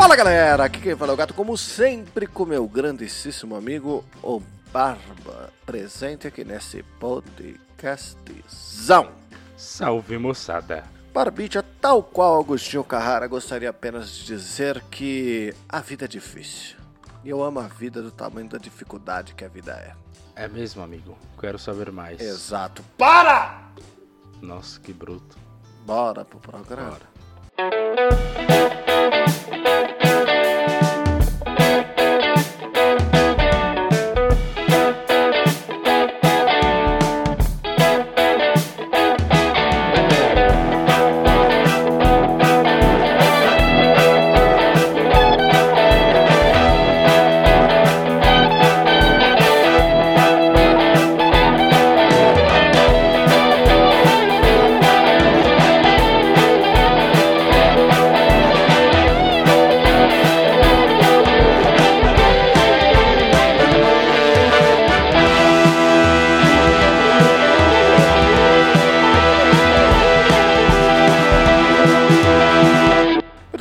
Fala 0.00 0.16
galera, 0.16 0.64
aqui 0.64 0.80
quem 0.80 0.96
fala 0.96 1.12
é 1.12 1.14
o 1.14 1.16
gato, 1.16 1.34
como 1.34 1.54
sempre, 1.58 2.26
com 2.26 2.46
meu 2.46 2.66
grandíssimo 2.66 3.54
amigo, 3.54 4.02
o 4.22 4.40
Barba, 4.72 5.52
presente 5.66 6.26
aqui 6.26 6.42
nesse 6.42 6.82
podcastzão. 6.98 9.12
Salve 9.58 10.16
moçada! 10.16 10.84
Barbicha, 11.12 11.62
tal 11.82 12.02
qual 12.02 12.40
Agostinho 12.40 12.82
Carrara, 12.82 13.26
gostaria 13.26 13.68
apenas 13.68 14.10
de 14.10 14.24
dizer 14.24 14.82
que 14.90 15.54
a 15.68 15.80
vida 15.80 16.06
é 16.06 16.08
difícil. 16.08 16.78
E 17.22 17.28
eu 17.28 17.44
amo 17.44 17.60
a 17.60 17.68
vida 17.68 18.00
do 18.00 18.10
tamanho 18.10 18.48
da 18.48 18.56
dificuldade 18.56 19.34
que 19.34 19.44
a 19.44 19.48
vida 19.48 19.72
é. 19.72 19.92
É 20.44 20.48
mesmo, 20.48 20.82
amigo? 20.82 21.14
Quero 21.38 21.58
saber 21.58 21.92
mais. 21.92 22.18
Exato. 22.18 22.82
Para! 22.96 23.68
Nossa, 24.40 24.80
que 24.80 24.94
bruto. 24.94 25.36
Bora 25.84 26.24
pro 26.24 26.40
programa. 26.40 26.88
Bora. 26.88 27.10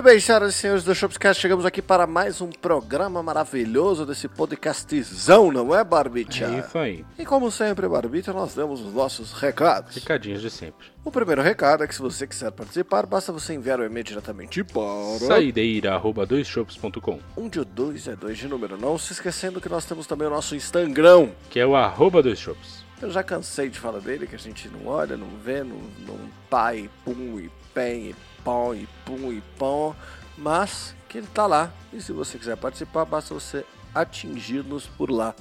Bem, 0.09 0.19
senhoras 0.19 0.55
e 0.55 0.57
senhores 0.57 0.83
do 0.83 0.95
Shopscast, 0.95 1.39
chegamos 1.39 1.67
aqui 1.67 1.83
para 1.83 2.07
mais 2.07 2.41
um 2.41 2.49
programa 2.49 3.21
maravilhoso 3.21 4.07
desse 4.07 4.27
podcastzão, 4.27 5.51
não 5.51 5.75
é, 5.75 5.83
Barbicha? 5.83 6.45
É 6.45 6.59
isso 6.61 6.79
aí. 6.79 7.05
E 7.19 7.23
como 7.23 7.51
sempre, 7.51 7.87
Barbicha, 7.87 8.33
nós 8.33 8.55
damos 8.55 8.81
os 8.81 8.91
nossos 8.91 9.33
recados. 9.33 9.93
Recadinhos 9.93 10.41
de 10.41 10.49
sempre. 10.49 10.87
O 11.05 11.11
primeiro 11.11 11.43
recado 11.43 11.83
é 11.83 11.87
que 11.87 11.93
se 11.93 12.01
você 12.01 12.25
quiser 12.25 12.51
participar, 12.51 13.05
basta 13.05 13.31
você 13.31 13.53
enviar 13.53 13.79
o 13.79 13.85
e-mail 13.85 14.03
diretamente 14.03 14.63
para... 14.63 15.27
Saideira, 15.27 15.93
arroba 15.93 16.25
doisshops.com, 16.25 17.19
Um 17.37 17.47
de 17.47 17.63
dois 17.63 18.07
é 18.07 18.15
dois 18.15 18.35
de 18.35 18.47
número. 18.47 18.79
Não 18.81 18.97
se 18.97 19.13
esquecendo 19.13 19.61
que 19.61 19.69
nós 19.69 19.85
temos 19.85 20.07
também 20.07 20.27
o 20.27 20.31
nosso 20.31 20.55
Instagram. 20.55 21.29
que 21.51 21.59
é 21.59 21.67
o 21.67 21.75
arroba 21.75 22.23
doisshops. 22.23 22.83
Eu 22.99 23.11
já 23.11 23.21
cansei 23.21 23.69
de 23.69 23.79
falar 23.79 23.99
dele, 23.99 24.25
que 24.25 24.35
a 24.35 24.39
gente 24.39 24.69
não 24.69 24.87
olha, 24.87 25.15
não 25.15 25.29
vê, 25.45 25.63
não, 25.63 25.77
não 26.07 26.17
pá 26.49 26.73
e 26.73 26.89
pum 27.05 27.39
e 27.39 27.49
pem 27.73 28.09
e 28.09 28.15
pão 28.43 28.75
e 28.75 28.87
pum 29.05 29.31
e 29.31 29.41
pão, 29.57 29.95
mas 30.37 30.95
que 31.07 31.17
ele 31.17 31.27
tá 31.27 31.45
lá. 31.45 31.71
E 31.91 32.01
se 32.01 32.11
você 32.11 32.37
quiser 32.37 32.57
participar, 32.57 33.05
basta 33.05 33.33
você 33.33 33.65
atingir-nos 33.93 34.85
por 34.85 35.09
lá, 35.09 35.35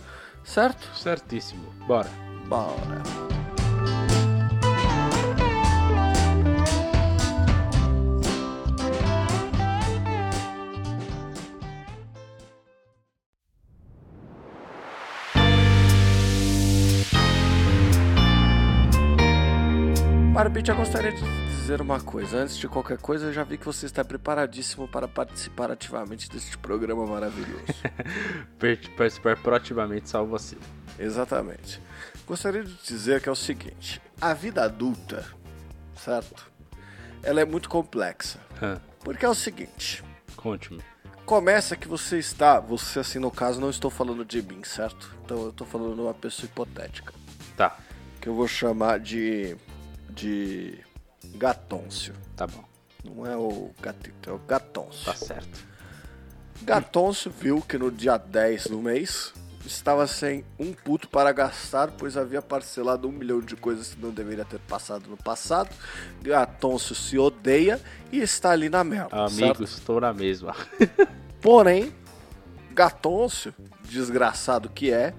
certo? 0.44 0.88
Certíssimo. 0.96 1.72
Bora. 1.86 2.10
Bora! 2.46 3.02
Barbite, 20.32 20.70
eu 20.70 20.76
gostaria 20.76 21.10
de 21.10 21.47
dizer 21.68 21.82
uma 21.82 22.00
coisa. 22.00 22.38
Antes 22.38 22.56
de 22.56 22.66
qualquer 22.66 22.96
coisa, 22.96 23.26
eu 23.26 23.32
já 23.32 23.44
vi 23.44 23.58
que 23.58 23.66
você 23.66 23.84
está 23.84 24.02
preparadíssimo 24.02 24.88
para 24.88 25.06
participar 25.06 25.70
ativamente 25.70 26.30
deste 26.30 26.56
programa 26.56 27.06
maravilhoso. 27.06 27.62
Participar 28.96 29.36
proativamente 29.36 30.08
salva 30.08 30.38
você. 30.38 30.56
Exatamente. 30.98 31.78
Gostaria 32.26 32.64
de 32.64 32.74
dizer 32.82 33.20
que 33.20 33.28
é 33.28 33.32
o 33.32 33.36
seguinte: 33.36 34.00
a 34.18 34.32
vida 34.32 34.64
adulta, 34.64 35.26
certo? 35.94 36.50
Ela 37.22 37.42
é 37.42 37.44
muito 37.44 37.68
complexa. 37.68 38.40
Hã, 38.62 38.80
Porque 39.00 39.26
é 39.26 39.28
o 39.28 39.34
seguinte: 39.34 40.02
Conte-me. 40.36 40.80
começa 41.26 41.76
que 41.76 41.86
você 41.86 42.18
está, 42.18 42.60
você 42.60 43.00
assim 43.00 43.18
no 43.18 43.30
caso, 43.30 43.60
não 43.60 43.68
estou 43.68 43.90
falando 43.90 44.24
de 44.24 44.40
mim, 44.40 44.64
certo? 44.64 45.14
Então 45.22 45.42
eu 45.42 45.50
estou 45.50 45.66
falando 45.66 45.94
de 45.94 46.00
uma 46.00 46.14
pessoa 46.14 46.46
hipotética, 46.46 47.12
Tá, 47.58 47.76
que 48.22 48.26
eu 48.26 48.34
vou 48.34 48.48
chamar 48.48 48.98
de 49.00 49.54
de 50.08 50.78
Gatôncio. 51.36 52.14
tá 52.36 52.46
bom. 52.46 52.64
Não 53.04 53.24
é 53.24 53.36
o 53.36 53.70
gatito, 53.80 54.28
é 54.28 54.32
o 54.32 54.38
Gatôncio. 54.38 55.04
Tá 55.04 55.14
certo. 55.14 55.66
Gatôncio 56.62 57.30
viu 57.30 57.60
que 57.60 57.78
no 57.78 57.90
dia 57.90 58.18
10 58.18 58.66
do 58.66 58.82
mês 58.82 59.32
estava 59.64 60.06
sem 60.06 60.44
um 60.58 60.72
puto 60.72 61.08
para 61.08 61.30
gastar, 61.32 61.90
pois 61.92 62.16
havia 62.16 62.42
parcelado 62.42 63.08
um 63.08 63.12
milhão 63.12 63.40
de 63.40 63.54
coisas 63.54 63.94
que 63.94 64.00
não 64.00 64.10
deveria 64.10 64.44
ter 64.44 64.58
passado 64.60 65.08
no 65.08 65.16
passado. 65.16 65.70
Gatôncio 66.22 66.94
se 66.94 67.18
odeia 67.18 67.80
e 68.10 68.20
está 68.20 68.50
ali 68.50 68.68
na 68.68 68.82
merda. 68.82 69.24
Amigos, 69.24 69.78
estou 69.78 70.00
na 70.00 70.12
mesma. 70.12 70.54
Porém, 71.40 71.94
Gatôncio, 72.72 73.54
desgraçado 73.82 74.68
que 74.68 74.90
é, 74.90 75.14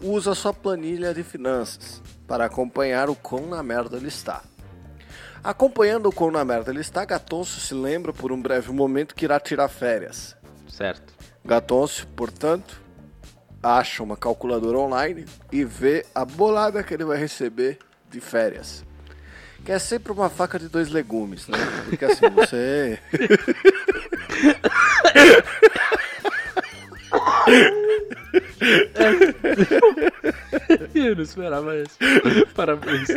usa 0.00 0.34
sua 0.34 0.52
planilha 0.52 1.12
de 1.12 1.22
finanças 1.22 2.02
para 2.26 2.46
acompanhar 2.46 3.10
o 3.10 3.14
quão 3.14 3.46
na 3.46 3.62
merda 3.62 3.96
ele 3.96 4.08
está. 4.08 4.42
Acompanhando 5.44 6.08
o 6.08 6.12
quão 6.12 6.30
na 6.30 6.44
merda 6.44 6.70
ele 6.70 6.80
está, 6.80 7.04
Gatôncio 7.04 7.60
se 7.60 7.74
lembra 7.74 8.12
por 8.12 8.30
um 8.30 8.40
breve 8.40 8.70
momento 8.70 9.14
que 9.14 9.24
irá 9.24 9.40
tirar 9.40 9.68
férias. 9.68 10.36
certo. 10.68 11.12
Gatôncio, 11.44 12.06
portanto, 12.14 12.80
acha 13.60 14.02
uma 14.02 14.16
calculadora 14.16 14.78
online 14.78 15.24
e 15.50 15.64
vê 15.64 16.06
a 16.14 16.24
bolada 16.24 16.82
que 16.84 16.94
ele 16.94 17.04
vai 17.04 17.18
receber 17.18 17.78
de 18.08 18.20
férias. 18.20 18.84
Que 19.64 19.72
é 19.72 19.78
sempre 19.78 20.12
uma 20.12 20.30
faca 20.30 20.58
de 20.58 20.68
dois 20.68 20.90
legumes, 20.90 21.48
né? 21.48 21.58
Porque 21.88 22.04
assim, 22.04 22.28
você. 22.30 23.00
Eu 30.94 31.16
não 31.16 31.22
esperava 31.22 31.76
isso. 31.76 31.96
Parabéns. 32.54 33.08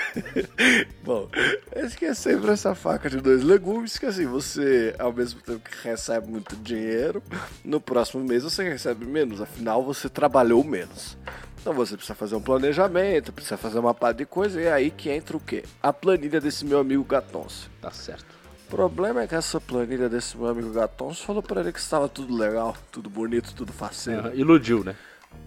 Bom, 1.04 1.28
esse 1.74 1.96
que 1.96 2.04
é 2.04 2.14
sempre 2.14 2.50
essa 2.50 2.74
faca 2.74 3.08
de 3.08 3.18
dois 3.18 3.42
legumes, 3.42 3.98
que 3.98 4.06
assim, 4.06 4.26
você, 4.26 4.94
ao 4.98 5.12
mesmo 5.12 5.40
tempo 5.40 5.60
que 5.60 5.88
recebe 5.88 6.28
muito 6.28 6.56
dinheiro, 6.56 7.22
no 7.64 7.80
próximo 7.80 8.24
mês 8.24 8.42
você 8.42 8.68
recebe 8.68 9.04
menos, 9.04 9.40
afinal 9.40 9.82
você 9.84 10.08
trabalhou 10.08 10.62
menos. 10.64 11.16
Então 11.60 11.72
você 11.72 11.96
precisa 11.96 12.16
fazer 12.16 12.34
um 12.34 12.40
planejamento, 12.40 13.32
precisa 13.32 13.56
fazer 13.56 13.78
uma 13.78 13.94
par 13.94 14.12
de 14.12 14.26
coisa, 14.26 14.60
e 14.60 14.64
é 14.64 14.72
aí 14.72 14.90
que 14.90 15.08
entra 15.10 15.36
o 15.36 15.40
quê? 15.40 15.64
A 15.80 15.92
planilha 15.92 16.40
desse 16.40 16.64
meu 16.64 16.80
amigo 16.80 17.04
Gatonce. 17.04 17.68
Tá 17.80 17.90
certo. 17.92 18.26
O 18.66 18.70
problema 18.74 19.22
é 19.22 19.26
que 19.26 19.34
essa 19.34 19.60
planilha 19.60 20.08
desse 20.08 20.36
meu 20.36 20.48
amigo 20.48 20.72
Gatonce 20.72 21.22
falou 21.24 21.42
pra 21.42 21.60
ele 21.60 21.72
que 21.72 21.78
estava 21.78 22.08
tudo 22.08 22.34
legal, 22.34 22.76
tudo 22.90 23.08
bonito, 23.08 23.54
tudo 23.54 23.72
faceiro. 23.72 24.34
Iludiu, 24.34 24.82
né? 24.82 24.96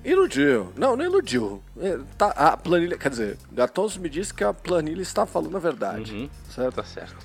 Iludiu. 0.03 0.71
Não, 0.75 0.95
não 0.95 1.03
iludiu. 1.03 1.63
É, 1.79 1.97
Tá, 2.17 2.27
a 2.27 2.55
planilha, 2.55 2.97
quer 2.97 3.09
dizer, 3.09 3.37
Gatonce 3.51 3.99
me 3.99 4.07
disse 4.07 4.33
que 4.33 4.43
a 4.43 4.53
planilha 4.53 5.01
está 5.01 5.25
falando 5.25 5.57
a 5.57 5.59
verdade. 5.59 6.13
Uhum. 6.13 6.29
Certo? 6.49 6.75
Tá 6.75 6.83
certo. 6.83 7.17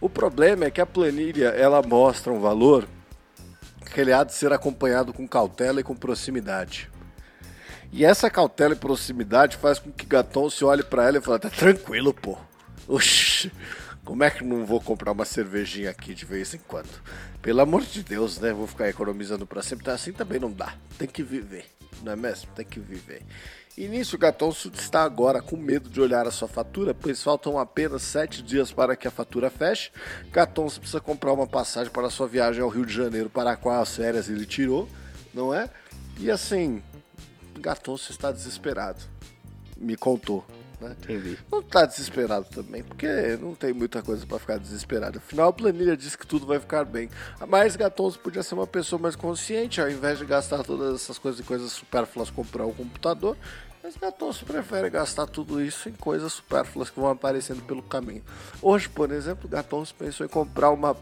O 0.00 0.08
problema 0.08 0.64
é 0.64 0.70
que 0.70 0.80
a 0.80 0.86
planilha 0.86 1.48
ela 1.48 1.82
mostra 1.82 2.32
um 2.32 2.40
valor 2.40 2.86
que 3.92 4.00
ele 4.00 4.12
há 4.12 4.24
de 4.24 4.34
ser 4.34 4.52
acompanhado 4.52 5.12
com 5.12 5.26
cautela 5.26 5.80
e 5.80 5.84
com 5.84 5.94
proximidade. 5.94 6.90
E 7.92 8.04
essa 8.04 8.28
cautela 8.28 8.74
e 8.74 8.76
proximidade 8.76 9.56
faz 9.56 9.78
com 9.78 9.92
que 9.92 10.04
Gaton 10.04 10.50
se 10.50 10.64
olhe 10.64 10.82
pra 10.82 11.06
ela 11.06 11.18
e 11.18 11.20
fale: 11.20 11.38
tá 11.38 11.48
tranquilo, 11.48 12.12
pô. 12.12 12.36
Oxi, 12.88 13.52
como 14.04 14.24
é 14.24 14.30
que 14.30 14.44
não 14.44 14.66
vou 14.66 14.80
comprar 14.80 15.12
uma 15.12 15.24
cervejinha 15.24 15.90
aqui 15.90 16.12
de 16.12 16.24
vez 16.24 16.52
em 16.54 16.58
quando? 16.58 16.88
Pelo 17.40 17.60
amor 17.60 17.82
de 17.82 18.02
Deus, 18.02 18.38
né? 18.40 18.52
Vou 18.52 18.66
ficar 18.66 18.88
economizando 18.88 19.46
pra 19.46 19.62
sempre. 19.62 19.84
Então, 19.84 19.94
assim 19.94 20.12
também 20.12 20.40
não 20.40 20.50
dá. 20.50 20.74
Tem 20.98 21.06
que 21.06 21.22
viver, 21.22 21.66
não 22.02 22.12
é 22.12 22.16
mesmo? 22.16 22.50
Tem 22.54 22.64
que 22.64 22.80
viver. 22.80 23.22
E 23.76 23.88
nisso, 23.88 24.16
está 24.72 25.02
agora 25.02 25.42
com 25.42 25.56
medo 25.56 25.90
de 25.90 26.00
olhar 26.00 26.28
a 26.28 26.30
sua 26.30 26.46
fatura, 26.46 26.94
pois 26.94 27.20
faltam 27.20 27.58
apenas 27.58 28.02
sete 28.02 28.40
dias 28.40 28.70
para 28.70 28.94
que 28.94 29.08
a 29.08 29.10
fatura 29.10 29.50
feche. 29.50 29.90
Gatonso 30.30 30.78
precisa 30.78 31.00
comprar 31.00 31.32
uma 31.32 31.46
passagem 31.46 31.92
para 31.92 32.08
sua 32.08 32.28
viagem 32.28 32.62
ao 32.62 32.68
Rio 32.68 32.86
de 32.86 32.92
Janeiro, 32.92 33.28
para 33.28 33.50
a 33.50 33.56
qual 33.56 33.82
as 33.82 33.96
férias 33.96 34.28
ele 34.28 34.46
tirou, 34.46 34.88
não 35.32 35.52
é? 35.52 35.68
E 36.18 36.30
assim, 36.30 36.80
Gatonso 37.58 38.12
está 38.12 38.30
desesperado. 38.30 39.02
Me 39.76 39.96
contou, 39.96 40.44
né? 40.84 40.96
Entendi. 41.02 41.38
Não 41.50 41.62
tá 41.62 41.84
desesperado 41.86 42.46
também, 42.46 42.82
porque 42.82 43.06
não 43.40 43.54
tem 43.54 43.72
muita 43.72 44.02
coisa 44.02 44.26
pra 44.26 44.38
ficar 44.38 44.58
desesperado. 44.58 45.18
Afinal, 45.18 45.48
a 45.48 45.52
planilha 45.52 45.96
diz 45.96 46.14
que 46.16 46.26
tudo 46.26 46.46
vai 46.46 46.60
ficar 46.60 46.84
bem. 46.84 47.10
Mas 47.48 47.76
Gatonzo 47.76 48.18
podia 48.18 48.42
ser 48.42 48.54
uma 48.54 48.66
pessoa 48.66 49.00
mais 49.00 49.16
consciente, 49.16 49.80
ao 49.80 49.90
invés 49.90 50.18
de 50.18 50.24
gastar 50.24 50.62
todas 50.62 50.94
essas 50.94 51.18
coisas 51.18 51.40
e 51.40 51.42
coisas 51.42 51.72
supérfluas, 51.72 52.30
comprar 52.30 52.66
um 52.66 52.72
computador. 52.72 53.36
Mas 53.82 53.96
Gatonzo 53.96 54.46
prefere 54.46 54.88
gastar 54.88 55.26
tudo 55.26 55.62
isso 55.62 55.88
em 55.88 55.92
coisas 55.92 56.32
supérfluas 56.32 56.88
que 56.88 56.98
vão 56.98 57.10
aparecendo 57.10 57.62
pelo 57.62 57.82
caminho. 57.82 58.22
Hoje, 58.62 58.88
por 58.88 59.10
exemplo, 59.10 59.48
Gatonzo 59.48 59.94
pensou 59.94 60.24
em 60.24 60.28
comprar 60.28 60.70
uma 60.70 60.96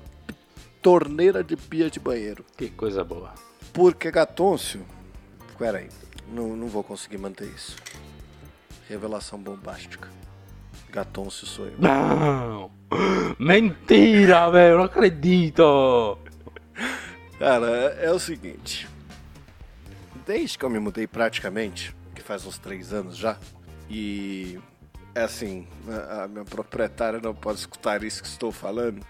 torneira 0.83 1.45
de 1.45 1.57
pia 1.57 1.89
de 1.89 2.01
banheiro. 2.01 2.45
Que 2.57 2.69
coisa 2.69 3.05
boa. 3.05 3.33
Porque 3.73 4.11
Gatôncio. 4.11 4.85
Peraí, 5.57 5.89
não, 6.29 6.57
não 6.57 6.67
vou 6.67 6.83
conseguir 6.83 7.19
manter 7.19 7.47
isso. 7.47 7.77
Revelação 8.93 9.39
bombástica. 9.39 10.07
Gatôncio 10.91 11.47
sou 11.47 11.65
eu. 11.65 11.75
Não! 11.79 12.71
Mentira, 13.39 14.51
velho! 14.51 14.77
Não 14.77 14.85
acredito! 14.85 16.19
Cara, 17.39 17.67
é, 17.99 18.11
o 18.11 18.19
seguinte. 18.19 18.87
Desde 20.27 20.59
que 20.59 20.65
eu 20.67 20.69
me 20.69 20.79
mudei 20.79 21.07
praticamente, 21.07 21.97
que 22.15 22.21
faz 22.21 22.45
uns 22.45 22.59
três 22.59 22.93
anos 22.93 23.17
já, 23.17 23.39
e 23.89 24.61
é 25.15 25.23
assim, 25.23 25.67
a, 26.11 26.29
minha 26.29 26.45
proprietária 26.45 27.19
não 27.19 27.35
pode 27.35 27.61
escutar 27.61 28.03
isso 28.05 28.21
que 28.21 28.29
estou 28.29 28.53
falando, 28.53 29.03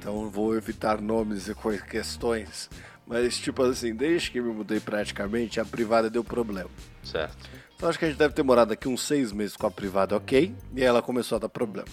então 0.00 0.28
vou 0.28 0.56
evitar 0.56 1.00
nomes 1.00 1.46
e 1.46 1.54
questões. 1.88 2.68
Mas, 3.06 3.38
tipo 3.38 3.62
assim, 3.62 3.94
desde 3.94 4.32
que 4.32 4.40
me 4.40 4.52
mudei 4.52 4.80
praticamente, 4.80 5.60
a 5.60 5.64
privada 5.64 6.10
deu 6.10 6.24
problema. 6.24 6.70
Certo. 7.04 7.48
Então 7.76 7.90
acho 7.90 7.98
que 7.98 8.06
a 8.06 8.08
gente 8.08 8.16
deve 8.16 8.32
ter 8.32 8.42
morado 8.42 8.72
aqui 8.72 8.88
uns 8.88 9.02
seis 9.02 9.32
meses 9.32 9.54
com 9.54 9.66
a 9.66 9.70
privada 9.70 10.16
ok, 10.16 10.54
e 10.74 10.82
ela 10.82 11.02
começou 11.02 11.36
a 11.36 11.38
dar 11.38 11.48
problema. 11.50 11.88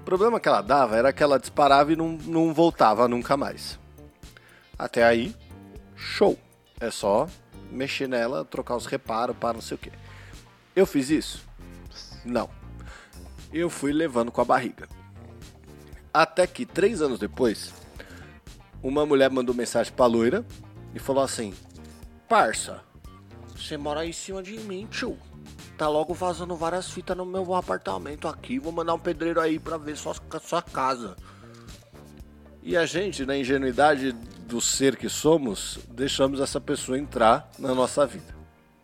O 0.00 0.04
problema 0.04 0.40
que 0.40 0.48
ela 0.48 0.62
dava 0.62 0.96
era 0.96 1.12
que 1.12 1.22
ela 1.22 1.38
disparava 1.38 1.92
e 1.92 1.96
não, 1.96 2.12
não 2.24 2.52
voltava 2.54 3.06
nunca 3.06 3.36
mais. 3.36 3.78
Até 4.78 5.04
aí, 5.04 5.34
show. 5.94 6.38
É 6.80 6.90
só 6.90 7.28
mexer 7.70 8.08
nela, 8.08 8.44
trocar 8.44 8.76
os 8.76 8.86
reparos, 8.86 9.36
para 9.36 9.54
não 9.54 9.60
sei 9.60 9.76
o 9.76 9.78
que. 9.78 9.92
Eu 10.74 10.86
fiz 10.86 11.10
isso? 11.10 11.46
Não. 12.24 12.48
Eu 13.52 13.70
fui 13.70 13.92
levando 13.92 14.32
com 14.32 14.40
a 14.40 14.44
barriga. 14.44 14.88
Até 16.12 16.46
que, 16.46 16.66
três 16.66 17.00
anos 17.00 17.18
depois, 17.18 17.72
uma 18.82 19.06
mulher 19.06 19.30
mandou 19.30 19.54
mensagem 19.54 19.92
pra 19.92 20.06
loira 20.06 20.44
e 20.94 20.98
falou 20.98 21.22
assim: 21.22 21.54
Parça, 22.28 22.82
você 23.56 23.76
mora 23.76 24.00
aí 24.00 24.10
em 24.10 24.12
cima 24.12 24.42
de 24.42 24.58
mim, 24.60 24.86
tio. 24.90 25.16
Tá 25.78 25.88
logo 25.88 26.14
vazando 26.14 26.54
várias 26.56 26.90
fitas 26.90 27.16
no 27.16 27.24
meu 27.24 27.54
apartamento 27.54 28.28
aqui. 28.28 28.58
Vou 28.58 28.72
mandar 28.72 28.94
um 28.94 28.98
pedreiro 28.98 29.40
aí 29.40 29.58
pra 29.58 29.76
ver 29.76 29.96
sua, 29.96 30.14
sua 30.42 30.62
casa. 30.62 31.16
E 32.62 32.76
a 32.76 32.86
gente, 32.86 33.26
na 33.26 33.36
ingenuidade 33.36 34.12
do 34.12 34.60
ser 34.60 34.96
que 34.96 35.08
somos, 35.08 35.78
deixamos 35.88 36.40
essa 36.40 36.60
pessoa 36.60 36.98
entrar 36.98 37.50
na 37.58 37.74
nossa 37.74 38.06
vida. 38.06 38.34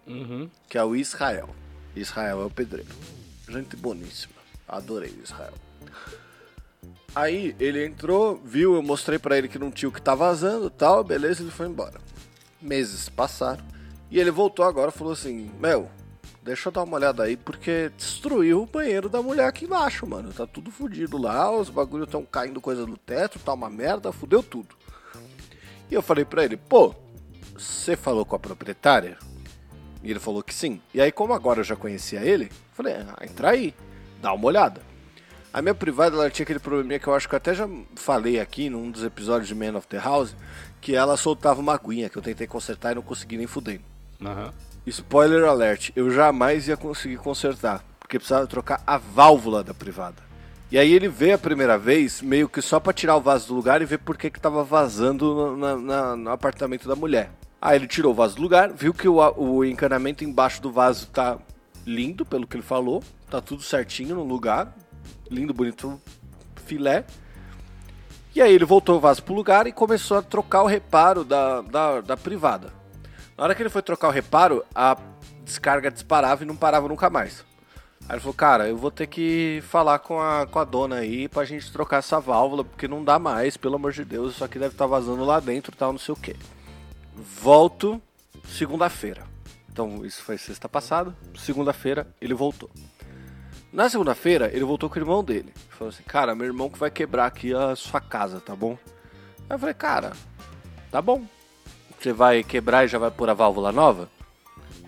Uhum. 0.06 0.50
Que 0.68 0.78
é 0.78 0.84
o 0.84 0.96
Israel. 0.96 1.50
Israel 1.94 2.42
é 2.42 2.44
o 2.44 2.50
pedreiro. 2.50 2.94
Gente 3.48 3.76
boníssima. 3.76 4.34
Adorei 4.68 5.10
o 5.10 5.22
Israel. 5.22 5.54
Aí 7.14 7.56
ele 7.58 7.84
entrou, 7.84 8.40
viu, 8.44 8.74
eu 8.74 8.82
mostrei 8.82 9.18
pra 9.18 9.36
ele 9.36 9.48
que 9.48 9.58
não 9.58 9.70
tinha 9.70 9.88
o 9.88 9.92
que 9.92 10.00
tá 10.00 10.14
vazando 10.14 10.70
tal, 10.70 11.02
beleza, 11.02 11.42
ele 11.42 11.50
foi 11.50 11.66
embora. 11.66 12.00
Meses 12.60 13.08
passaram 13.08 13.64
e 14.10 14.18
ele 14.18 14.30
voltou 14.30 14.64
agora 14.64 14.90
e 14.90 14.98
falou 14.98 15.12
assim: 15.12 15.50
Meu, 15.58 15.88
deixa 16.42 16.68
eu 16.68 16.72
dar 16.72 16.82
uma 16.82 16.96
olhada 16.96 17.22
aí 17.22 17.36
porque 17.36 17.90
destruiu 17.96 18.62
o 18.62 18.66
banheiro 18.66 19.08
da 19.08 19.22
mulher 19.22 19.46
aqui 19.46 19.64
embaixo, 19.64 20.06
mano. 20.06 20.32
Tá 20.32 20.46
tudo 20.46 20.70
fudido 20.70 21.16
lá, 21.16 21.50
os 21.50 21.70
bagulhos 21.70 22.08
estão 22.08 22.24
caindo 22.24 22.60
coisa 22.60 22.86
no 22.86 22.96
teto, 22.96 23.38
tá 23.38 23.52
uma 23.52 23.70
merda, 23.70 24.12
fudeu 24.12 24.42
tudo. 24.42 24.74
E 25.90 25.94
eu 25.94 26.02
falei 26.02 26.24
pra 26.24 26.44
ele: 26.44 26.56
Pô, 26.56 26.94
você 27.56 27.96
falou 27.96 28.24
com 28.24 28.34
a 28.34 28.38
proprietária? 28.38 29.18
E 30.02 30.10
ele 30.10 30.18
falou 30.18 30.42
que 30.42 30.54
sim. 30.54 30.80
E 30.94 31.00
aí, 31.00 31.12
como 31.12 31.34
agora 31.34 31.60
eu 31.60 31.64
já 31.64 31.76
conhecia 31.76 32.20
ele, 32.20 32.50
falei, 32.72 32.94
ah, 32.94 33.18
entra 33.22 33.50
aí, 33.50 33.74
dá 34.20 34.32
uma 34.32 34.46
olhada. 34.46 34.80
A 35.52 35.60
minha 35.60 35.74
privada 35.74 36.16
ela 36.16 36.30
tinha 36.30 36.44
aquele 36.44 36.58
probleminha 36.58 36.98
que 36.98 37.06
eu 37.06 37.14
acho 37.14 37.28
que 37.28 37.34
eu 37.34 37.36
até 37.36 37.52
já 37.52 37.68
falei 37.96 38.40
aqui 38.40 38.70
num 38.70 38.90
dos 38.90 39.04
episódios 39.04 39.48
de 39.48 39.54
Man 39.54 39.76
of 39.76 39.86
the 39.88 39.98
House, 39.98 40.34
que 40.80 40.94
ela 40.94 41.16
soltava 41.16 41.60
uma 41.60 41.74
aguinha 41.74 42.08
que 42.08 42.16
eu 42.16 42.22
tentei 42.22 42.46
consertar 42.46 42.92
e 42.92 42.94
não 42.94 43.02
consegui 43.02 43.36
nem 43.36 43.46
fuder. 43.46 43.80
Aham. 44.24 44.52
Spoiler 44.86 45.44
alert, 45.44 45.90
eu 45.94 46.10
jamais 46.10 46.66
ia 46.68 46.76
conseguir 46.76 47.16
consertar, 47.18 47.84
porque 47.98 48.18
precisava 48.18 48.46
trocar 48.46 48.82
a 48.86 48.96
válvula 48.98 49.62
da 49.62 49.74
privada. 49.74 50.22
E 50.70 50.78
aí 50.78 50.92
ele 50.92 51.08
veio 51.08 51.34
a 51.34 51.38
primeira 51.38 51.76
vez, 51.78 52.22
meio 52.22 52.48
que 52.48 52.62
só 52.62 52.78
pra 52.80 52.92
tirar 52.92 53.16
o 53.16 53.20
vaso 53.20 53.48
do 53.48 53.54
lugar 53.54 53.82
e 53.82 53.84
ver 53.84 53.98
por 53.98 54.16
que 54.16 54.30
que 54.30 54.40
vazando 54.48 55.34
no, 55.34 55.56
na- 55.56 55.76
na- 55.76 56.16
no 56.16 56.30
apartamento 56.30 56.88
da 56.88 56.94
mulher. 56.96 57.30
Aí 57.60 57.76
ele 57.76 57.86
tirou 57.86 58.12
o 58.12 58.14
vaso 58.14 58.36
do 58.36 58.42
lugar, 58.42 58.72
viu 58.72 58.94
que 58.94 59.08
o, 59.08 59.16
o 59.36 59.64
encanamento 59.64 60.24
embaixo 60.24 60.62
do 60.62 60.70
vaso 60.72 61.08
tá 61.08 61.38
lindo, 61.86 62.24
pelo 62.24 62.46
que 62.46 62.56
ele 62.56 62.62
falou, 62.62 63.02
tá 63.28 63.40
tudo 63.40 63.62
certinho 63.62 64.14
no 64.14 64.22
lugar, 64.24 64.74
lindo, 65.30 65.52
bonito, 65.52 66.00
filé. 66.64 67.04
E 68.34 68.40
aí 68.40 68.52
ele 68.52 68.64
voltou 68.64 68.96
o 68.96 69.00
vaso 69.00 69.22
pro 69.22 69.34
lugar 69.34 69.66
e 69.66 69.72
começou 69.72 70.18
a 70.18 70.22
trocar 70.22 70.62
o 70.62 70.66
reparo 70.66 71.24
da, 71.24 71.60
da, 71.62 72.00
da 72.00 72.16
privada. 72.16 72.72
Na 73.40 73.44
hora 73.44 73.54
que 73.54 73.62
ele 73.62 73.70
foi 73.70 73.80
trocar 73.80 74.08
o 74.08 74.10
reparo, 74.10 74.62
a 74.74 74.98
descarga 75.42 75.90
disparava 75.90 76.44
e 76.44 76.46
não 76.46 76.54
parava 76.54 76.86
nunca 76.86 77.08
mais. 77.08 77.42
Aí 78.06 78.16
ele 78.16 78.20
falou, 78.20 78.34
cara, 78.34 78.68
eu 78.68 78.76
vou 78.76 78.90
ter 78.90 79.06
que 79.06 79.62
falar 79.66 79.98
com 80.00 80.20
a, 80.20 80.46
com 80.46 80.58
a 80.58 80.64
dona 80.64 80.96
aí 80.96 81.26
pra 81.26 81.46
gente 81.46 81.72
trocar 81.72 82.00
essa 82.00 82.20
válvula, 82.20 82.62
porque 82.62 82.86
não 82.86 83.02
dá 83.02 83.18
mais, 83.18 83.56
pelo 83.56 83.76
amor 83.76 83.92
de 83.92 84.04
Deus, 84.04 84.34
isso 84.34 84.44
aqui 84.44 84.58
deve 84.58 84.74
estar 84.74 84.84
vazando 84.84 85.24
lá 85.24 85.40
dentro 85.40 85.74
tal, 85.74 85.90
não 85.90 85.98
sei 85.98 86.12
o 86.12 86.18
que. 86.18 86.36
Volto 87.14 87.98
segunda-feira. 88.44 89.24
Então, 89.72 90.04
isso 90.04 90.22
foi 90.22 90.36
sexta 90.36 90.68
passada. 90.68 91.16
Segunda-feira, 91.38 92.06
ele 92.20 92.34
voltou. 92.34 92.68
Na 93.72 93.88
segunda-feira, 93.88 94.50
ele 94.52 94.64
voltou 94.66 94.90
com 94.90 94.96
o 94.96 95.02
irmão 95.02 95.24
dele. 95.24 95.54
Falou 95.70 95.88
assim, 95.88 96.02
cara, 96.02 96.34
meu 96.34 96.44
irmão 96.44 96.68
que 96.68 96.78
vai 96.78 96.90
quebrar 96.90 97.24
aqui 97.24 97.54
a 97.54 97.74
sua 97.74 98.02
casa, 98.02 98.38
tá 98.38 98.54
bom? 98.54 98.76
Aí 99.48 99.56
eu 99.56 99.58
falei, 99.58 99.74
cara, 99.74 100.12
tá 100.90 101.00
bom. 101.00 101.24
Você 102.00 102.14
vai 102.14 102.42
quebrar 102.42 102.86
e 102.86 102.88
já 102.88 102.98
vai 102.98 103.10
pôr 103.10 103.28
a 103.28 103.34
válvula 103.34 103.70
nova? 103.70 104.08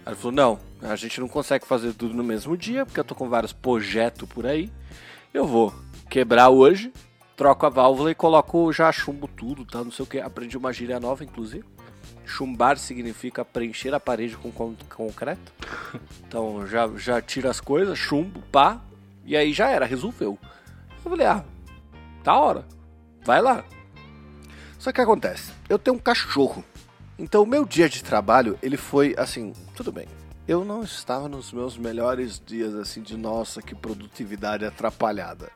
Ele 0.07 0.17
falou, 0.17 0.33
não, 0.33 0.59
a 0.81 0.97
gente 0.97 1.21
não 1.21 1.29
consegue 1.29 1.67
fazer 1.67 1.93
tudo 1.93 2.15
no 2.15 2.25
mesmo 2.25 2.57
dia, 2.57 2.87
porque 2.87 2.99
eu 2.99 3.05
tô 3.05 3.15
com 3.15 3.29
vários 3.29 3.53
projetos 3.53 4.27
por 4.27 4.47
aí. 4.47 4.73
Eu 5.33 5.47
vou 5.47 5.75
quebrar 6.09 6.49
hoje, 6.49 6.91
troco 7.37 7.67
a 7.67 7.69
válvula 7.69 8.11
e 8.11 8.15
coloco, 8.15 8.73
já 8.73 8.91
chumbo 8.91 9.29
tudo, 9.29 9.67
tá? 9.67 9.85
Não 9.85 9.91
sei 9.91 10.05
o 10.05 10.09
que. 10.09 10.21
Aprendi 10.21 10.57
uma 10.57 10.73
gíria 10.73 10.99
nova, 10.99 11.23
inclusive. 11.23 11.65
Chumbar 12.25 12.79
significa 12.79 13.45
preencher 13.45 13.93
a 13.93 14.01
parede 14.01 14.35
com 14.39 14.51
con- 14.51 14.75
concreto. 14.89 15.53
Então 16.27 16.67
já, 16.67 16.89
já 16.97 17.21
tira 17.21 17.51
as 17.51 17.61
coisas, 17.61 17.99
chumbo, 17.99 18.41
pá, 18.51 18.81
e 19.27 19.37
aí 19.37 19.53
já 19.53 19.69
era, 19.69 19.85
resolveu. 19.85 20.39
Eu 21.05 21.11
falei, 21.11 21.27
ah, 21.27 21.45
da 22.25 22.35
hora, 22.35 22.65
vai 23.23 23.43
lá. 23.43 23.63
Só 24.79 24.91
que 24.93 25.01
acontece, 25.01 25.53
eu 25.69 25.79
tenho 25.79 25.97
um 25.97 26.01
cachorro. 26.01 26.65
Então 27.23 27.45
o 27.45 27.47
meu 27.47 27.65
dia 27.65 27.89
de 27.89 28.03
trabalho, 28.03 28.59
ele 28.61 28.77
foi 28.77 29.15
assim, 29.17 29.53
tudo 29.77 29.93
bem. 29.93 30.09
Eu 30.47 30.65
não 30.65 30.83
estava 30.83 31.29
nos 31.29 31.53
meus 31.53 31.79
melhores 31.79 32.43
dias, 32.45 32.75
assim, 32.75 33.01
de 33.01 33.17
nossa, 33.17 33.63
que 33.63 33.77
produtividade 33.77 34.65
atrapalhada. 34.65 35.49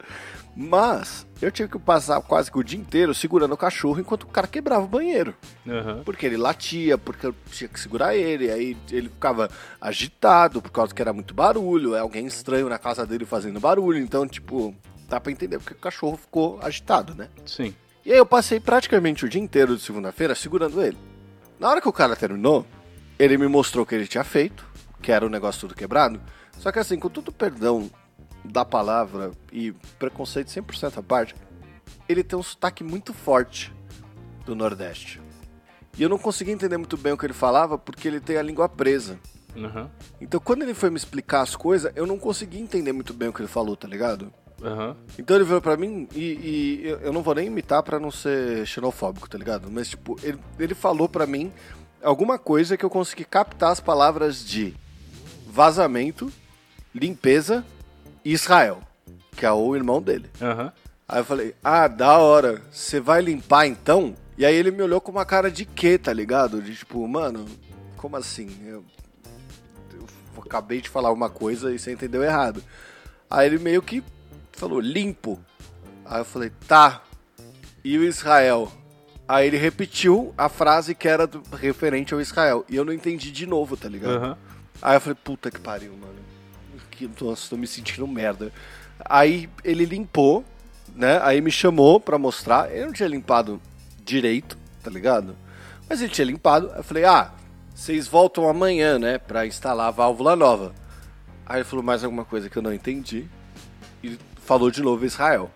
Mas 0.56 1.26
eu 1.42 1.50
tive 1.50 1.68
que 1.68 1.78
passar 1.80 2.20
quase 2.20 2.52
que 2.52 2.58
o 2.58 2.62
dia 2.62 2.78
inteiro 2.78 3.12
segurando 3.12 3.52
o 3.52 3.56
cachorro 3.56 3.99
enquanto 3.99 4.23
o 4.23 4.28
cara 4.28 4.46
quebrava 4.46 4.85
o 4.85 4.88
banheiro. 4.88 5.35
Aham. 5.66 6.02
Porque 6.04 6.25
ele 6.25 6.37
latia, 6.37 6.96
porque 6.96 7.26
eu 7.26 7.35
tinha 7.50 7.66
que 7.66 7.80
segurar 7.80 8.14
ele, 8.14 8.49
aí 8.49 8.76
ele 8.92 9.08
ficava 9.08 9.50
agitado 9.80 10.62
por 10.62 10.70
causa 10.70 10.94
que 10.94 11.02
era 11.02 11.12
muito 11.12 11.35
barulho, 11.35 11.96
é 11.96 11.99
alguém 11.99 12.26
estranho 12.26 12.68
na 12.68 12.78
casa 12.78 13.04
dele 13.04 13.25
fazendo 13.25 13.58
barulho, 13.58 13.99
então, 13.99 14.25
tipo, 14.25 14.73
dá 15.08 15.18
pra 15.18 15.32
entender 15.32 15.58
porque 15.58 15.75
o 15.75 15.78
cachorro 15.78 16.16
ficou 16.16 16.61
agitado, 16.62 17.12
né? 17.12 17.28
Sim. 17.44 17.75
E 18.04 18.12
aí 18.12 18.18
eu 18.18 18.25
passei 18.25 18.61
praticamente 18.61 19.25
o 19.25 19.28
dia 19.28 19.42
inteiro 19.42 19.75
de 19.75 19.82
segunda-feira 19.82 20.32
segurando 20.32 20.80
ele. 20.80 20.96
Na 21.59 21.71
hora 21.71 21.81
que 21.81 21.89
o 21.89 21.93
cara 21.93 22.15
terminou, 22.15 22.67
ele 23.19 23.39
me 23.39 23.49
mostrou 23.49 23.85
o 23.85 23.87
que 23.87 23.95
ele 23.95 24.07
tinha 24.07 24.25
feito, 24.25 24.67
que 25.01 25.11
era 25.11 25.25
o 25.25 25.31
negócio 25.31 25.63
tudo 25.63 25.75
quebrado, 25.75 26.21
só 26.59 26.71
que 26.71 26.79
assim, 26.79 26.99
com 26.99 27.09
todo 27.09 27.29
o 27.29 27.33
perdão 27.33 27.91
da 28.45 28.65
palavra 28.65 29.33
e 29.51 29.73
preconceito 29.99 30.49
100% 30.49 30.99
à 30.99 31.03
parte, 31.03 31.35
ele 32.09 32.23
tem 32.23 32.39
um 32.39 32.43
sotaque 32.43 32.85
muito 32.85 33.13
forte 33.13 33.73
do 34.45 34.55
Nordeste. 34.55 35.21
E 35.99 36.03
eu 36.03 36.09
não 36.09 36.19
conseguia 36.19 36.53
entender 36.53 36.77
muito 36.77 36.97
bem 36.97 37.13
o 37.13 37.17
que 37.17 37.25
ele 37.25 37.33
falava 37.33 37.79
porque 37.79 38.07
ele 38.07 38.21
tem 38.21 38.37
a 38.37 38.43
língua 38.43 38.69
presa. 38.69 39.19
Aham. 39.57 39.91
Então 40.21 40.39
quando 40.39 40.63
ele 40.63 40.75
foi 40.75 40.91
me 40.91 40.97
explicar 40.97 41.41
as 41.41 41.57
coisas, 41.57 41.91
eu 41.97 42.07
não 42.07 42.19
conseguia 42.19 42.61
entender 42.61 42.93
muito 42.93 43.15
bem 43.15 43.29
o 43.29 43.33
que 43.33 43.41
ele 43.41 43.49
falou, 43.49 43.75
tá 43.77 43.89
ligado? 43.89 44.33
Aham. 44.63 44.97
Então 45.19 45.37
ele 45.37 45.45
virou 45.45 45.61
pra 45.61 45.77
mim 45.77 46.09
e, 46.15 46.21
e 46.21 46.89
eu- 47.03 47.13
não 47.13 47.23
vou 47.23 47.35
nem 47.35 47.47
imitar 47.47 47.83
pra 47.83 48.01
não 48.01 48.11
ser 48.11 48.67
xenofóbico, 48.67 49.29
tá 49.29 49.37
ligado? 49.37 49.71
Mas 49.71 49.89
tipo, 49.89 50.19
ele, 50.23 50.39
ele 50.59 50.75
falou 50.75 51.09
pra 51.09 51.27
mim 51.27 51.53
alguma 52.03 52.39
coisa 52.39 52.77
que 52.77 52.85
eu 52.85 52.91
consegui 52.91 53.25
captar 53.25 53.71
as 53.73 53.81
palavras 53.81 54.45
de 54.45 54.75
vazamento, 55.47 56.33
limpeza 56.95 57.65
Israel, 58.25 58.81
que 59.37 59.45
é 59.45 59.53
o 59.53 59.77
irmão 59.77 60.01
dele. 60.01 60.31
Aham. 60.41 60.73
Aí 61.09 61.21
eu 61.21 61.25
falei, 61.25 61.55
ah, 61.63 61.87
da 61.87 62.19
hora, 62.19 62.61
você 62.73 62.99
vai 62.99 63.21
limpar 63.23 63.67
então? 63.67 64.15
E 64.37 64.45
aí 64.45 64.55
ele 64.55 64.71
me 64.73 64.83
olhou 64.83 65.01
com 65.01 65.13
uma 65.13 65.25
cara 65.25 65.51
de 65.51 65.65
quê, 65.65 65.97
tá 65.97 66.13
ligado? 66.13 66.61
De 66.61 66.75
tipo, 66.75 67.07
mano, 67.07 67.47
como 67.97 68.17
assim? 68.17 68.49
Eu, 68.67 68.85
eu 69.95 70.07
acabei 70.43 70.81
de 70.81 70.89
falar 70.89 71.13
uma 71.13 71.31
coisa 71.31 71.73
e 71.73 71.79
você 71.79 71.93
entendeu 71.93 72.25
errado. 72.25 72.63
Aí 73.31 73.47
ele 73.47 73.59
meio 73.59 73.81
que 73.83 74.03
falou, 74.57 74.81
limpo. 74.81 75.39
Aí 76.05 76.21
eu 76.21 76.25
falei, 76.25 76.51
tá. 76.69 77.03
E 77.85 77.97
o 77.99 78.05
Israel? 78.05 78.71
Aí 79.29 79.47
ele 79.47 79.57
repetiu 79.57 80.33
a 80.39 80.49
frase 80.49 80.95
que 80.95 81.09
era 81.09 81.27
do- 81.27 81.43
referente 81.57 82.15
ao 82.15 82.21
Israel. 82.21 82.65
E 82.69 82.77
eu 82.77 82.85
não 82.85 82.93
entendi 82.93 83.31
de 83.31 83.47
novo, 83.47 83.77
tá 83.77 83.89
ligado? 83.89 84.17
Aham. 84.17 84.39
Aí 84.83 84.97
eu 84.97 85.01
falei, 85.01 85.19
puta 85.23 85.51
que 85.51 85.59
pariu, 85.61 85.93
mano. 85.97 86.15
Que, 86.91 87.11
nossa, 87.21 87.51
tô 87.51 87.57
me 87.57 87.67
sentindo 87.67 88.07
merda. 88.07 88.53
Aí 89.05 89.49
ele 89.65 89.85
limpou, 89.85 90.45
né? 90.95 91.19
Aí 91.23 91.41
me 91.41 91.51
chamou 91.51 91.99
pra 92.01 92.19
mostrar. 92.19 92.71
Eu 92.75 92.87
não 92.87 92.93
tinha 92.93 93.09
limpado 93.09 93.61
direito, 94.05 94.57
tá 94.83 94.91
ligado? 94.91 95.37
Mas 95.89 96.01
ele 96.01 96.11
tinha 96.13 96.25
limpado. 96.25 96.71
Aí 96.73 96.79
eu 96.79 96.85
falei, 96.85 97.05
ah, 97.05 97.33
vocês 97.75 98.07
voltam 98.09 98.49
amanhã, 98.49 98.99
né? 98.99 99.19
Pra 99.19 99.47
instalar 99.47 99.89
a 99.89 99.91
válvula 99.91 100.35
nova. 100.37 100.73
Aí 101.45 101.59
ele 101.59 101.65
falou 101.65 101.85
mais 101.85 102.03
alguma 102.03 102.25
coisa 102.25 102.49
que 102.49 102.57
eu 102.57 102.63
não 102.63 102.73
entendi. 102.73 103.27
E 104.03 104.19
falou 104.47 104.71
de 104.71 104.81
novo 104.83 105.05
Israel. 105.05 105.50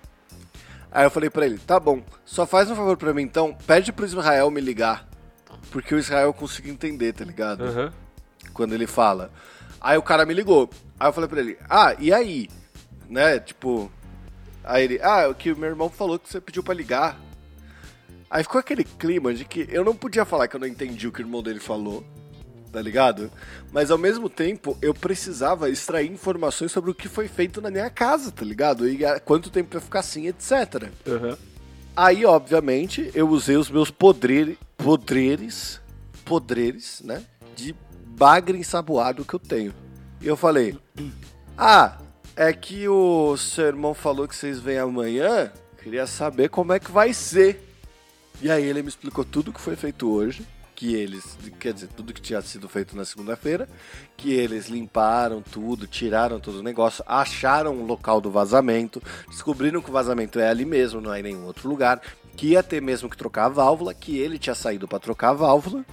Aí 0.92 1.04
eu 1.04 1.10
falei 1.10 1.30
pra 1.30 1.46
ele, 1.46 1.58
tá 1.58 1.78
bom, 1.78 2.02
só 2.24 2.44
faz 2.44 2.68
um 2.70 2.74
favor 2.74 2.96
pra 2.96 3.14
mim 3.14 3.22
então, 3.22 3.56
pede 3.66 3.92
pro 3.92 4.04
Israel 4.04 4.50
me 4.50 4.60
ligar. 4.60 5.08
Porque 5.70 5.94
o 5.94 5.98
Israel 5.98 6.26
eu 6.26 6.34
consigo 6.34 6.68
entender, 6.68 7.12
tá 7.12 7.24
ligado? 7.24 7.64
Aham. 7.64 7.92
quando 8.52 8.74
ele 8.74 8.86
fala. 8.86 9.30
Aí 9.80 9.96
o 9.96 10.02
cara 10.02 10.26
me 10.26 10.34
ligou. 10.34 10.68
Aí 10.98 11.08
eu 11.08 11.12
falei 11.12 11.28
pra 11.28 11.40
ele, 11.40 11.56
ah, 11.68 11.94
e 11.98 12.12
aí? 12.12 12.48
Né, 13.08 13.38
tipo. 13.38 13.90
Aí 14.64 14.84
ele, 14.84 15.00
ah, 15.02 15.28
o 15.28 15.34
que 15.34 15.52
o 15.52 15.56
meu 15.56 15.68
irmão 15.68 15.88
falou 15.88 16.18
que 16.18 16.28
você 16.28 16.40
pediu 16.40 16.62
pra 16.62 16.74
ligar. 16.74 17.18
Aí 18.28 18.42
ficou 18.42 18.58
aquele 18.58 18.84
clima 18.84 19.32
de 19.32 19.44
que 19.44 19.66
eu 19.70 19.84
não 19.84 19.94
podia 19.94 20.24
falar 20.24 20.48
que 20.48 20.56
eu 20.56 20.60
não 20.60 20.66
entendi 20.66 21.08
o 21.08 21.12
que 21.12 21.20
o 21.20 21.24
irmão 21.24 21.42
dele 21.42 21.58
falou, 21.60 22.04
tá 22.72 22.80
ligado? 22.80 23.30
Mas 23.72 23.90
ao 23.90 23.98
mesmo 23.98 24.28
tempo 24.28 24.76
eu 24.80 24.94
precisava 24.94 25.70
extrair 25.70 26.10
informações 26.10 26.72
sobre 26.72 26.90
o 26.90 26.94
que 26.94 27.08
foi 27.08 27.28
feito 27.28 27.60
na 27.60 27.70
minha 27.70 27.90
casa, 27.90 28.30
tá 28.30 28.44
ligado? 28.44 28.88
E 28.88 28.98
quanto 29.24 29.50
tempo 29.50 29.76
ia 29.76 29.80
ficar 29.80 30.00
assim, 30.00 30.26
etc. 30.26 30.90
Aham. 31.06 31.36
Aí, 31.96 32.24
obviamente, 32.24 33.10
eu 33.14 33.28
usei 33.28 33.56
os 33.56 33.70
meus 33.70 33.90
podre... 33.90 34.58
podreres, 34.76 35.80
podreres, 36.24 37.02
né? 37.04 37.22
De 37.54 37.74
bagre 38.06 38.56
ensaboado 38.58 39.24
que 39.24 39.34
eu 39.34 39.40
tenho. 39.40 39.74
E 40.20 40.26
eu 40.26 40.36
falei: 40.36 40.78
Ah, 41.58 41.98
é 42.36 42.52
que 42.52 42.88
o 42.88 43.36
seu 43.36 43.66
irmão 43.66 43.92
falou 43.92 44.26
que 44.26 44.34
vocês 44.34 44.60
vêm 44.60 44.78
amanhã. 44.78 45.52
Queria 45.82 46.06
saber 46.06 46.48
como 46.48 46.72
é 46.72 46.78
que 46.78 46.90
vai 46.90 47.12
ser. 47.12 47.66
E 48.40 48.50
aí 48.50 48.64
ele 48.64 48.82
me 48.82 48.88
explicou 48.88 49.24
tudo 49.24 49.52
que 49.52 49.60
foi 49.60 49.76
feito 49.76 50.10
hoje. 50.10 50.46
Que 50.80 50.94
eles, 50.94 51.36
quer 51.58 51.74
dizer, 51.74 51.88
tudo 51.88 52.14
que 52.14 52.22
tinha 52.22 52.40
sido 52.40 52.66
feito 52.66 52.96
na 52.96 53.04
segunda-feira. 53.04 53.68
Que 54.16 54.32
eles 54.32 54.68
limparam 54.68 55.42
tudo, 55.42 55.86
tiraram 55.86 56.40
todo 56.40 56.60
o 56.60 56.62
negócio, 56.62 57.04
acharam 57.06 57.74
o 57.74 57.84
local 57.84 58.18
do 58.18 58.30
vazamento, 58.30 59.02
descobriram 59.28 59.82
que 59.82 59.90
o 59.90 59.92
vazamento 59.92 60.40
é 60.40 60.48
ali 60.48 60.64
mesmo, 60.64 60.98
não 60.98 61.12
é 61.12 61.20
em 61.20 61.22
nenhum 61.22 61.44
outro 61.44 61.68
lugar. 61.68 62.00
Que 62.34 62.52
ia 62.52 62.62
ter 62.62 62.80
mesmo 62.80 63.10
que 63.10 63.16
trocar 63.16 63.44
a 63.44 63.48
válvula, 63.50 63.92
que 63.92 64.16
ele 64.16 64.38
tinha 64.38 64.54
saído 64.54 64.88
para 64.88 64.98
trocar 64.98 65.28
a 65.28 65.34
válvula 65.34 65.84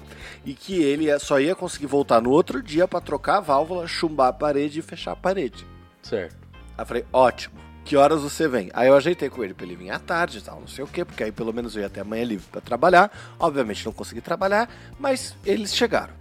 e 0.45 0.53
que 0.53 0.81
ele 0.81 1.19
só 1.19 1.37
ia 1.37 1.53
conseguir 1.53 1.87
voltar 1.87 2.21
no 2.21 2.29
outro 2.29 2.63
dia 2.63 2.87
para 2.87 3.01
trocar 3.01 3.39
a 3.39 3.41
válvula, 3.41 3.85
chumbar 3.87 4.29
a 4.29 4.33
parede 4.33 4.79
e 4.79 4.81
fechar 4.81 5.11
a 5.11 5.17
parede. 5.17 5.67
Certo. 6.01 6.37
Aí 6.77 6.83
eu 6.83 6.85
falei, 6.85 7.05
ótimo. 7.11 7.66
Que 7.87 7.95
horas 7.95 8.21
você 8.21 8.49
vem? 8.49 8.69
Aí 8.73 8.89
eu 8.89 8.97
ajeitei 8.97 9.29
com 9.29 9.41
ele 9.41 9.53
pra 9.53 9.65
ele 9.65 9.77
vir 9.77 9.91
à 9.91 9.97
tarde 9.97 10.39
e 10.39 10.41
tal, 10.41 10.59
não 10.59 10.67
sei 10.67 10.83
o 10.83 10.87
quê, 10.87 11.05
porque 11.05 11.23
aí 11.23 11.31
pelo 11.31 11.53
menos 11.53 11.73
eu 11.73 11.79
ia 11.79 11.87
até 11.87 12.01
amanhã 12.01 12.25
livre 12.25 12.45
pra 12.51 12.59
trabalhar. 12.59 13.09
Obviamente 13.39 13.85
não 13.85 13.93
consegui 13.93 14.19
trabalhar, 14.19 14.69
mas 14.99 15.37
eles 15.45 15.73
chegaram. 15.73 16.13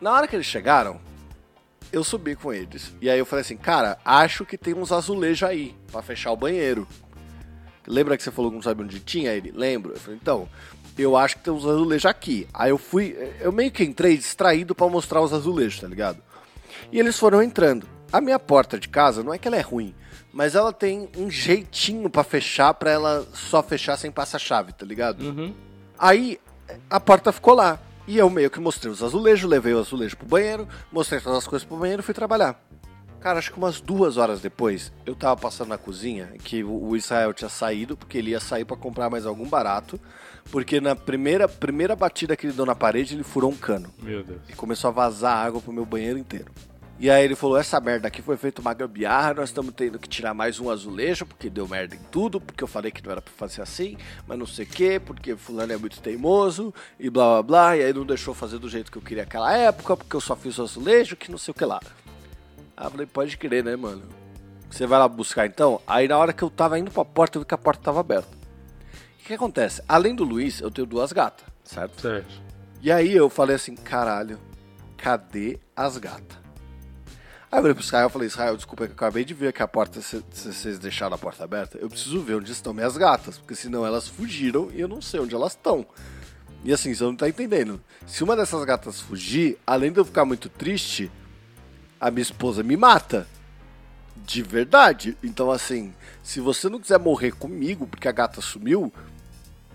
Na 0.00 0.14
hora 0.14 0.26
que 0.26 0.34
eles 0.34 0.46
chegaram, 0.46 0.98
eu 1.92 2.02
subi 2.02 2.34
com 2.34 2.54
eles. 2.54 2.94
E 3.02 3.10
aí 3.10 3.18
eu 3.18 3.26
falei 3.26 3.42
assim, 3.42 3.58
cara, 3.58 3.98
acho 4.02 4.46
que 4.46 4.56
tem 4.56 4.72
uns 4.72 4.90
azulejos 4.90 5.46
aí 5.46 5.76
pra 5.92 6.00
fechar 6.00 6.32
o 6.32 6.36
banheiro. 6.38 6.88
Lembra 7.86 8.16
que 8.16 8.22
você 8.22 8.30
falou 8.30 8.50
que 8.50 8.56
não 8.56 8.62
sabe 8.62 8.82
onde 8.82 8.98
tinha 8.98 9.30
ele? 9.30 9.52
Lembro. 9.54 9.92
Eu 9.92 10.00
falei, 10.00 10.18
então, 10.22 10.48
eu 10.96 11.18
acho 11.18 11.36
que 11.36 11.44
tem 11.44 11.52
uns 11.52 11.66
azulejos 11.66 12.06
aqui. 12.06 12.48
Aí 12.54 12.70
eu 12.70 12.78
fui, 12.78 13.14
eu 13.40 13.52
meio 13.52 13.70
que 13.70 13.84
entrei 13.84 14.16
distraído 14.16 14.74
pra 14.74 14.88
mostrar 14.88 15.20
os 15.20 15.34
azulejos, 15.34 15.80
tá 15.80 15.86
ligado? 15.86 16.22
E 16.90 16.98
eles 16.98 17.18
foram 17.18 17.42
entrando. 17.42 17.86
A 18.10 18.22
minha 18.22 18.38
porta 18.38 18.78
de 18.78 18.88
casa 18.88 19.22
não 19.22 19.34
é 19.34 19.38
que 19.38 19.46
ela 19.46 19.58
é 19.58 19.60
ruim, 19.60 19.94
mas 20.32 20.54
ela 20.54 20.72
tem 20.72 21.08
um 21.16 21.30
jeitinho 21.30 22.08
pra 22.08 22.22
fechar, 22.22 22.72
pra 22.74 22.90
ela 22.90 23.26
só 23.32 23.62
fechar 23.62 23.96
sem 23.96 24.10
passar 24.10 24.38
chave, 24.38 24.72
tá 24.72 24.86
ligado? 24.86 25.22
Uhum. 25.22 25.54
Aí 25.98 26.40
a 26.88 27.00
porta 27.00 27.32
ficou 27.32 27.54
lá. 27.54 27.78
E 28.06 28.18
eu 28.18 28.28
meio 28.28 28.50
que 28.50 28.58
mostrei 28.58 28.90
os 28.90 29.02
azulejos, 29.02 29.48
levei 29.48 29.72
o 29.72 29.78
azulejo 29.78 30.16
pro 30.16 30.26
banheiro, 30.26 30.66
mostrei 30.90 31.20
todas 31.20 31.38
as 31.38 31.46
coisas 31.46 31.66
pro 31.66 31.76
banheiro 31.76 32.00
e 32.00 32.04
fui 32.04 32.14
trabalhar. 32.14 32.60
Cara, 33.20 33.38
acho 33.38 33.52
que 33.52 33.58
umas 33.58 33.80
duas 33.80 34.16
horas 34.16 34.40
depois, 34.40 34.90
eu 35.04 35.14
tava 35.14 35.38
passando 35.38 35.68
na 35.68 35.78
cozinha, 35.78 36.32
que 36.42 36.64
o 36.64 36.96
Israel 36.96 37.34
tinha 37.34 37.50
saído, 37.50 37.96
porque 37.96 38.16
ele 38.16 38.30
ia 38.30 38.40
sair 38.40 38.64
pra 38.64 38.76
comprar 38.76 39.10
mais 39.10 39.26
algum 39.26 39.46
barato, 39.46 40.00
porque 40.50 40.80
na 40.80 40.96
primeira, 40.96 41.46
primeira 41.46 41.94
batida 41.94 42.34
que 42.34 42.46
ele 42.46 42.54
deu 42.54 42.64
na 42.64 42.74
parede, 42.74 43.14
ele 43.14 43.22
furou 43.22 43.50
um 43.50 43.56
cano. 43.56 43.92
Meu 44.02 44.24
Deus. 44.24 44.40
E 44.48 44.54
começou 44.54 44.88
a 44.88 44.92
vazar 44.92 45.36
água 45.36 45.60
pro 45.60 45.72
meu 45.72 45.84
banheiro 45.84 46.18
inteiro. 46.18 46.50
E 47.00 47.08
aí 47.08 47.24
ele 47.24 47.34
falou, 47.34 47.56
essa 47.56 47.80
merda 47.80 48.08
aqui 48.08 48.20
foi 48.20 48.36
feita 48.36 48.60
uma 48.60 48.74
gambiarra, 48.74 49.32
nós 49.32 49.48
estamos 49.48 49.72
tendo 49.74 49.98
que 49.98 50.06
tirar 50.06 50.34
mais 50.34 50.60
um 50.60 50.68
azulejo, 50.68 51.24
porque 51.24 51.48
deu 51.48 51.66
merda 51.66 51.94
em 51.94 52.00
tudo, 52.12 52.38
porque 52.38 52.62
eu 52.62 52.68
falei 52.68 52.92
que 52.92 53.02
não 53.02 53.10
era 53.10 53.22
pra 53.22 53.32
fazer 53.38 53.62
assim, 53.62 53.96
mas 54.28 54.38
não 54.38 54.44
sei 54.44 54.66
o 54.66 54.68
que, 54.68 55.00
porque 55.00 55.34
fulano 55.34 55.72
é 55.72 55.78
muito 55.78 55.98
teimoso, 56.02 56.74
e 56.98 57.08
blá 57.08 57.24
blá 57.24 57.42
blá, 57.42 57.76
e 57.78 57.84
aí 57.84 57.92
não 57.94 58.04
deixou 58.04 58.34
fazer 58.34 58.58
do 58.58 58.68
jeito 58.68 58.92
que 58.92 58.98
eu 58.98 59.02
queria 59.02 59.22
naquela 59.22 59.50
época, 59.50 59.96
porque 59.96 60.14
eu 60.14 60.20
só 60.20 60.36
fiz 60.36 60.58
o 60.58 60.62
azulejo, 60.62 61.16
que 61.16 61.30
não 61.30 61.38
sei 61.38 61.52
o 61.52 61.54
que 61.54 61.64
lá. 61.64 61.80
Aí 62.76 62.84
eu 62.86 62.90
falei, 62.90 63.06
pode 63.06 63.34
crer, 63.38 63.64
né, 63.64 63.74
mano? 63.76 64.02
Você 64.70 64.86
vai 64.86 64.98
lá 64.98 65.08
buscar 65.08 65.46
então? 65.46 65.80
Aí 65.86 66.06
na 66.06 66.18
hora 66.18 66.34
que 66.34 66.42
eu 66.42 66.50
tava 66.50 66.78
indo 66.78 66.90
pra 66.90 67.02
porta, 67.02 67.38
eu 67.38 67.40
vi 67.40 67.48
que 67.48 67.54
a 67.54 67.58
porta 67.58 67.82
tava 67.82 68.00
aberta. 68.00 68.28
O 69.22 69.26
que 69.26 69.32
acontece? 69.32 69.82
Além 69.88 70.14
do 70.14 70.22
Luiz, 70.22 70.60
eu 70.60 70.70
tenho 70.70 70.86
duas 70.86 71.14
gatas, 71.14 71.46
certo? 71.64 71.98
Certo. 71.98 72.42
E 72.82 72.92
aí 72.92 73.16
eu 73.16 73.30
falei 73.30 73.56
assim, 73.56 73.74
caralho, 73.74 74.38
cadê 74.98 75.58
as 75.74 75.96
gatas? 75.96 76.38
Aí 77.52 77.58
eu 77.58 77.62
falei 77.62 77.74
pro 77.74 77.82
Israel, 77.82 78.04
eu 78.04 78.10
falei, 78.10 78.28
Israel, 78.28 78.56
desculpa 78.56 78.86
que 78.86 78.92
eu 78.92 78.94
acabei 78.94 79.24
de 79.24 79.34
ver 79.34 79.52
que 79.52 79.60
a 79.60 79.66
porta, 79.66 80.00
vocês 80.00 80.78
deixaram 80.78 81.16
a 81.16 81.18
porta 81.18 81.42
aberta, 81.42 81.78
eu 81.78 81.88
preciso 81.88 82.20
ver 82.20 82.36
onde 82.36 82.52
estão 82.52 82.72
minhas 82.72 82.96
gatas, 82.96 83.38
porque 83.38 83.56
senão 83.56 83.84
elas 83.84 84.06
fugiram 84.06 84.70
e 84.72 84.80
eu 84.80 84.86
não 84.86 85.02
sei 85.02 85.18
onde 85.18 85.34
elas 85.34 85.52
estão. 85.52 85.84
E 86.62 86.72
assim, 86.72 86.94
você 86.94 87.02
não 87.02 87.16
tá 87.16 87.28
entendendo. 87.28 87.80
Se 88.06 88.22
uma 88.22 88.36
dessas 88.36 88.64
gatas 88.64 89.00
fugir, 89.00 89.58
além 89.66 89.90
de 89.90 89.98
eu 89.98 90.04
ficar 90.04 90.24
muito 90.24 90.48
triste, 90.48 91.10
a 91.98 92.10
minha 92.10 92.22
esposa 92.22 92.62
me 92.62 92.76
mata. 92.76 93.26
De 94.16 94.42
verdade. 94.42 95.16
Então, 95.22 95.50
assim, 95.50 95.94
se 96.22 96.40
você 96.40 96.68
não 96.68 96.78
quiser 96.78 96.98
morrer 96.98 97.32
comigo 97.32 97.86
porque 97.86 98.06
a 98.06 98.12
gata 98.12 98.40
sumiu, 98.40 98.92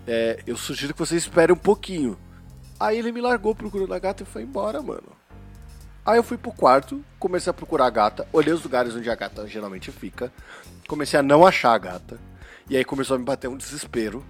é, 0.06 0.40
eu 0.46 0.56
sugiro 0.56 0.94
que 0.94 1.00
você 1.00 1.16
espere 1.16 1.52
um 1.52 1.56
pouquinho. 1.56 2.16
Aí 2.78 2.96
ele 2.96 3.10
me 3.10 3.20
largou 3.20 3.54
procurando 3.54 3.92
a 3.92 3.98
gata 3.98 4.22
e 4.22 4.26
foi 4.26 4.42
embora, 4.42 4.80
mano. 4.80 5.15
Aí 6.06 6.18
eu 6.18 6.22
fui 6.22 6.38
pro 6.38 6.52
quarto, 6.52 7.04
comecei 7.18 7.50
a 7.50 7.54
procurar 7.54 7.86
a 7.86 7.90
gata, 7.90 8.28
olhei 8.32 8.54
os 8.54 8.62
lugares 8.62 8.94
onde 8.94 9.10
a 9.10 9.14
gata 9.16 9.44
geralmente 9.48 9.90
fica, 9.90 10.32
comecei 10.86 11.18
a 11.18 11.22
não 11.22 11.44
achar 11.44 11.72
a 11.72 11.78
gata, 11.78 12.16
e 12.70 12.76
aí 12.76 12.84
começou 12.84 13.16
a 13.16 13.18
me 13.18 13.24
bater 13.24 13.48
um 13.48 13.56
desespero. 13.56 14.24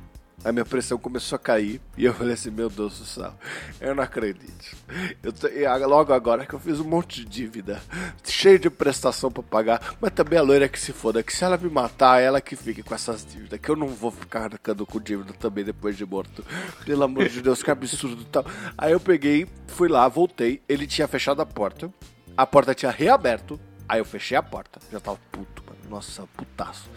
A 0.45 0.53
minha 0.53 0.65
pressão 0.65 0.97
começou 0.97 1.35
a 1.35 1.39
cair 1.41 1.81
e 1.97 2.05
eu 2.05 2.15
falei 2.15 2.35
assim: 2.35 2.51
Meu 2.51 2.69
Deus 2.71 2.99
do 2.99 3.05
céu, 3.05 3.33
eu 3.81 3.95
não 3.95 4.03
acredito. 4.05 4.77
Eu 5.23 5.33
tô- 5.33 5.49
logo 5.89 6.13
agora 6.13 6.47
que 6.47 6.55
eu 6.55 6.61
fiz 6.61 6.79
um 6.79 6.85
monte 6.85 7.21
de 7.23 7.25
dívida, 7.25 7.83
cheio 8.23 8.59
de 8.59 8.71
prestação 8.71 9.31
pra 9.31 9.43
pagar, 9.43 9.97
mas 10.01 10.13
também 10.13 10.39
a 10.39 10.43
loira 10.43 10.69
que 10.69 10.79
se 10.79 10.93
foda, 10.93 11.23
que 11.23 11.35
se 11.35 11.43
ela 11.43 11.57
me 11.57 11.69
matar, 11.69 12.21
ela 12.21 12.41
que 12.41 12.55
fique 12.55 12.83
com 12.83 12.95
essas 12.95 13.25
dívidas, 13.27 13.59
que 13.59 13.69
eu 13.69 13.75
não 13.75 13.89
vou 13.89 14.11
ficar 14.13 14.53
arcando 14.53 14.87
com 14.87 15.01
dívida 15.01 15.33
também 15.33 15.65
depois 15.65 15.97
de 15.97 16.07
morto. 16.07 16.45
Pelo 16.85 17.03
amor 17.03 17.29
de 17.29 17.41
Deus, 17.43 17.63
que 17.63 17.71
absurdo 17.71 18.25
tal. 18.27 18.45
Aí 18.79 18.93
eu 18.93 19.01
peguei, 19.01 19.49
fui 19.67 19.89
lá, 19.89 20.07
voltei, 20.07 20.63
ele 20.69 20.87
tinha 20.87 21.09
fechado 21.09 21.43
a 21.43 21.47
porta, 21.47 21.93
a 22.37 22.47
porta 22.47 22.73
tinha 22.75 22.93
reaberto, 22.93 23.59
aí 23.89 23.99
eu 23.99 24.05
fechei 24.05 24.37
a 24.37 24.43
porta, 24.43 24.79
já 24.93 25.01
tava 25.01 25.19
puto, 25.33 25.65
mano, 25.67 25.81
nossa, 25.91 26.23
putaço. 26.37 26.89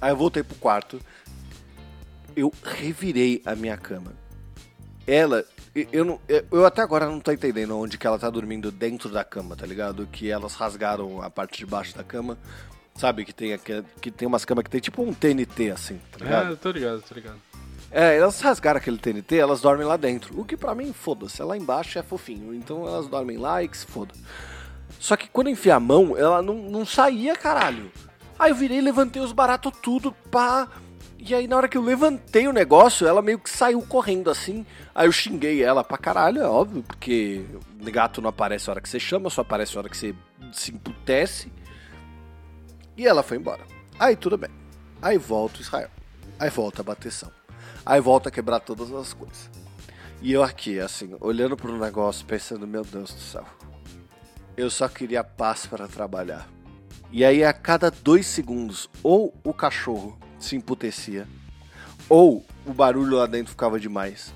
Aí 0.00 0.10
eu 0.10 0.16
voltei 0.16 0.42
pro 0.42 0.56
quarto, 0.56 1.00
eu 2.36 2.52
revirei 2.62 3.42
a 3.44 3.54
minha 3.54 3.76
cama. 3.76 4.12
Ela, 5.06 5.44
eu- 5.74 5.86
eu, 5.92 6.04
não, 6.04 6.20
eu- 6.28 6.44
eu 6.50 6.66
até 6.66 6.80
agora 6.82 7.06
não 7.06 7.20
tô 7.20 7.30
entendendo 7.30 7.76
onde 7.78 7.98
que 7.98 8.06
ela 8.06 8.18
tá 8.18 8.30
dormindo 8.30 8.70
dentro 8.70 9.10
da 9.10 9.22
cama, 9.24 9.54
tá 9.54 9.66
ligado? 9.66 10.06
Que 10.10 10.30
elas 10.30 10.54
rasgaram 10.54 11.20
a 11.22 11.28
parte 11.28 11.58
de 11.58 11.66
baixo 11.66 11.94
da 11.96 12.02
cama. 12.02 12.38
Sabe 12.96 13.24
que 13.24 13.32
tem, 13.34 13.52
aqui- 13.52 13.84
que 14.00 14.10
tem 14.10 14.26
umas 14.26 14.44
camas 14.44 14.64
que 14.64 14.70
tem 14.70 14.80
tipo 14.80 15.02
um 15.02 15.12
TNT 15.12 15.70
assim, 15.72 16.00
tá 16.12 16.24
ligado? 16.24 16.52
É, 16.52 16.56
tô 16.56 16.70
ligado, 16.70 17.02
tô 17.02 17.14
ligado. 17.14 17.36
É, 17.90 18.16
elas 18.16 18.40
rasgaram 18.40 18.78
aquele 18.78 18.98
TNT, 18.98 19.36
elas 19.36 19.60
dormem 19.60 19.86
lá 19.86 19.96
dentro. 19.96 20.38
O 20.40 20.44
que 20.44 20.56
pra 20.56 20.74
mim, 20.74 20.92
foda-se, 20.92 21.42
lá 21.42 21.56
embaixo 21.56 21.98
é 21.98 22.02
fofinho. 22.02 22.54
Então 22.54 22.86
elas 22.86 23.06
dormem 23.08 23.36
lá 23.36 23.62
e 23.62 23.68
que 23.68 23.76
se 23.76 23.86
foda. 23.86 24.12
Só 24.98 25.16
que 25.16 25.28
quando 25.28 25.48
eu 25.48 25.52
enfiei 25.52 25.72
a 25.72 25.78
mão, 25.80 26.16
ela 26.16 26.40
não, 26.40 26.54
não 26.54 26.86
saía, 26.86 27.36
caralho. 27.36 27.90
Aí 28.38 28.50
eu 28.50 28.54
virei, 28.56 28.80
levantei 28.80 29.20
os 29.22 29.32
baratos 29.32 29.72
tudo, 29.82 30.12
pá. 30.30 30.68
E 31.26 31.34
aí 31.34 31.48
na 31.48 31.56
hora 31.56 31.68
que 31.68 31.78
eu 31.78 31.82
levantei 31.82 32.46
o 32.46 32.52
negócio, 32.52 33.06
ela 33.06 33.22
meio 33.22 33.38
que 33.38 33.48
saiu 33.48 33.80
correndo 33.80 34.30
assim. 34.30 34.66
Aí 34.94 35.08
eu 35.08 35.12
xinguei 35.12 35.62
ela 35.62 35.82
pra 35.82 35.96
caralho, 35.96 36.42
é 36.42 36.46
óbvio, 36.46 36.82
porque 36.82 37.46
gato 37.80 38.20
não 38.20 38.28
aparece 38.28 38.68
a 38.68 38.74
hora 38.74 38.80
que 38.82 38.88
você 38.88 39.00
chama, 39.00 39.30
só 39.30 39.40
aparece 39.40 39.74
a 39.74 39.80
hora 39.80 39.88
que 39.88 39.96
você 39.96 40.14
se 40.52 40.70
emputece. 40.70 41.50
E 42.94 43.06
ela 43.06 43.22
foi 43.22 43.38
embora. 43.38 43.62
Aí 43.98 44.16
tudo 44.16 44.36
bem. 44.36 44.50
Aí 45.00 45.16
volta 45.16 45.62
Israel. 45.62 45.88
Aí 46.38 46.50
volta 46.50 46.82
a 46.82 46.84
bateção. 46.84 47.32
Aí 47.86 48.02
volta 48.02 48.28
a 48.28 48.32
quebrar 48.32 48.60
todas 48.60 48.92
as 48.92 49.14
coisas. 49.14 49.50
E 50.20 50.30
eu 50.30 50.42
aqui, 50.42 50.78
assim, 50.78 51.16
olhando 51.20 51.56
pro 51.56 51.78
negócio, 51.78 52.26
pensando, 52.26 52.66
meu 52.66 52.84
Deus 52.84 53.14
do 53.14 53.20
céu. 53.20 53.46
Eu 54.58 54.68
só 54.68 54.88
queria 54.88 55.24
paz 55.24 55.64
para 55.64 55.88
trabalhar. 55.88 56.46
E 57.10 57.24
aí, 57.24 57.42
a 57.42 57.52
cada 57.52 57.90
dois 57.90 58.26
segundos, 58.26 58.90
ou 59.02 59.34
o 59.42 59.54
cachorro 59.54 60.18
se 60.44 60.56
emputecia, 60.56 61.26
ou 62.08 62.44
o 62.66 62.72
barulho 62.72 63.16
lá 63.16 63.26
dentro 63.26 63.50
ficava 63.50 63.80
demais, 63.80 64.32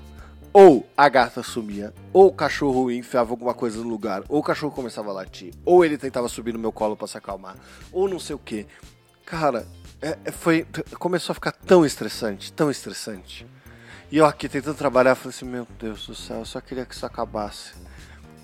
ou 0.51 0.87
a 0.97 1.07
gata 1.07 1.43
sumia, 1.43 1.93
ou 2.11 2.27
o 2.27 2.33
cachorro 2.33 2.91
enfiava 2.91 3.31
alguma 3.31 3.53
coisa 3.53 3.77
no 3.77 3.87
lugar, 3.87 4.23
ou 4.27 4.39
o 4.39 4.43
cachorro 4.43 4.73
começava 4.73 5.09
a 5.09 5.13
latir, 5.13 5.53
ou 5.63 5.85
ele 5.85 5.97
tentava 5.97 6.27
subir 6.27 6.53
no 6.53 6.59
meu 6.59 6.71
colo 6.71 6.97
para 6.97 7.07
se 7.07 7.17
acalmar, 7.17 7.55
ou 7.91 8.09
não 8.09 8.19
sei 8.19 8.35
o 8.35 8.39
que. 8.39 8.65
Cara, 9.25 9.67
é, 10.01 10.17
é, 10.25 10.31
foi 10.31 10.65
começou 10.97 11.33
a 11.33 11.35
ficar 11.35 11.51
tão 11.51 11.85
estressante, 11.85 12.51
tão 12.51 12.71
estressante. 12.71 13.45
E 14.11 14.17
eu 14.17 14.25
aqui 14.25 14.49
tentando 14.49 14.75
trabalhar, 14.75 15.13
falei 15.13 15.35
assim, 15.35 15.45
meu 15.45 15.67
Deus 15.77 16.07
do 16.07 16.15
céu, 16.15 16.39
eu 16.39 16.45
só 16.45 16.59
queria 16.59 16.83
que 16.85 16.95
isso 16.95 17.05
acabasse. 17.05 17.73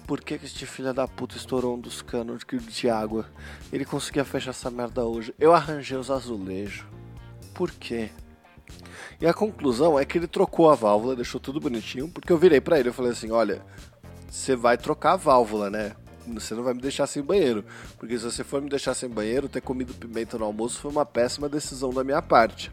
Por 0.06 0.22
que, 0.22 0.38
que 0.38 0.46
este 0.46 0.68
filho 0.68 0.94
da 0.94 1.08
puta 1.08 1.36
estourou 1.36 1.76
um 1.76 1.80
dos 1.80 2.04
canos 2.04 2.44
de, 2.48 2.60
de 2.60 2.88
água? 2.88 3.26
Ele 3.74 3.84
conseguia 3.84 4.24
fechar 4.24 4.52
essa 4.52 4.70
merda 4.70 5.04
hoje. 5.04 5.34
Eu 5.40 5.52
arranjei 5.56 5.98
os 5.98 6.12
azulejos. 6.12 6.86
Por 7.56 7.72
quê? 7.72 8.10
E 9.20 9.26
a 9.26 9.34
conclusão 9.34 9.98
é 9.98 10.06
que 10.06 10.18
ele 10.18 10.28
trocou 10.28 10.70
a 10.70 10.76
válvula, 10.76 11.16
deixou 11.16 11.40
tudo 11.40 11.60
bonitinho, 11.60 12.10
porque 12.10 12.32
eu 12.32 12.38
virei 12.38 12.60
para 12.62 12.80
ele 12.80 12.90
e 12.90 12.94
falei 12.94 13.14
assim, 13.14 13.32
olha, 13.32 13.62
você 14.30 14.56
vai 14.56 14.78
trocar 14.78 15.14
a 15.14 15.18
válvula, 15.18 15.70
né? 15.70 15.96
Você 16.28 16.54
não 16.54 16.64
vai 16.64 16.74
me 16.74 16.82
deixar 16.82 17.08
sem 17.08 17.24
banheiro. 17.24 17.64
Porque 17.98 18.18
se 18.18 18.26
você 18.26 18.44
for 18.44 18.62
me 18.62 18.70
deixar 18.70 18.94
sem 18.94 19.08
banheiro, 19.08 19.48
ter 19.48 19.62
comido 19.62 19.94
pimenta 19.94 20.38
no 20.38 20.46
almoço 20.46 20.80
foi 20.80 20.92
uma 20.92 21.06
péssima 21.06 21.48
decisão 21.48 21.92
da 21.92 22.04
minha 22.04 22.22
parte. 22.22 22.72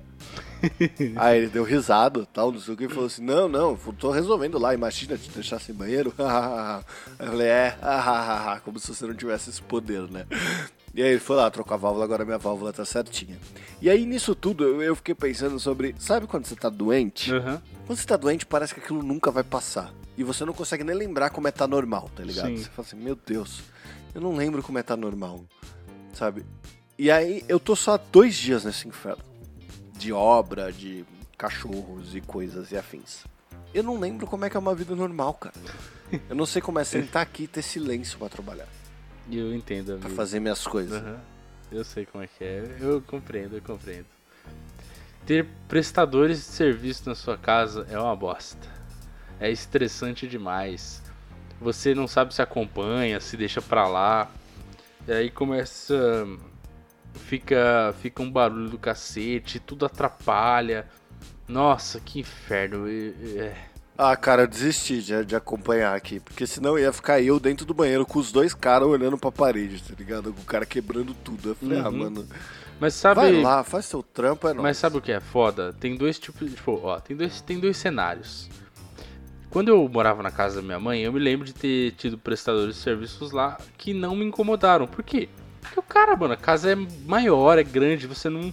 Aí 1.16 1.38
ele 1.38 1.48
deu 1.48 1.64
risada, 1.64 2.26
tal, 2.32 2.50
não 2.52 2.60
sei 2.60 2.74
o 2.74 2.76
que, 2.76 2.84
e 2.84 2.88
falou 2.88 3.06
assim: 3.06 3.22
Não, 3.22 3.48
não, 3.48 3.76
tô 3.76 4.10
resolvendo 4.10 4.58
lá, 4.58 4.72
imagina 4.72 5.18
te 5.18 5.28
deixar 5.30 5.60
sem 5.60 5.74
banheiro. 5.74 6.14
eu 7.18 7.26
falei: 7.26 7.48
É, 7.48 7.76
como 8.64 8.78
se 8.78 8.88
você 8.88 9.06
não 9.06 9.14
tivesse 9.14 9.50
esse 9.50 9.60
poder, 9.60 10.10
né? 10.10 10.26
E 10.94 11.02
aí 11.02 11.11
ele 11.11 11.20
foi 11.20 11.37
lá, 11.37 11.50
trocou 11.50 11.75
a 11.75 11.76
válvula, 11.76 12.04
agora 12.04 12.25
minha 12.25 12.38
válvula 12.38 12.72
tá 12.72 12.84
certinha. 12.84 13.38
E 13.80 13.88
aí 13.88 14.04
nisso 14.04 14.34
tudo 14.34 14.82
eu 14.82 14.94
fiquei 14.94 15.14
pensando 15.14 15.58
sobre: 15.58 15.94
Sabe 15.99 16.26
quando 16.26 16.46
você 16.46 16.54
tá 16.54 16.68
doente? 16.68 17.32
Uhum. 17.32 17.58
Quando 17.87 17.99
você 17.99 18.06
tá 18.06 18.16
doente, 18.16 18.44
parece 18.44 18.75
que 18.75 18.80
aquilo 18.80 19.02
nunca 19.02 19.30
vai 19.30 19.42
passar. 19.42 19.92
E 20.16 20.22
você 20.22 20.44
não 20.44 20.52
consegue 20.52 20.84
nem 20.84 20.94
lembrar 20.94 21.30
como 21.30 21.49
é 21.49 21.50
tá 21.50 21.66
normal, 21.66 22.11
tá 22.14 22.22
ligado? 22.22 22.49
Sim. 22.49 22.56
Você 22.58 22.70
fala 22.70 22.87
assim: 22.87 22.96
Meu 22.96 23.16
Deus, 23.16 23.62
eu 24.14 24.20
não 24.20 24.37
lembro 24.37 24.62
como 24.62 24.78
é 24.78 24.82
tá 24.82 24.96
normal, 24.96 25.44
sabe? 26.12 26.44
E 26.99 27.11
aí 27.11 27.42
eu 27.49 27.58
tô 27.58 27.75
só 27.75 27.96
dois 27.96 28.34
dias 28.34 28.64
nesse 28.64 28.87
inferno 28.87 29.25
de 29.96 30.12
obra, 30.12 30.72
de 30.72 31.04
cachorros 31.38 32.14
e 32.14 32.20
coisas 32.20 32.72
e 32.72 32.76
afins. 32.76 33.25
Eu 33.72 33.82
não 33.82 33.99
lembro 33.99 34.26
como 34.26 34.44
é 34.44 34.50
que 34.50 34.56
é 34.56 34.61
uma 34.61 34.75
vida 34.75 34.94
normal, 34.94 35.34
cara. 35.34 35.54
Eu 36.28 36.37
não 36.37 36.44
sei 36.44 36.61
como 36.61 36.78
é 36.78 36.84
sentar 36.84 37.22
aqui 37.22 37.44
e 37.44 37.46
ter 37.46 37.62
silêncio 37.62 38.18
para 38.18 38.28
trabalhar, 38.28 38.68
Eu 39.31 39.55
entendo, 39.55 39.93
amigo. 39.93 40.11
fazer 40.11 40.41
minhas 40.41 40.67
coisas. 40.67 41.02
Aham. 41.02 41.21
Eu 41.71 41.85
sei 41.85 42.05
como 42.05 42.23
é 42.23 42.26
que 42.26 42.45
é. 42.45 42.76
Eu 42.81 43.00
compreendo, 43.00 43.57
eu 43.57 43.62
compreendo. 43.62 44.07
Ter 45.25 45.47
prestadores 45.69 46.38
de 46.38 46.45
serviço 46.45 47.09
na 47.09 47.14
sua 47.14 47.38
casa 47.38 47.87
é 47.91 47.99
uma 47.99 48.14
bosta. 48.14 48.69
É 49.41 49.50
estressante 49.50 50.26
demais. 50.26 51.02
Você 51.61 51.95
não 51.95 52.06
sabe 52.06 52.35
se 52.35 52.43
acompanha, 52.43 53.21
se 53.21 53.37
deixa 53.37 53.63
pra 53.63 53.87
lá. 53.87 54.30
E 55.06 55.13
aí 55.13 55.30
começa. 55.30 56.26
Fica, 57.15 57.95
fica 58.00 58.23
um 58.23 58.30
barulho 58.30 58.69
do 58.69 58.78
cacete, 58.78 59.58
tudo 59.61 59.87
atrapalha. 59.87 60.89
Nossa, 61.49 62.00
que 62.00 62.21
inferno. 62.21 62.87
É. 62.89 63.72
Ah, 63.97 64.17
cara, 64.17 64.43
eu 64.43 64.47
desisti 64.49 65.02
de, 65.02 65.25
de 65.25 65.37
acompanhar 65.37 65.95
aqui, 65.95 66.19
porque 66.19 66.47
senão 66.47 66.78
ia 66.78 66.93
ficar 66.93 67.21
eu 67.21 67.39
dentro 67.39 67.67
do 67.67 67.75
banheiro 67.75 68.07
com 68.07 68.19
os 68.19 68.33
dois 68.33 68.55
caras 68.55 68.89
olhando 68.89 69.19
pra 69.19 69.31
parede, 69.31 69.83
tá 69.83 69.95
ligado? 69.97 70.33
Com 70.33 70.41
o 70.41 70.45
cara 70.45 70.65
quebrando 70.65 71.13
tudo. 71.15 71.50
Eu 71.50 71.55
falei, 71.55 71.78
ah, 71.78 71.89
Uhum. 71.89 71.99
mano, 71.99 72.26
Mas 72.81 72.95
sabe. 72.95 73.21
vai 73.21 73.33
lá, 73.33 73.63
faz 73.63 73.85
seu 73.85 74.02
trampo, 74.02 74.49
é 74.49 74.52
nóis. 74.55 74.63
Mas 74.63 74.76
sabe 74.78 74.97
o 74.97 75.00
que 75.00 75.13
é 75.13 75.21
foda? 75.21 75.73
Tem 75.75 75.95
dois 75.95 76.19
tipos, 76.19 76.50
tipo, 76.50 76.81
ó, 76.83 76.99
tem 77.00 77.17
dois, 77.17 77.41
tem 77.43 77.61
dois 77.61 77.76
cenários. 77.76 78.49
Quando 79.50 79.69
eu 79.69 79.87
morava 79.87 80.23
na 80.23 80.31
casa 80.31 80.57
da 80.57 80.63
minha 80.63 80.81
mãe, 80.81 81.02
eu 81.02 81.13
me 81.13 81.21
lembro 81.21 81.45
de 81.45 81.52
ter 81.52 81.93
tido 81.93 82.17
prestadores 82.17 82.76
de 82.76 82.81
serviços 82.81 83.31
lá 83.31 83.59
que 83.76 83.93
não 83.93 84.17
me 84.17 84.25
incomodaram. 84.25 84.87
Por 84.87 85.05
quê? 85.05 85.28
Porque 85.61 85.78
o 85.78 85.83
cara, 85.83 86.17
mano, 86.17 86.33
a 86.33 86.37
casa 86.39 86.73
é 86.73 86.75
maior, 87.07 87.59
é 87.59 87.63
grande, 87.63 88.07
você 88.07 88.31
não. 88.31 88.50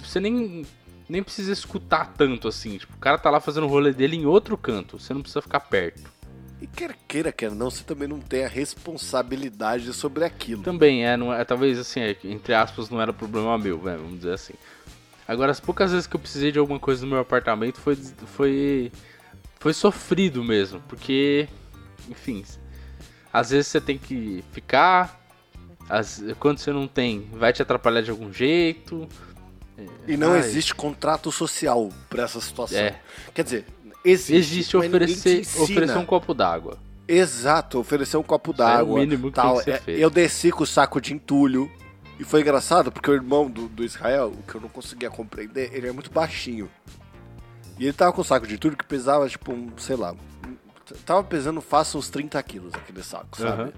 Você 0.00 0.20
nem. 0.20 0.64
Nem 1.08 1.22
precisa 1.22 1.52
escutar 1.52 2.12
tanto 2.16 2.48
assim. 2.48 2.78
Tipo, 2.78 2.94
o 2.94 2.98
cara 2.98 3.18
tá 3.18 3.30
lá 3.30 3.40
fazendo 3.40 3.64
o 3.64 3.68
rolê 3.68 3.92
dele 3.92 4.16
em 4.16 4.26
outro 4.26 4.56
canto. 4.58 4.98
Você 4.98 5.14
não 5.14 5.22
precisa 5.22 5.40
ficar 5.42 5.60
perto. 5.60 6.02
E 6.60 6.66
quer 6.66 6.96
queira, 7.06 7.30
quer 7.30 7.50
não, 7.50 7.70
você 7.70 7.84
também 7.84 8.08
não 8.08 8.18
tem 8.18 8.44
a 8.44 8.48
responsabilidade 8.48 9.92
sobre 9.92 10.24
aquilo. 10.24 10.62
Também 10.62 11.06
é, 11.06 11.16
não 11.16 11.32
é 11.32 11.44
talvez 11.44 11.78
assim, 11.78 12.00
é, 12.00 12.16
entre 12.24 12.54
aspas, 12.54 12.88
não 12.88 13.00
era 13.00 13.12
problema 13.12 13.58
meu, 13.58 13.76
né, 13.82 13.94
vamos 13.96 14.16
dizer 14.20 14.32
assim. 14.32 14.54
Agora, 15.28 15.50
as 15.52 15.60
poucas 15.60 15.92
vezes 15.92 16.06
que 16.06 16.16
eu 16.16 16.20
precisei 16.20 16.50
de 16.50 16.58
alguma 16.58 16.78
coisa 16.78 17.02
no 17.04 17.10
meu 17.10 17.20
apartamento 17.20 17.78
foi 17.80 17.96
foi 17.96 18.90
foi 19.60 19.74
sofrido 19.74 20.42
mesmo, 20.42 20.80
porque 20.88 21.46
enfim, 22.08 22.42
às 23.32 23.50
vezes 23.50 23.66
você 23.66 23.80
tem 23.80 23.98
que 23.98 24.42
ficar, 24.52 25.20
às- 25.90 26.22
quando 26.38 26.58
você 26.58 26.72
não 26.72 26.86
tem, 26.88 27.28
vai 27.32 27.52
te 27.52 27.60
atrapalhar 27.60 28.00
de 28.02 28.10
algum 28.10 28.32
jeito. 28.32 29.06
E 30.06 30.16
não 30.16 30.32
Ai. 30.32 30.38
existe 30.38 30.74
contrato 30.74 31.30
social 31.30 31.90
pra 32.08 32.22
essa 32.24 32.40
situação. 32.40 32.78
É. 32.78 32.98
Quer 33.34 33.44
dizer, 33.44 33.66
existe. 34.04 34.34
Existe 34.34 34.76
oferecer, 34.76 35.42
oferecer 35.60 35.98
um 35.98 36.06
copo 36.06 36.32
d'água. 36.32 36.78
Exato, 37.08 37.78
oferecer 37.78 38.16
um 38.16 38.22
copo 38.22 38.50
aí 38.50 38.54
é 38.58 38.64
o 38.64 38.76
d'água. 38.76 39.00
mínimo 39.00 39.28
que 39.28 39.34
tal. 39.34 39.56
tem 39.56 39.64
que 39.64 39.70
É, 39.70 39.78
feito. 39.78 40.00
Eu 40.00 40.10
desci 40.10 40.50
com 40.50 40.62
o 40.62 40.66
saco 40.66 41.00
de 41.00 41.12
entulho. 41.14 41.70
E 42.18 42.24
foi 42.24 42.40
engraçado, 42.40 42.90
porque 42.90 43.10
o 43.10 43.14
irmão 43.14 43.50
do, 43.50 43.68
do 43.68 43.84
Israel, 43.84 44.32
o 44.32 44.42
que 44.50 44.54
eu 44.54 44.60
não 44.60 44.70
conseguia 44.70 45.10
compreender, 45.10 45.70
ele 45.74 45.86
é 45.86 45.92
muito 45.92 46.10
baixinho. 46.10 46.70
E 47.78 47.84
ele 47.84 47.92
tava 47.92 48.10
com 48.10 48.22
um 48.22 48.24
saco 48.24 48.46
de 48.46 48.54
entulho 48.54 48.74
que 48.74 48.86
pesava, 48.86 49.28
tipo, 49.28 49.52
um, 49.52 49.70
sei 49.76 49.96
lá. 49.96 50.14
Tava 51.04 51.22
pesando 51.22 51.60
fácil 51.60 51.98
uns 51.98 52.08
30 52.08 52.42
quilos 52.42 52.72
aquele 52.74 53.02
saco, 53.02 53.36
sabe? 53.36 53.62
Aham. 53.62 53.72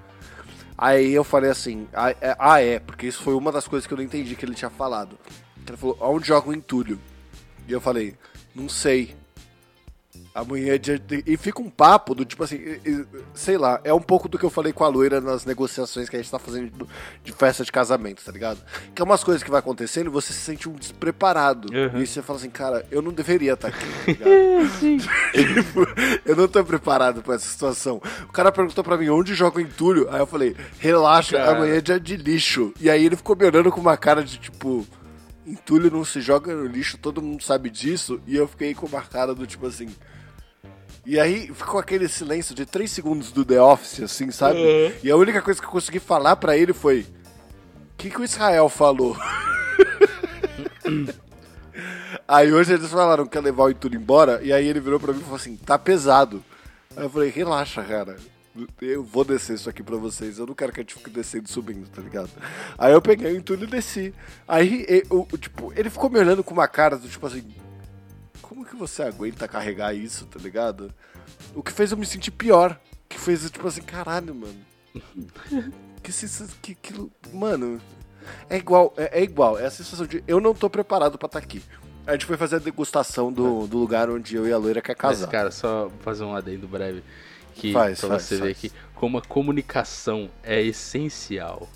Aí 0.76 1.12
eu 1.12 1.24
falei 1.24 1.50
assim, 1.50 1.88
ah 1.92 2.10
é, 2.10 2.36
ah, 2.38 2.62
é, 2.62 2.78
porque 2.78 3.08
isso 3.08 3.20
foi 3.20 3.34
uma 3.34 3.50
das 3.50 3.66
coisas 3.66 3.84
que 3.84 3.92
eu 3.92 3.96
não 3.96 4.04
entendi 4.04 4.36
que 4.36 4.44
ele 4.44 4.54
tinha 4.54 4.70
falado. 4.70 5.18
Ele 5.70 5.76
falou, 5.76 5.96
aonde 6.00 6.26
joga 6.28 6.48
o 6.50 6.54
entulho? 6.54 6.98
E 7.66 7.72
eu 7.72 7.80
falei, 7.80 8.14
não 8.54 8.68
sei. 8.68 9.14
Amanhã 10.34 10.74
é 10.74 10.78
dia 10.78 10.98
de... 10.98 11.22
E 11.26 11.36
fica 11.36 11.60
um 11.60 11.68
papo 11.70 12.14
do 12.14 12.24
tipo 12.24 12.44
assim, 12.44 12.60
sei 13.34 13.58
lá, 13.58 13.80
é 13.82 13.92
um 13.92 14.00
pouco 14.00 14.28
do 14.28 14.38
que 14.38 14.44
eu 14.44 14.50
falei 14.50 14.72
com 14.72 14.84
a 14.84 14.88
loira 14.88 15.20
nas 15.20 15.44
negociações 15.44 16.08
que 16.08 16.14
a 16.14 16.18
gente 16.20 16.30
tá 16.30 16.38
fazendo 16.38 16.88
de- 17.24 17.32
festa 17.32 17.64
de 17.64 17.72
casamento, 17.72 18.24
tá 18.24 18.30
ligado? 18.30 18.60
Que 18.94 19.02
é 19.02 19.04
umas 19.04 19.24
coisas 19.24 19.42
que 19.42 19.50
vai 19.50 19.58
acontecendo 19.58 20.06
e 20.06 20.10
você 20.10 20.32
se 20.32 20.38
sente 20.40 20.68
um 20.68 20.74
despreparado. 20.74 21.68
Uhum. 21.74 22.00
E 22.02 22.06
você 22.06 22.22
fala 22.22 22.38
assim, 22.38 22.50
cara, 22.50 22.86
eu 22.90 23.02
não 23.02 23.12
deveria 23.12 23.54
estar 23.54 23.68
aqui, 23.68 24.14
tá? 24.14 24.24
Tipo, 25.32 25.86
eu 26.24 26.36
não 26.36 26.46
tô 26.46 26.64
preparado 26.64 27.20
pra 27.22 27.34
essa 27.34 27.48
situação. 27.48 28.00
O 28.28 28.32
cara 28.32 28.52
perguntou 28.52 28.84
pra 28.84 28.96
mim 28.96 29.08
onde 29.08 29.34
joga 29.34 29.58
o 29.58 29.60
entulho. 29.60 30.08
Aí 30.10 30.20
eu 30.20 30.26
falei, 30.26 30.54
relaxa, 30.78 31.36
Cara. 31.36 31.56
amanhã 31.56 31.74
é 31.76 31.80
dia 31.80 31.98
de 31.98 32.16
lixo. 32.16 32.72
E 32.80 32.88
aí 32.88 33.04
ele 33.04 33.16
ficou 33.16 33.34
me 33.34 33.44
olhando 33.44 33.70
com 33.72 33.80
uma 33.80 33.96
cara 33.96 34.22
de 34.22 34.38
tipo, 34.38 34.86
entulho 35.48 35.90
não 35.90 36.04
se 36.04 36.20
joga 36.20 36.54
no 36.54 36.66
lixo, 36.66 36.98
todo 36.98 37.22
mundo 37.22 37.42
sabe 37.42 37.70
disso. 37.70 38.20
E 38.26 38.36
eu 38.36 38.46
fiquei 38.46 38.74
com 38.74 38.86
uma 38.86 39.02
cara 39.02 39.34
do 39.34 39.46
tipo 39.46 39.66
assim. 39.66 39.88
E 41.06 41.18
aí 41.18 41.52
ficou 41.54 41.80
aquele 41.80 42.08
silêncio 42.08 42.54
de 42.54 42.66
3 42.66 42.90
segundos 42.90 43.32
do 43.32 43.44
The 43.44 43.60
Office, 43.60 44.02
assim, 44.02 44.30
sabe? 44.30 44.58
Uhum. 44.58 44.92
E 45.02 45.10
a 45.10 45.16
única 45.16 45.40
coisa 45.40 45.60
que 45.60 45.66
eu 45.66 45.70
consegui 45.70 45.98
falar 45.98 46.36
pra 46.36 46.56
ele 46.56 46.72
foi: 46.72 47.00
O 47.00 47.06
que, 47.96 48.10
que 48.10 48.20
o 48.20 48.24
Israel 48.24 48.68
falou? 48.68 49.16
aí 52.28 52.52
hoje 52.52 52.74
eles 52.74 52.90
falaram 52.90 53.26
que 53.26 53.38
ia 53.38 53.42
levar 53.42 53.64
o 53.64 53.70
entulho 53.70 53.96
embora, 53.96 54.40
e 54.42 54.52
aí 54.52 54.66
ele 54.66 54.80
virou 54.80 55.00
pra 55.00 55.12
mim 55.12 55.20
e 55.20 55.22
falou 55.22 55.36
assim: 55.36 55.56
Tá 55.56 55.78
pesado. 55.78 56.44
Aí 56.94 57.04
eu 57.04 57.10
falei: 57.10 57.30
Relaxa, 57.30 57.82
cara. 57.82 58.16
Eu 58.80 59.04
vou 59.04 59.24
descer 59.24 59.54
isso 59.54 59.68
aqui 59.68 59.82
pra 59.82 59.96
vocês. 59.96 60.38
Eu 60.38 60.46
não 60.46 60.54
quero 60.54 60.72
que 60.72 60.80
a 60.80 60.82
gente 60.82 60.94
fique 60.94 61.10
descendo 61.10 61.46
e 61.46 61.50
subindo, 61.52 61.88
tá 61.88 62.00
ligado? 62.02 62.30
Aí 62.76 62.92
eu 62.92 63.02
peguei 63.02 63.32
o 63.32 63.36
entulho 63.36 63.64
e 63.64 63.66
desci. 63.66 64.14
Aí, 64.46 64.84
eu, 64.88 65.26
eu, 65.30 65.38
tipo, 65.38 65.72
ele 65.76 65.90
ficou 65.90 66.08
me 66.10 66.18
olhando 66.18 66.42
com 66.42 66.54
uma 66.54 66.68
cara 66.68 66.96
do 66.96 67.08
tipo 67.08 67.26
assim: 67.26 67.44
como 68.42 68.64
que 68.64 68.76
você 68.76 69.02
aguenta 69.02 69.46
carregar 69.46 69.94
isso, 69.94 70.26
tá 70.26 70.38
ligado? 70.40 70.92
O 71.54 71.62
que 71.62 71.72
fez 71.72 71.92
eu 71.92 71.98
me 71.98 72.06
sentir 72.06 72.30
pior. 72.30 72.78
Que 73.08 73.18
fez, 73.18 73.50
tipo 73.50 73.66
assim, 73.66 73.82
caralho, 73.82 74.34
mano. 74.34 74.58
Que. 76.00 76.12
Que, 76.62 76.74
que, 76.74 77.10
mano. 77.32 77.80
É 78.48 78.56
igual, 78.56 78.94
é, 78.96 79.20
é 79.20 79.22
igual. 79.22 79.58
É 79.58 79.66
a 79.66 79.70
sensação 79.70 80.06
de 80.06 80.22
eu 80.26 80.40
não 80.40 80.54
tô 80.54 80.70
preparado 80.70 81.18
pra 81.18 81.26
estar 81.26 81.38
aqui. 81.38 81.62
A 82.06 82.12
gente 82.12 82.24
foi 82.24 82.36
fazer 82.38 82.56
a 82.56 82.58
degustação 82.58 83.30
do, 83.30 83.66
do 83.66 83.76
lugar 83.76 84.08
onde 84.08 84.34
eu 84.34 84.46
e 84.46 84.52
a 84.52 84.56
loira 84.56 84.80
quer 84.80 84.96
Mas, 85.02 85.18
casar. 85.18 85.28
cara, 85.28 85.50
só 85.50 85.90
fazer 86.00 86.24
um 86.24 86.34
adendo 86.34 86.66
breve. 86.66 87.02
Que, 87.58 87.72
Faz, 87.72 88.00
pra 88.00 88.08
faz, 88.10 88.22
você 88.22 88.36
ver 88.36 88.54
faz. 88.54 88.58
que 88.58 88.72
como 88.94 89.18
a 89.18 89.22
comunicação 89.22 90.30
é 90.42 90.62
essencial. 90.62 91.68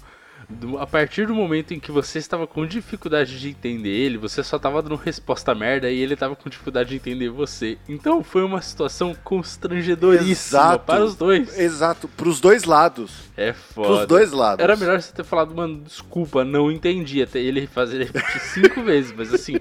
Do- 0.48 0.76
a 0.78 0.86
partir 0.86 1.26
do 1.26 1.34
momento 1.34 1.72
em 1.72 1.80
que 1.80 1.90
você 1.90 2.18
estava 2.18 2.46
com 2.46 2.66
dificuldade 2.66 3.38
de 3.40 3.48
entender 3.48 3.88
ele, 3.88 4.18
você 4.18 4.42
só 4.42 4.56
estava 4.56 4.82
dando 4.82 4.96
resposta 4.96 5.54
merda 5.54 5.88
e 5.90 5.98
ele 5.98 6.14
estava 6.14 6.36
com 6.36 6.50
dificuldade 6.50 6.90
de 6.90 6.96
entender 6.96 7.30
você. 7.30 7.78
Então 7.88 8.22
foi 8.22 8.42
uma 8.44 8.60
situação 8.60 9.14
constrangedoríssima 9.24 10.30
Exato. 10.32 10.84
para 10.84 11.04
os 11.04 11.14
dois. 11.14 11.58
Exato, 11.58 12.06
pros 12.08 12.40
dois 12.40 12.64
lados. 12.64 13.30
É 13.36 13.52
foda. 13.52 14.06
dois 14.06 14.32
lados. 14.32 14.62
Era 14.62 14.76
melhor 14.76 15.00
você 15.00 15.12
ter 15.12 15.24
falado, 15.24 15.54
mano, 15.54 15.80
desculpa, 15.84 16.44
não 16.44 16.70
entendi. 16.70 17.22
Até 17.22 17.38
ele 17.40 17.66
fazer 17.66 17.96
ele 17.96 18.04
repetir 18.06 18.40
cinco 18.40 18.82
vezes, 18.84 19.12
mas 19.16 19.32
assim. 19.32 19.56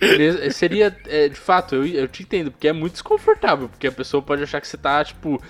Ele- 0.00 0.50
Seria, 0.52 0.96
é, 1.06 1.28
de 1.28 1.34
fato, 1.36 1.74
eu, 1.74 1.86
eu 1.86 2.08
te 2.08 2.22
entendo, 2.22 2.50
porque 2.50 2.68
é 2.68 2.72
muito 2.72 2.92
desconfortável, 2.94 3.68
porque 3.68 3.86
a 3.86 3.92
pessoa 3.92 4.22
pode 4.22 4.42
achar 4.42 4.60
que 4.60 4.66
você 4.68 4.76
tá, 4.76 5.04
tipo, 5.04 5.40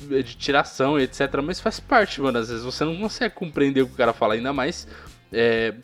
de 0.00 0.22
tiração 0.36 0.98
etc. 0.98 1.40
Mas 1.42 1.60
faz 1.60 1.80
parte, 1.80 2.20
mano. 2.20 2.38
Às 2.38 2.48
vezes 2.48 2.64
você 2.64 2.84
não 2.84 2.96
consegue 2.96 3.34
compreender 3.34 3.82
o 3.82 3.86
que 3.86 3.94
o 3.94 3.96
cara 3.96 4.12
fala, 4.12 4.34
ainda 4.34 4.52
mais. 4.52 4.86
é, 5.32 5.74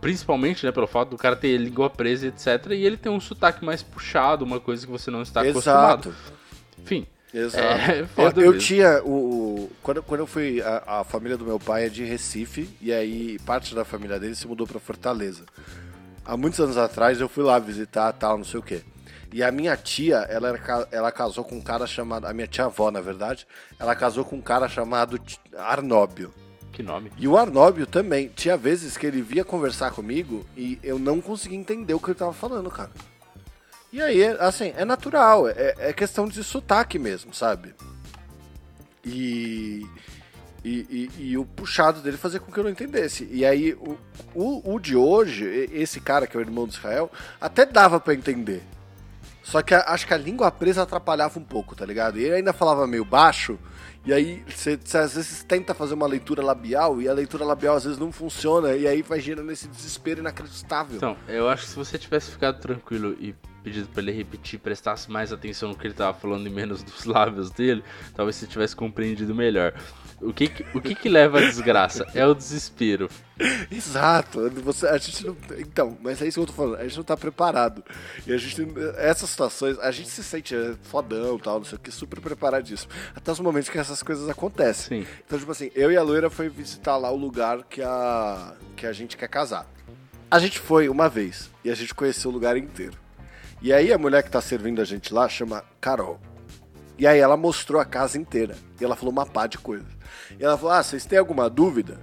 principalmente, 0.00 0.64
né, 0.64 0.72
pelo 0.72 0.86
fato 0.86 1.10
do 1.10 1.18
cara 1.18 1.36
ter 1.36 1.56
língua 1.58 1.90
presa 1.90 2.26
etc. 2.28 2.68
E 2.70 2.84
ele 2.86 2.96
tem 2.96 3.12
um 3.12 3.20
sotaque 3.20 3.64
mais 3.64 3.82
puxado, 3.82 4.44
uma 4.44 4.58
coisa 4.58 4.86
que 4.86 4.90
você 4.92 5.10
não 5.10 5.20
está 5.22 5.42
acostumado. 5.50 6.08
Exato. 6.08 6.14
Enfim. 6.82 7.06
Exato. 7.32 7.64
É, 7.64 8.06
foda 8.06 8.40
eu, 8.40 8.54
eu 8.54 8.58
tinha 8.58 9.02
o. 9.04 9.10
o- 9.64 9.70
Quando, 9.82 10.02
quando 10.02 10.20
eu 10.20 10.26
fui. 10.26 10.60
A, 10.62 11.00
a 11.00 11.04
família 11.04 11.36
do 11.36 11.44
meu 11.44 11.60
pai 11.60 11.86
é 11.86 11.88
de 11.88 12.02
Recife, 12.02 12.68
e 12.80 12.92
aí 12.92 13.38
parte 13.46 13.74
da 13.74 13.84
família 13.84 14.18
dele 14.18 14.34
se 14.34 14.48
mudou 14.48 14.66
pra 14.66 14.80
Fortaleza. 14.80 15.44
Há 16.24 16.36
muitos 16.36 16.60
anos 16.60 16.76
atrás 16.76 17.20
eu 17.20 17.28
fui 17.28 17.44
lá 17.44 17.58
visitar 17.58 18.12
tal, 18.12 18.38
não 18.38 18.44
sei 18.44 18.60
o 18.60 18.62
quê. 18.62 18.82
E 19.32 19.42
a 19.42 19.52
minha 19.52 19.76
tia, 19.76 20.18
ela, 20.28 20.48
era 20.48 20.88
ela 20.90 21.12
casou 21.12 21.44
com 21.44 21.56
um 21.56 21.60
cara 21.60 21.86
chamado. 21.86 22.26
A 22.26 22.32
minha 22.32 22.48
tia-avó, 22.48 22.90
na 22.90 23.00
verdade, 23.00 23.46
ela 23.78 23.94
casou 23.94 24.24
com 24.24 24.36
um 24.36 24.42
cara 24.42 24.68
chamado 24.68 25.20
Arnóbio. 25.56 26.34
Que 26.72 26.82
nome. 26.82 27.12
E 27.16 27.28
o 27.28 27.36
Arnóbio 27.36 27.86
também. 27.86 28.28
Tinha 28.28 28.56
vezes 28.56 28.96
que 28.96 29.06
ele 29.06 29.22
via 29.22 29.44
conversar 29.44 29.92
comigo 29.92 30.44
e 30.56 30.78
eu 30.82 30.98
não 30.98 31.20
conseguia 31.20 31.58
entender 31.58 31.94
o 31.94 32.00
que 32.00 32.06
ele 32.06 32.18
tava 32.18 32.32
falando, 32.32 32.70
cara. 32.70 32.90
E 33.92 34.00
aí, 34.00 34.24
assim, 34.38 34.72
é 34.76 34.84
natural, 34.84 35.48
é, 35.48 35.74
é 35.78 35.92
questão 35.92 36.28
de 36.28 36.44
sotaque 36.44 36.98
mesmo, 36.98 37.34
sabe? 37.34 37.74
E, 39.04 39.84
e, 40.64 41.10
e- 41.18 41.30
e 41.30 41.38
o 41.38 41.44
puxado 41.44 42.00
dele 42.00 42.16
fazia 42.16 42.38
com 42.40 42.50
que 42.52 42.58
eu 42.58 42.64
não 42.64 42.70
entendesse. 42.70 43.28
E 43.30 43.44
aí, 43.46 43.72
o, 43.74 43.96
o, 44.34 44.74
o 44.74 44.78
de 44.78 44.94
hoje, 44.96 45.44
esse 45.72 46.00
cara 46.00 46.26
que 46.26 46.36
é 46.36 46.40
o 46.40 46.42
irmão 46.42 46.66
de 46.66 46.74
Israel, 46.74 47.10
até 47.40 47.64
dava 47.64 47.98
pra 48.00 48.14
entender. 48.14 48.62
Só 49.42 49.62
que 49.62 49.74
a- 49.74 49.84
acho 49.88 50.06
que 50.06 50.14
a 50.14 50.18
língua 50.18 50.50
presa 50.50 50.82
atrapalhava 50.82 51.38
um 51.38 51.42
pouco, 51.44 51.74
tá 51.74 51.84
ligado? 51.86 52.18
E 52.18 52.24
ele 52.24 52.36
ainda 52.36 52.52
falava 52.52 52.86
meio 52.86 53.04
baixo, 53.04 53.58
e 54.04 54.12
aí 54.12 54.44
você 54.46 54.78
às 54.96 55.14
vezes 55.14 55.42
tenta 55.42 55.74
fazer 55.74 55.94
uma 55.94 56.06
leitura 56.06 56.42
labial, 56.42 57.00
e 57.00 57.08
a 57.08 57.12
leitura 57.12 57.44
labial 57.44 57.74
às 57.76 57.84
vezes 57.84 57.98
não 57.98 58.12
funciona, 58.12 58.74
e 58.76 58.86
aí 58.86 59.02
vai 59.02 59.18
gerando 59.18 59.50
esse 59.50 59.66
desespero 59.66 60.20
inacreditável. 60.20 60.96
Então, 60.96 61.16
eu 61.26 61.48
acho 61.48 61.64
que 61.64 61.70
se 61.70 61.76
você 61.76 61.98
tivesse 61.98 62.30
ficado 62.30 62.60
tranquilo 62.60 63.16
e 63.18 63.34
pedido 63.62 63.88
pra 63.88 64.02
ele 64.02 64.12
repetir, 64.12 64.58
prestasse 64.58 65.10
mais 65.10 65.32
atenção 65.32 65.70
no 65.70 65.76
que 65.76 65.86
ele 65.86 65.94
tava 65.94 66.16
falando 66.18 66.46
e 66.46 66.50
menos 66.50 66.82
dos 66.82 67.04
lábios 67.06 67.50
dele, 67.50 67.82
talvez 68.14 68.36
você 68.36 68.46
tivesse 68.46 68.74
compreendido 68.74 69.34
melhor. 69.34 69.74
O 70.20 70.34
que 70.34 70.48
que, 70.48 70.66
o 70.76 70.80
que, 70.80 70.94
que 70.94 71.08
leva 71.08 71.38
à 71.38 71.40
desgraça? 71.40 72.06
É 72.14 72.26
o 72.26 72.34
desespero. 72.34 73.08
Exato. 73.72 74.50
Você, 74.50 74.86
a 74.86 74.98
gente 74.98 75.26
não, 75.26 75.36
então, 75.58 75.96
mas 76.02 76.20
é 76.20 76.28
isso 76.28 76.38
que 76.38 76.42
eu 76.42 76.46
tô 76.46 76.52
falando. 76.52 76.76
A 76.76 76.82
gente 76.82 76.96
não 76.98 77.04
tá 77.04 77.16
preparado. 77.16 77.82
E 78.26 78.32
a 78.32 78.36
gente, 78.36 78.66
essas 78.98 79.30
situações, 79.30 79.78
a 79.78 79.90
gente 79.90 80.10
se 80.10 80.22
sente 80.22 80.54
é, 80.54 80.74
fodão 80.82 81.38
tal, 81.38 81.58
não 81.58 81.64
sei 81.64 81.76
o 81.76 81.80
que, 81.80 81.90
super 81.90 82.20
preparadíssimo. 82.20 82.92
Até 83.16 83.32
os 83.32 83.40
momentos 83.40 83.70
que 83.70 83.78
essas 83.78 84.02
coisas 84.02 84.28
acontecem. 84.28 85.02
Sim. 85.02 85.08
Então, 85.26 85.38
tipo 85.38 85.50
assim, 85.50 85.70
eu 85.74 85.90
e 85.90 85.96
a 85.96 86.02
loira 86.02 86.28
foi 86.28 86.50
visitar 86.50 86.98
lá 86.98 87.10
o 87.10 87.16
lugar 87.16 87.62
que 87.64 87.80
a, 87.80 88.54
que 88.76 88.86
a 88.86 88.92
gente 88.92 89.16
quer 89.16 89.28
casar. 89.28 89.66
A 90.30 90.38
gente 90.38 90.58
foi 90.60 90.88
uma 90.88 91.08
vez 91.08 91.50
e 91.64 91.70
a 91.70 91.74
gente 91.74 91.94
conheceu 91.94 92.30
o 92.30 92.34
lugar 92.34 92.56
inteiro. 92.56 92.96
E 93.62 93.72
aí 93.72 93.92
a 93.92 93.98
mulher 93.98 94.22
que 94.22 94.30
tá 94.30 94.40
servindo 94.40 94.80
a 94.80 94.84
gente 94.84 95.12
lá 95.12 95.28
chama 95.28 95.62
Carol. 95.80 96.18
E 96.98 97.06
aí 97.06 97.18
ela 97.18 97.36
mostrou 97.36 97.80
a 97.80 97.84
casa 97.84 98.18
inteira. 98.18 98.56
E 98.80 98.84
ela 98.84 98.96
falou 98.96 99.12
uma 99.12 99.26
pá 99.26 99.46
de 99.46 99.58
coisas. 99.58 99.86
E 100.38 100.44
ela 100.44 100.56
falou: 100.56 100.72
Ah, 100.72 100.82
vocês 100.82 101.04
têm 101.04 101.18
alguma 101.18 101.48
dúvida? 101.48 102.00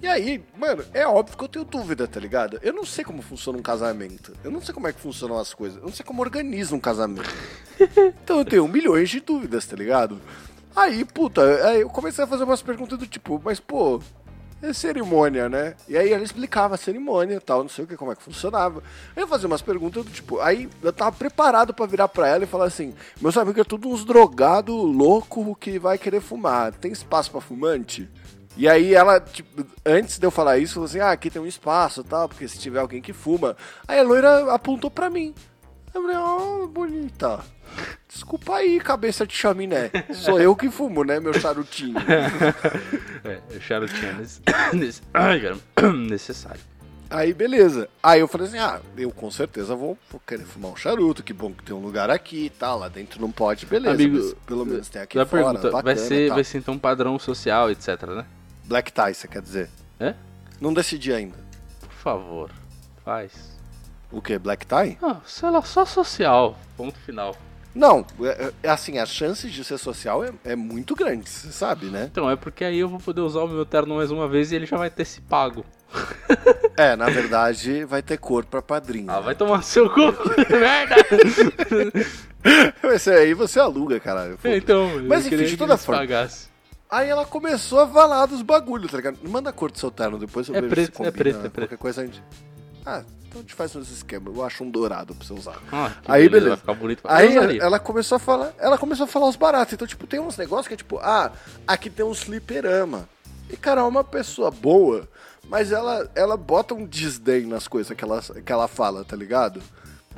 E 0.00 0.06
aí, 0.06 0.44
mano, 0.56 0.84
é 0.94 1.04
óbvio 1.04 1.36
que 1.36 1.42
eu 1.42 1.48
tenho 1.48 1.64
dúvida, 1.64 2.06
tá 2.06 2.20
ligado? 2.20 2.60
Eu 2.62 2.72
não 2.72 2.84
sei 2.84 3.04
como 3.04 3.20
funciona 3.20 3.58
um 3.58 3.62
casamento. 3.62 4.32
Eu 4.44 4.50
não 4.50 4.60
sei 4.60 4.72
como 4.72 4.86
é 4.86 4.92
que 4.92 5.00
funcionam 5.00 5.36
as 5.36 5.52
coisas. 5.52 5.78
Eu 5.78 5.86
não 5.86 5.92
sei 5.92 6.06
como 6.06 6.22
organiza 6.22 6.74
um 6.74 6.80
casamento. 6.80 7.28
Então 8.24 8.38
eu 8.38 8.44
tenho 8.44 8.66
milhões 8.66 9.08
de 9.08 9.20
dúvidas, 9.20 9.64
tá 9.64 9.76
ligado? 9.76 10.20
Aí, 10.74 11.04
puta, 11.04 11.42
aí 11.68 11.80
eu 11.80 11.88
comecei 11.88 12.24
a 12.24 12.26
fazer 12.26 12.42
umas 12.42 12.60
perguntas 12.60 12.98
do 12.98 13.06
tipo, 13.06 13.40
mas 13.44 13.60
pô, 13.60 14.00
é 14.62 14.72
cerimônia, 14.72 15.48
né? 15.48 15.74
E 15.88 15.96
aí 15.96 16.12
ela 16.12 16.22
explicava 16.22 16.74
a 16.74 16.78
cerimônia 16.78 17.40
tal, 17.40 17.62
não 17.62 17.68
sei 17.68 17.84
o 17.84 17.88
que, 17.88 17.96
como 17.96 18.12
é 18.12 18.16
que 18.16 18.22
funcionava. 18.22 18.82
Aí 19.14 19.22
eu 19.22 19.28
fazia 19.28 19.46
umas 19.46 19.62
perguntas 19.62 20.04
do 20.04 20.10
tipo, 20.10 20.40
aí 20.40 20.68
eu 20.82 20.92
tava 20.92 21.12
preparado 21.12 21.72
pra 21.72 21.86
virar 21.86 22.08
pra 22.08 22.28
ela 22.28 22.44
e 22.44 22.46
falar 22.46 22.66
assim: 22.66 22.94
meus 23.20 23.36
amigos 23.36 23.60
é 23.60 23.64
tudo 23.64 23.88
uns 23.88 24.04
drogado 24.04 24.74
louco 24.74 25.56
que 25.56 25.78
vai 25.78 25.98
querer 25.98 26.20
fumar. 26.20 26.72
Tem 26.72 26.92
espaço 26.92 27.30
pra 27.30 27.40
fumante? 27.40 28.08
E 28.56 28.68
aí 28.68 28.92
ela, 28.92 29.20
tipo, 29.20 29.64
antes 29.86 30.18
de 30.18 30.26
eu 30.26 30.32
falar 30.32 30.58
isso, 30.58 30.74
falou 30.74 30.86
assim, 30.86 30.98
ah, 30.98 31.12
aqui 31.12 31.30
tem 31.30 31.40
um 31.40 31.46
espaço 31.46 32.02
tal, 32.02 32.28
porque 32.28 32.48
se 32.48 32.58
tiver 32.58 32.80
alguém 32.80 33.00
que 33.00 33.12
fuma. 33.12 33.56
Aí 33.86 34.00
a 34.00 34.02
loira 34.02 34.52
apontou 34.52 34.90
pra 34.90 35.08
mim. 35.08 35.32
Eu 35.94 36.02
falei, 36.02 36.16
ó, 36.16 36.66
bonita. 36.66 37.40
Desculpa 38.08 38.56
aí, 38.56 38.80
cabeça 38.80 39.26
de 39.26 39.34
chaminé. 39.34 39.90
Sou 40.14 40.40
eu 40.40 40.54
que 40.56 40.70
fumo, 40.70 41.04
né, 41.04 41.20
meu 41.20 41.34
charutinho. 41.34 41.96
É, 43.24 43.40
o 43.56 43.60
charutinho 43.60 44.10
é 44.10 44.14
necessário. 46.08 46.60
Aí, 47.10 47.32
beleza. 47.34 47.88
Aí 48.02 48.20
eu 48.20 48.28
falei 48.28 48.46
assim, 48.46 48.58
ah, 48.58 48.80
eu 48.96 49.10
com 49.10 49.30
certeza 49.30 49.74
vou, 49.74 49.98
querer 50.26 50.44
fumar 50.44 50.72
um 50.72 50.76
charuto, 50.76 51.22
que 51.22 51.32
bom 51.32 51.52
que 51.52 51.64
tem 51.64 51.74
um 51.74 51.80
lugar 51.80 52.10
aqui 52.10 52.46
e 52.46 52.50
tal, 52.50 52.78
lá 52.78 52.88
dentro 52.88 53.20
não 53.20 53.32
pode, 53.32 53.66
beleza. 53.66 53.94
Amigos, 53.94 54.34
pelo 54.46 54.64
menos 54.64 54.88
tem 54.88 55.02
aqui 55.02 55.14
fora, 55.14 55.26
pergunta, 55.26 55.70
vai 55.70 55.82
bacana 55.82 55.92
e 55.92 56.08
ser, 56.08 56.26
tal. 56.28 56.36
vai 56.36 56.44
ser 56.44 56.58
então 56.58 56.74
um 56.74 56.78
padrão 56.78 57.18
social, 57.18 57.70
etc, 57.70 58.02
né? 58.08 58.26
Black 58.64 58.92
tie, 58.92 59.14
você 59.14 59.26
quer 59.26 59.42
dizer? 59.42 59.70
É? 59.98 60.14
Não 60.60 60.72
decidi 60.72 61.12
ainda. 61.12 61.36
Por 61.80 61.90
favor, 61.90 62.50
faz. 63.04 63.57
O 64.10 64.22
que, 64.22 64.38
black 64.38 64.66
tie? 64.66 64.96
Ah, 65.02 65.16
sei 65.26 65.50
lá, 65.50 65.62
só 65.62 65.84
social. 65.84 66.56
Ponto 66.76 66.98
final. 67.00 67.36
Não, 67.74 68.04
é, 68.22 68.52
é 68.64 68.68
assim, 68.70 68.98
as 68.98 69.10
chances 69.10 69.52
de 69.52 69.62
ser 69.62 69.78
social 69.78 70.24
é, 70.24 70.32
é 70.44 70.56
muito 70.56 70.94
grande, 70.96 71.28
você 71.28 71.52
sabe, 71.52 71.86
né? 71.86 72.08
Então, 72.10 72.28
é 72.28 72.34
porque 72.34 72.64
aí 72.64 72.78
eu 72.78 72.88
vou 72.88 72.98
poder 72.98 73.20
usar 73.20 73.40
o 73.40 73.48
meu 73.48 73.64
terno 73.66 73.94
mais 73.96 74.10
uma 74.10 74.26
vez 74.26 74.50
e 74.50 74.56
ele 74.56 74.66
já 74.66 74.76
vai 74.76 74.90
ter 74.90 75.04
se 75.04 75.20
pago. 75.20 75.64
É, 76.76 76.96
na 76.96 77.06
verdade, 77.06 77.84
vai 77.84 78.02
ter 78.02 78.16
cor 78.18 78.44
pra 78.44 78.60
padrinho. 78.62 79.10
Ah, 79.10 79.20
vai 79.20 79.34
tomar 79.34 79.62
seu 79.62 79.88
cu, 79.90 80.00
merda! 80.50 80.96
Esse 82.94 83.10
aí 83.10 83.34
você 83.34 83.60
aluga, 83.60 84.00
caralho. 84.00 84.36
foda-se. 84.38 84.56
então, 84.58 84.88
Mas, 85.06 85.26
enfim, 85.26 85.44
de 85.44 85.56
toda 85.56 85.76
forma. 85.76 86.00
pagassem. 86.00 86.48
Aí 86.90 87.08
ela 87.08 87.26
começou 87.26 87.80
a 87.80 87.86
falar 87.88 88.26
dos 88.26 88.40
bagulhos, 88.42 88.90
tá 88.90 88.96
ligado? 88.96 89.18
Manda 89.28 89.50
a 89.50 89.52
cor 89.52 89.70
do 89.70 89.78
seu 89.78 89.90
terno, 89.90 90.18
depois 90.18 90.48
eu 90.48 90.54
É 90.54 90.60
vejo 90.60 90.70
preto, 90.74 90.86
se 90.96 91.02
é 91.02 91.04
combina. 91.04 91.12
preto, 91.12 91.36
é 91.36 91.40
preto. 91.50 91.54
Qualquer 91.68 91.78
coisa 91.78 92.00
a 92.02 92.06
gente... 92.06 92.22
Ah, 92.86 93.02
então 93.28 93.40
a 93.40 93.42
gente 93.42 93.54
faz 93.54 93.76
uns 93.76 93.90
esquemas. 93.90 94.34
Eu 94.34 94.42
acho 94.42 94.64
um 94.64 94.70
dourado 94.70 95.14
pra 95.14 95.26
você 95.26 95.34
usar. 95.34 95.60
Ah, 95.70 95.92
Aí, 96.06 96.28
beleza. 96.28 96.56
pra 96.56 97.14
Aí 97.14 97.36
ela 97.58 97.78
começou 97.78 98.16
a 98.16 98.18
falar, 98.18 98.54
ela 98.58 98.78
começou 98.78 99.04
a 99.04 99.06
falar 99.06 99.28
os 99.28 99.36
baratos. 99.36 99.74
Então, 99.74 99.86
tipo, 99.86 100.06
tem 100.06 100.18
uns 100.18 100.36
negócios 100.36 100.66
que 100.66 100.74
é 100.74 100.76
tipo, 100.76 100.98
ah, 100.98 101.30
aqui 101.66 101.90
tem 101.90 102.04
um 102.04 102.14
fliperama. 102.14 103.08
E, 103.50 103.56
cara, 103.56 103.82
é 103.82 103.84
uma 103.84 104.02
pessoa 104.02 104.50
boa, 104.50 105.06
mas 105.46 105.72
ela, 105.72 106.10
ela 106.14 106.36
bota 106.36 106.74
um 106.74 106.86
desdém 106.86 107.46
nas 107.46 107.68
coisas 107.68 107.94
que 107.94 108.02
ela, 108.02 108.22
que 108.22 108.52
ela 108.52 108.66
fala, 108.66 109.04
tá 109.04 109.16
ligado? 109.16 109.62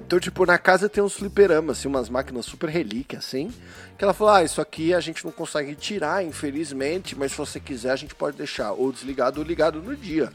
Então, 0.06 0.18
tipo, 0.18 0.46
na 0.46 0.56
casa 0.56 0.88
tem 0.88 1.02
uns 1.02 1.14
fliperamas, 1.14 1.78
assim, 1.78 1.88
umas 1.88 2.08
máquinas 2.08 2.46
super 2.46 2.68
relíquia, 2.68 3.18
assim. 3.18 3.52
Que 3.98 4.04
ela 4.04 4.14
falou, 4.14 4.34
ah, 4.34 4.44
isso 4.44 4.60
aqui 4.60 4.94
a 4.94 5.00
gente 5.00 5.24
não 5.24 5.32
consegue 5.32 5.74
tirar, 5.74 6.24
infelizmente, 6.24 7.16
mas 7.16 7.32
se 7.32 7.38
você 7.38 7.60
quiser 7.60 7.90
a 7.90 7.96
gente 7.96 8.14
pode 8.14 8.36
deixar 8.36 8.72
ou 8.72 8.90
desligado 8.90 9.40
ou 9.40 9.46
ligado 9.46 9.82
no 9.82 9.94
dia. 9.96 10.32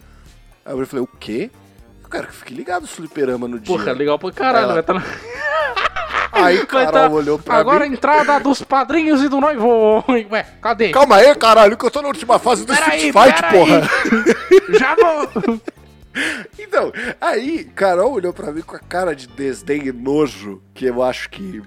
Aí 0.64 0.78
eu 0.78 0.86
falei, 0.86 1.04
o 1.04 1.08
quê? 1.08 1.50
Eu 2.06 2.10
quero 2.10 2.28
que 2.28 2.34
fique 2.34 2.54
ligado 2.54 2.84
os 2.84 2.92
fliperama 2.92 3.48
no 3.48 3.60
dia. 3.60 3.76
Porra, 3.76 3.92
legal 3.92 4.20
pra 4.20 4.32
caralho, 4.32 4.74
vai 4.74 4.84
tá 4.84 4.94
na... 4.94 5.04
Aí 6.32 6.58
vai 6.58 6.66
Carol 6.68 6.92
tá- 6.92 7.10
olhou 7.10 7.40
pra 7.40 7.56
Agora 7.56 7.86
mim. 7.86 7.92
a 7.92 7.94
entrada 7.94 8.40
dos 8.40 8.62
padrinhos 8.62 9.24
e 9.24 9.28
do 9.30 9.40
noivo. 9.42 10.04
Ué, 10.32 10.44
cadê? 10.62 10.90
Calma 10.92 11.16
aí, 11.16 11.34
caralho, 11.36 11.76
que 11.78 11.86
eu 11.86 11.90
tô 11.90 12.02
na 12.02 12.10
última 12.10 12.38
fase 12.38 12.66
do 12.66 12.74
Peraí, 12.74 13.08
Street 13.08 13.14
Fight, 13.28 13.42
peraí. 13.42 13.58
porra. 13.58 13.82
Já 14.78 14.96
vou! 14.96 15.62
Então, 16.60 16.92
aí, 17.20 17.64
Carol 17.76 18.12
olhou 18.14 18.34
pra 18.34 18.52
mim 18.52 18.62
com 18.62 18.76
a 18.76 18.80
cara 18.80 19.16
de 19.16 19.28
desdém 19.28 19.88
e 19.88 19.92
nojo, 19.92 20.62
que 20.74 20.86
eu 20.86 21.02
acho 21.02 21.30
que 21.30 21.62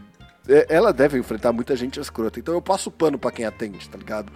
é, 0.49 0.67
ela 0.71 0.93
deve 0.93 1.19
enfrentar 1.19 1.53
muita 1.53 1.75
gente 1.75 1.99
escrota. 1.99 2.39
Então 2.39 2.55
eu 2.55 2.63
passo 2.63 2.91
pano 2.91 3.19
pra 3.19 3.31
quem 3.31 3.45
atende, 3.45 3.89
tá 3.89 3.99
ligado? 3.99 4.31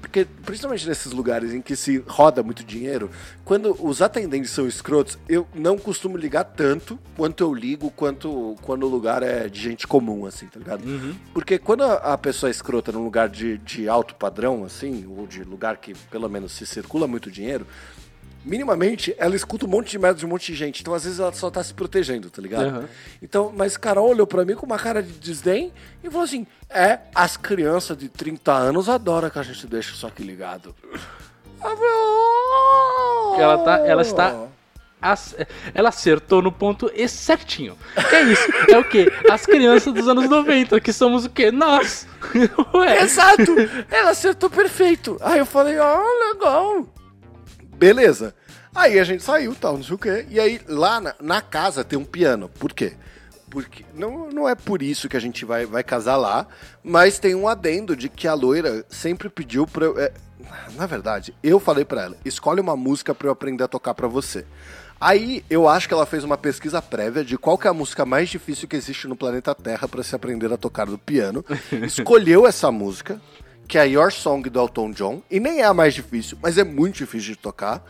Porque, 0.00 0.26
principalmente 0.44 0.86
nesses 0.86 1.12
lugares 1.12 1.52
em 1.52 1.60
que 1.60 1.74
se 1.76 2.02
roda 2.06 2.42
muito 2.42 2.64
dinheiro, 2.64 3.10
quando 3.44 3.76
os 3.84 4.00
atendentes 4.00 4.50
são 4.50 4.66
escrotos, 4.66 5.18
eu 5.28 5.46
não 5.54 5.76
costumo 5.76 6.16
ligar 6.16 6.44
tanto 6.44 6.98
quanto 7.16 7.42
eu 7.42 7.52
ligo 7.52 7.90
quanto 7.90 8.54
quando 8.62 8.84
o 8.84 8.88
lugar 8.88 9.22
é 9.22 9.48
de 9.48 9.60
gente 9.60 9.86
comum, 9.86 10.26
assim, 10.26 10.46
tá 10.46 10.58
ligado? 10.58 10.82
Porque 11.32 11.58
quando 11.58 11.82
a, 11.82 11.94
a 12.14 12.18
pessoa 12.18 12.48
é 12.48 12.52
escrota 12.52 12.92
num 12.92 13.04
lugar 13.04 13.28
de, 13.28 13.58
de 13.58 13.88
alto 13.88 14.14
padrão, 14.14 14.64
assim, 14.64 15.06
ou 15.06 15.26
de 15.26 15.42
lugar 15.44 15.76
que 15.78 15.94
pelo 16.10 16.28
menos 16.28 16.52
se 16.52 16.66
circula 16.66 17.06
muito 17.06 17.30
dinheiro, 17.30 17.66
minimamente 18.46 19.14
ela 19.18 19.34
escuta 19.36 19.66
um 19.66 19.68
monte 19.68 19.90
de 19.90 19.98
merda 19.98 20.18
de 20.20 20.24
um 20.24 20.28
monte 20.28 20.52
de 20.52 20.54
gente. 20.58 20.80
Então, 20.80 20.94
às 20.94 21.04
vezes, 21.04 21.18
ela 21.20 21.32
só 21.32 21.50
tá 21.50 21.62
se 21.62 21.74
protegendo, 21.74 22.30
tá 22.30 22.40
ligado? 22.40 22.66
Aham. 22.68 22.88
Então, 23.20 23.52
mas 23.54 23.76
Carol 23.76 24.08
olhou 24.08 24.26
pra 24.26 24.44
mim 24.44 24.54
com 24.54 24.64
uma 24.64 24.78
cara 24.78 25.02
de 25.02 25.12
desdém 25.12 25.72
e 26.02 26.08
falou 26.08 26.24
assim: 26.24 26.46
É, 26.70 27.00
as 27.14 27.36
crianças 27.36 27.96
de 27.98 28.08
30 28.08 28.52
anos 28.52 28.88
adoram 28.88 29.28
que 29.28 29.38
a 29.38 29.42
gente 29.42 29.66
deixe 29.66 29.92
isso 29.92 30.06
aqui 30.06 30.22
ligado. 30.22 30.74
"Oh." 31.62 33.36
Ela 33.38 33.58
tá- 33.58 33.78
ela 33.86 34.02
está- 34.02 34.46
ela 35.74 35.88
acertou 35.90 36.40
no 36.42 36.50
ponto 36.50 36.90
e 36.94 37.06
certinho. 37.08 37.76
Que 38.08 38.14
é 38.16 38.22
isso? 38.24 38.42
É 38.70 38.78
o 38.78 38.84
quê? 38.84 39.06
As 39.30 39.44
crianças 39.46 39.92
dos 39.92 40.08
anos 40.08 40.28
90, 40.28 40.80
que 40.80 40.92
somos 40.92 41.24
o 41.26 41.30
quê? 41.30 41.50
Nós! 41.52 42.06
Ué, 42.74 43.02
Exato! 43.02 43.54
Ela 43.90 44.10
acertou 44.10 44.48
perfeito. 44.50 45.16
Aí 45.20 45.38
eu 45.38 45.46
falei, 45.46 45.78
ó, 45.78 46.00
legal. 46.32 46.86
Beleza. 47.76 48.34
Aí 48.74 48.98
a 48.98 49.04
gente 49.04 49.22
saiu, 49.22 49.54
tal, 49.54 49.76
não 49.76 49.82
sei 49.82 49.94
o 49.94 49.98
quê. 49.98 50.26
E 50.28 50.38
aí 50.38 50.60
lá 50.66 51.00
na, 51.00 51.14
na 51.20 51.40
casa 51.40 51.84
tem 51.84 51.98
um 51.98 52.04
piano. 52.04 52.48
Por 52.48 52.72
quê? 52.72 52.94
Porque 53.48 53.84
não, 53.94 54.28
não 54.28 54.48
é 54.48 54.54
por 54.54 54.82
isso 54.82 55.08
que 55.08 55.16
a 55.16 55.20
gente 55.20 55.44
vai, 55.44 55.64
vai 55.64 55.82
casar 55.82 56.16
lá, 56.16 56.46
mas 56.82 57.18
tem 57.18 57.34
um 57.34 57.48
adendo 57.48 57.94
de 57.96 58.08
que 58.08 58.26
a 58.26 58.34
loira 58.34 58.84
sempre 58.88 59.28
pediu 59.28 59.66
pra 59.66 59.84
eu. 59.84 59.98
é, 59.98 60.12
na 60.74 60.86
verdade, 60.86 61.34
eu 61.42 61.58
falei 61.60 61.84
pra 61.84 62.02
ela: 62.02 62.16
escolhe 62.24 62.60
uma 62.60 62.76
música 62.76 63.14
pra 63.14 63.28
eu 63.28 63.32
aprender 63.32 63.64
a 63.64 63.68
tocar 63.68 63.94
pra 63.94 64.08
você. 64.08 64.44
Aí 65.00 65.44
eu 65.50 65.68
acho 65.68 65.86
que 65.86 65.92
ela 65.92 66.06
fez 66.06 66.24
uma 66.24 66.38
pesquisa 66.38 66.80
prévia 66.80 67.22
de 67.22 67.36
qual 67.36 67.58
é 67.62 67.68
a 67.68 67.74
música 67.74 68.06
mais 68.06 68.30
difícil 68.30 68.66
que 68.66 68.76
existe 68.76 69.06
no 69.06 69.14
planeta 69.14 69.54
Terra 69.54 69.86
pra 69.86 70.02
se 70.02 70.14
aprender 70.14 70.50
a 70.50 70.56
tocar 70.56 70.86
no 70.86 70.96
piano. 70.96 71.44
Escolheu 71.84 72.46
essa 72.46 72.72
música, 72.72 73.20
que 73.66 73.78
é 73.78 73.82
a 73.82 73.84
Your 73.84 74.12
Song 74.12 74.48
do 74.48 74.58
Elton 74.58 74.90
John, 74.92 75.22
e 75.30 75.40
nem 75.40 75.60
é 75.60 75.64
a 75.64 75.74
mais 75.74 75.94
difícil, 75.94 76.38
mas 76.40 76.58
é 76.58 76.64
muito 76.64 76.96
difícil 76.96 77.34
de 77.34 77.36
tocar, 77.36 77.84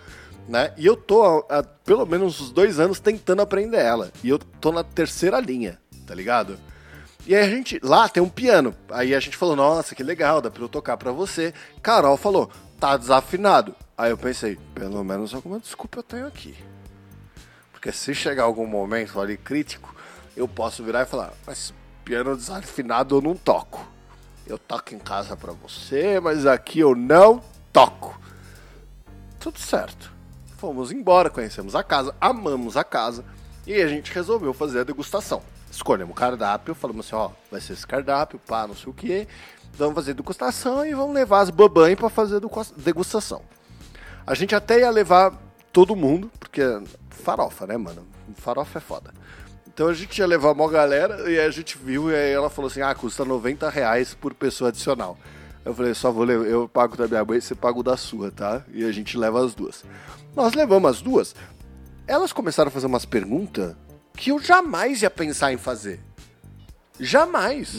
né? 0.49 0.73
E 0.77 0.87
eu 0.87 0.97
tô 0.97 1.23
há, 1.23 1.59
há 1.59 1.63
pelo 1.63 2.07
menos 2.07 2.41
uns 2.41 2.51
dois 2.51 2.79
anos 2.79 3.01
tentando 3.01 3.43
aprender 3.43 3.79
ela, 3.79 4.13
e 4.23 4.29
eu 4.29 4.39
tô 4.39 4.73
na 4.73 4.83
terceira 4.83 5.41
linha, 5.41 5.79
tá 6.07 6.15
ligado? 6.15 6.59
E 7.27 7.35
aí 7.35 7.43
a 7.43 7.51
gente, 7.51 7.81
lá 7.83 8.09
tem 8.09 8.23
um 8.23 8.29
piano, 8.29 8.73
aí 8.89 9.13
a 9.13 9.19
gente 9.19 9.37
falou, 9.37 9.57
nossa, 9.57 9.97
que 9.97 10.03
legal, 10.05 10.41
dá 10.41 10.49
pra 10.49 10.63
eu 10.63 10.69
tocar 10.69 10.97
pra 10.97 11.11
você. 11.11 11.53
Carol 11.83 12.17
falou, 12.17 12.49
tá 12.79 12.97
desafinado. 12.97 13.75
Aí 13.99 14.11
eu 14.13 14.17
pensei, 14.17 14.57
pelo 14.73 15.03
menos 15.03 15.35
alguma 15.35 15.59
desculpa 15.59 15.99
eu 15.99 16.03
tenho 16.05 16.27
aqui. 16.29 16.55
Porque 17.73 17.91
se 17.91 18.15
chegar 18.15 18.45
algum 18.45 18.67
momento 18.67 19.21
ali 19.21 19.37
crítico, 19.37 19.93
eu 20.37 20.47
posso 20.47 20.85
virar 20.85 21.03
e 21.03 21.07
falar, 21.07 21.33
mas 21.45 21.75
piano 22.05 22.37
desafinado 22.37 23.17
eu 23.17 23.21
não 23.21 23.35
toco. 23.35 23.96
Eu 24.47 24.59
toco 24.59 24.95
em 24.95 24.99
casa 24.99 25.37
pra 25.37 25.53
você, 25.53 26.21
mas 26.21 26.47
aqui 26.47 26.79
eu 26.81 26.95
não 26.95 27.43
toco. 27.73 28.19
Tudo 29.41 29.59
certo. 29.59 30.13
Fomos 30.57 30.91
embora, 30.93 31.29
conhecemos 31.29 31.75
a 31.75 31.83
casa, 31.83 32.15
amamos 32.21 32.77
a 32.77 32.85
casa 32.85 33.25
e 33.67 33.75
a 33.75 33.89
gente 33.89 34.13
resolveu 34.13 34.55
fazer 34.55 34.81
a 34.81 34.85
degustação. 34.85 35.43
Escolhemos 35.71 36.13
o 36.13 36.15
cardápio, 36.19 36.75
falamos 36.75 37.07
assim, 37.07 37.17
ó, 37.17 37.31
vai 37.51 37.61
ser 37.61 37.75
esse 37.75 37.87
cardápio, 37.87 38.39
pá, 38.39 38.67
não 38.67 38.75
sei 38.75 38.89
o 38.89 38.95
que. 38.95 39.29
Vamos 39.75 39.95
fazer 39.95 40.15
degustação 40.15 40.87
e 40.87 40.95
vamos 40.95 41.15
levar 41.15 41.41
as 41.41 41.51
babães 41.51 41.97
pra 41.97 42.09
fazer 42.09 42.41
degusta- 42.41 42.75
degustação. 42.79 43.43
A 44.27 44.35
gente 44.35 44.55
até 44.55 44.81
ia 44.81 44.91
levar 44.91 45.35
todo 45.73 45.95
mundo, 45.95 46.31
porque 46.41 46.63
farofa, 47.11 47.67
né, 47.67 47.77
mano? 47.77 48.07
Farofa 48.37 48.79
é 48.79 48.81
foda. 48.81 49.13
Então 49.77 49.89
a 49.89 49.93
gente 49.93 50.17
ia 50.17 50.27
levar 50.27 50.53
uma 50.53 50.71
galera 50.71 51.31
e 51.31 51.39
a 51.39 51.51
gente 51.51 51.77
viu 51.77 52.11
e 52.11 52.15
aí 52.15 52.33
ela 52.33 52.49
falou 52.49 52.71
assim: 52.71 52.81
ah, 52.81 52.95
custa 52.95 53.27
90 53.27 53.69
reais 53.69 54.15
por 54.15 54.33
pessoa 54.33 54.71
adicional. 54.71 55.19
Eu 55.63 55.75
falei, 55.75 55.93
só 55.93 56.11
vou 56.11 56.25
levar, 56.25 56.47
eu 56.47 56.67
pago 56.67 56.97
da 56.97 57.07
minha 57.07 57.23
mãe, 57.23 57.39
você 57.39 57.55
paga 57.55 57.79
o 57.79 57.83
da 57.83 57.95
sua, 57.95 58.31
tá? 58.31 58.65
E 58.73 58.87
a 58.87 58.91
gente 58.91 59.19
leva 59.19 59.45
as 59.45 59.55
duas. 59.55 59.85
Nós 60.35 60.55
levamos 60.55 60.91
as 60.91 61.03
duas. 61.03 61.35
Elas 62.07 62.33
começaram 62.33 62.69
a 62.69 62.71
fazer 62.71 62.87
umas 62.87 63.05
perguntas 63.05 63.77
que 64.15 64.31
eu 64.31 64.39
jamais 64.39 65.03
ia 65.03 65.11
pensar 65.11 65.53
em 65.53 65.59
fazer. 65.59 66.01
Jamais. 66.99 67.75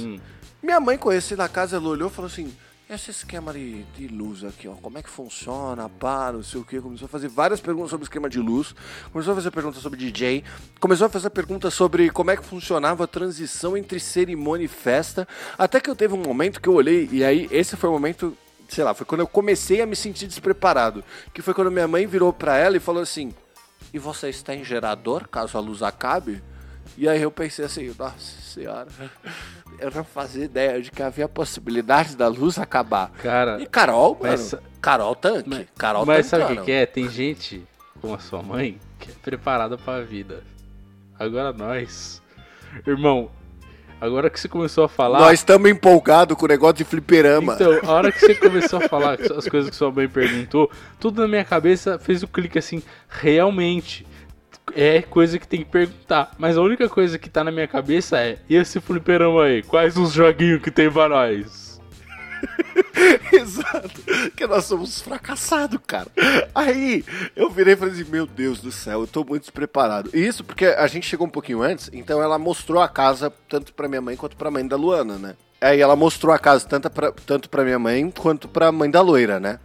Minha 0.61 0.79
mãe 0.79 0.99
conhecendo 0.99 1.41
a 1.41 1.49
casa, 1.49 1.77
ela 1.77 1.89
olhou 1.89 2.09
e 2.09 2.13
falou 2.13 2.29
assim: 2.29 2.55
esse 2.89 3.11
esquema 3.11 3.51
de, 3.51 3.83
de 3.83 4.07
luz 4.07 4.45
aqui, 4.45 4.65
ó, 4.65 4.71
como 4.73 4.97
é 4.97 5.03
que 5.03 5.09
funciona, 5.09 5.89
pá, 5.89 6.31
não 6.31 6.41
sei 6.41 6.61
o 6.61 6.63
que. 6.63 6.79
Começou 6.79 7.05
a 7.05 7.09
fazer 7.09 7.27
várias 7.27 7.59
perguntas 7.59 7.89
sobre 7.89 8.05
esquema 8.05 8.29
de 8.29 8.39
luz, 8.39 8.73
começou 9.11 9.33
a 9.33 9.35
fazer 9.35 9.51
perguntas 9.51 9.81
sobre 9.81 9.99
DJ, 9.99 10.41
começou 10.79 11.07
a 11.07 11.09
fazer 11.09 11.29
perguntas 11.29 11.73
sobre 11.73 12.09
como 12.09 12.31
é 12.31 12.37
que 12.37 12.45
funcionava 12.45 13.03
a 13.03 13.07
transição 13.07 13.75
entre 13.75 13.99
cerimônia 13.99 14.63
e 14.63 14.69
festa. 14.69 15.27
Até 15.57 15.81
que 15.81 15.89
eu 15.89 15.95
teve 15.97 16.13
um 16.13 16.21
momento 16.21 16.61
que 16.61 16.69
eu 16.69 16.73
olhei, 16.73 17.09
e 17.11 17.25
aí 17.25 17.49
esse 17.51 17.75
foi 17.75 17.89
o 17.89 17.93
momento, 17.93 18.37
sei 18.69 18.85
lá, 18.85 18.93
foi 18.93 19.05
quando 19.05 19.19
eu 19.19 19.27
comecei 19.27 19.81
a 19.81 19.85
me 19.85 19.95
sentir 19.95 20.25
despreparado. 20.25 21.03
Que 21.33 21.41
foi 21.41 21.53
quando 21.53 21.69
minha 21.69 21.89
mãe 21.89 22.07
virou 22.07 22.31
pra 22.31 22.57
ela 22.57 22.77
e 22.77 22.79
falou 22.79 23.01
assim: 23.01 23.33
E 23.93 23.99
você 23.99 24.29
está 24.29 24.55
em 24.55 24.63
gerador 24.63 25.27
caso 25.27 25.57
a 25.57 25.61
luz 25.61 25.83
acabe? 25.83 26.41
E 26.97 27.07
aí 27.07 27.21
eu 27.21 27.29
pensei 27.29 27.63
assim, 27.63 27.93
nossa 27.97 28.17
senhora, 28.41 28.87
eu 29.77 29.91
não 29.91 30.03
fazia 30.03 30.45
ideia 30.45 30.81
de 30.81 30.89
que 30.89 31.03
havia 31.03 31.25
a 31.25 31.29
possibilidade 31.29 32.15
da 32.15 32.27
luz 32.27 32.57
acabar. 32.57 33.11
Cara, 33.21 33.61
E 33.61 33.67
Carol, 33.67 34.17
mano, 34.19 34.43
Carol 34.81 35.15
tanque, 35.15 35.47
mas, 35.47 35.67
Carol 35.77 36.05
mas 36.07 36.25
sabe 36.25 36.45
o 36.45 36.47
que, 36.47 36.63
que 36.63 36.71
é? 36.71 36.87
Tem 36.87 37.07
gente, 37.07 37.63
como 38.01 38.15
a 38.15 38.19
sua 38.19 38.41
mãe, 38.41 38.79
que 38.99 39.11
é 39.11 39.13
preparada 39.21 39.77
pra 39.77 40.01
vida. 40.01 40.41
Agora 41.19 41.53
nós. 41.53 42.19
Irmão, 42.85 43.29
agora 44.01 44.27
que 44.27 44.39
você 44.39 44.47
começou 44.47 44.85
a 44.85 44.89
falar. 44.89 45.19
Nós 45.19 45.33
estamos 45.39 45.69
empolgados 45.69 46.35
com 46.35 46.45
o 46.45 46.47
negócio 46.47 46.77
de 46.77 46.83
fliperama. 46.83 47.53
Então, 47.53 47.79
a 47.83 47.91
hora 47.91 48.11
que 48.11 48.19
você 48.21 48.33
começou 48.33 48.79
a 48.83 48.89
falar 48.89 49.19
as 49.19 49.47
coisas 49.47 49.69
que 49.69 49.75
sua 49.75 49.91
mãe 49.91 50.07
perguntou, 50.07 50.71
tudo 50.99 51.21
na 51.21 51.27
minha 51.27 51.45
cabeça 51.45 51.99
fez 51.99 52.23
o 52.23 52.27
clique 52.27 52.57
assim, 52.57 52.81
realmente. 53.07 54.06
É 54.75 55.01
coisa 55.01 55.39
que 55.39 55.47
tem 55.47 55.63
que 55.63 55.71
perguntar. 55.71 56.31
Mas 56.37 56.57
a 56.57 56.61
única 56.61 56.87
coisa 56.89 57.17
que 57.17 57.29
tá 57.29 57.43
na 57.43 57.51
minha 57.51 57.67
cabeça 57.67 58.19
é: 58.19 58.37
e 58.49 58.55
esse 58.55 58.79
fliperama 58.79 59.43
aí? 59.43 59.63
Quais 59.63 59.97
os 59.97 60.13
joguinhos 60.13 60.61
que 60.61 60.71
tem 60.71 60.91
pra 60.91 61.09
nós? 61.09 61.81
Exato. 63.31 64.01
Que 64.35 64.45
nós 64.45 64.65
somos 64.65 65.01
fracassados, 65.01 65.79
cara. 65.85 66.07
Aí 66.53 67.03
eu 67.35 67.49
virei 67.49 67.73
e 67.73 67.77
falei 67.77 67.93
assim: 67.93 68.09
Meu 68.09 68.25
Deus 68.25 68.59
do 68.59 68.71
céu, 68.71 69.01
eu 69.01 69.07
tô 69.07 69.23
muito 69.23 69.43
despreparado. 69.43 70.09
E 70.13 70.19
Isso 70.25 70.43
porque 70.43 70.65
a 70.65 70.87
gente 70.87 71.07
chegou 71.07 71.27
um 71.27 71.31
pouquinho 71.31 71.61
antes, 71.61 71.89
então 71.93 72.21
ela 72.21 72.37
mostrou 72.37 72.81
a 72.81 72.87
casa 72.89 73.31
tanto 73.49 73.73
pra 73.73 73.87
minha 73.87 74.01
mãe 74.01 74.15
quanto 74.15 74.35
pra 74.35 74.51
mãe 74.51 74.67
da 74.67 74.75
Luana, 74.75 75.17
né? 75.17 75.35
Aí 75.59 75.81
ela 75.81 75.95
mostrou 75.95 76.33
a 76.33 76.37
casa 76.37 76.67
tanto 76.67 76.89
pra, 76.89 77.11
tanto 77.11 77.49
pra 77.49 77.63
minha 77.63 77.79
mãe 77.79 78.11
quanto 78.11 78.47
pra 78.47 78.71
mãe 78.71 78.91
da 78.91 79.01
loira, 79.01 79.39
né? 79.39 79.59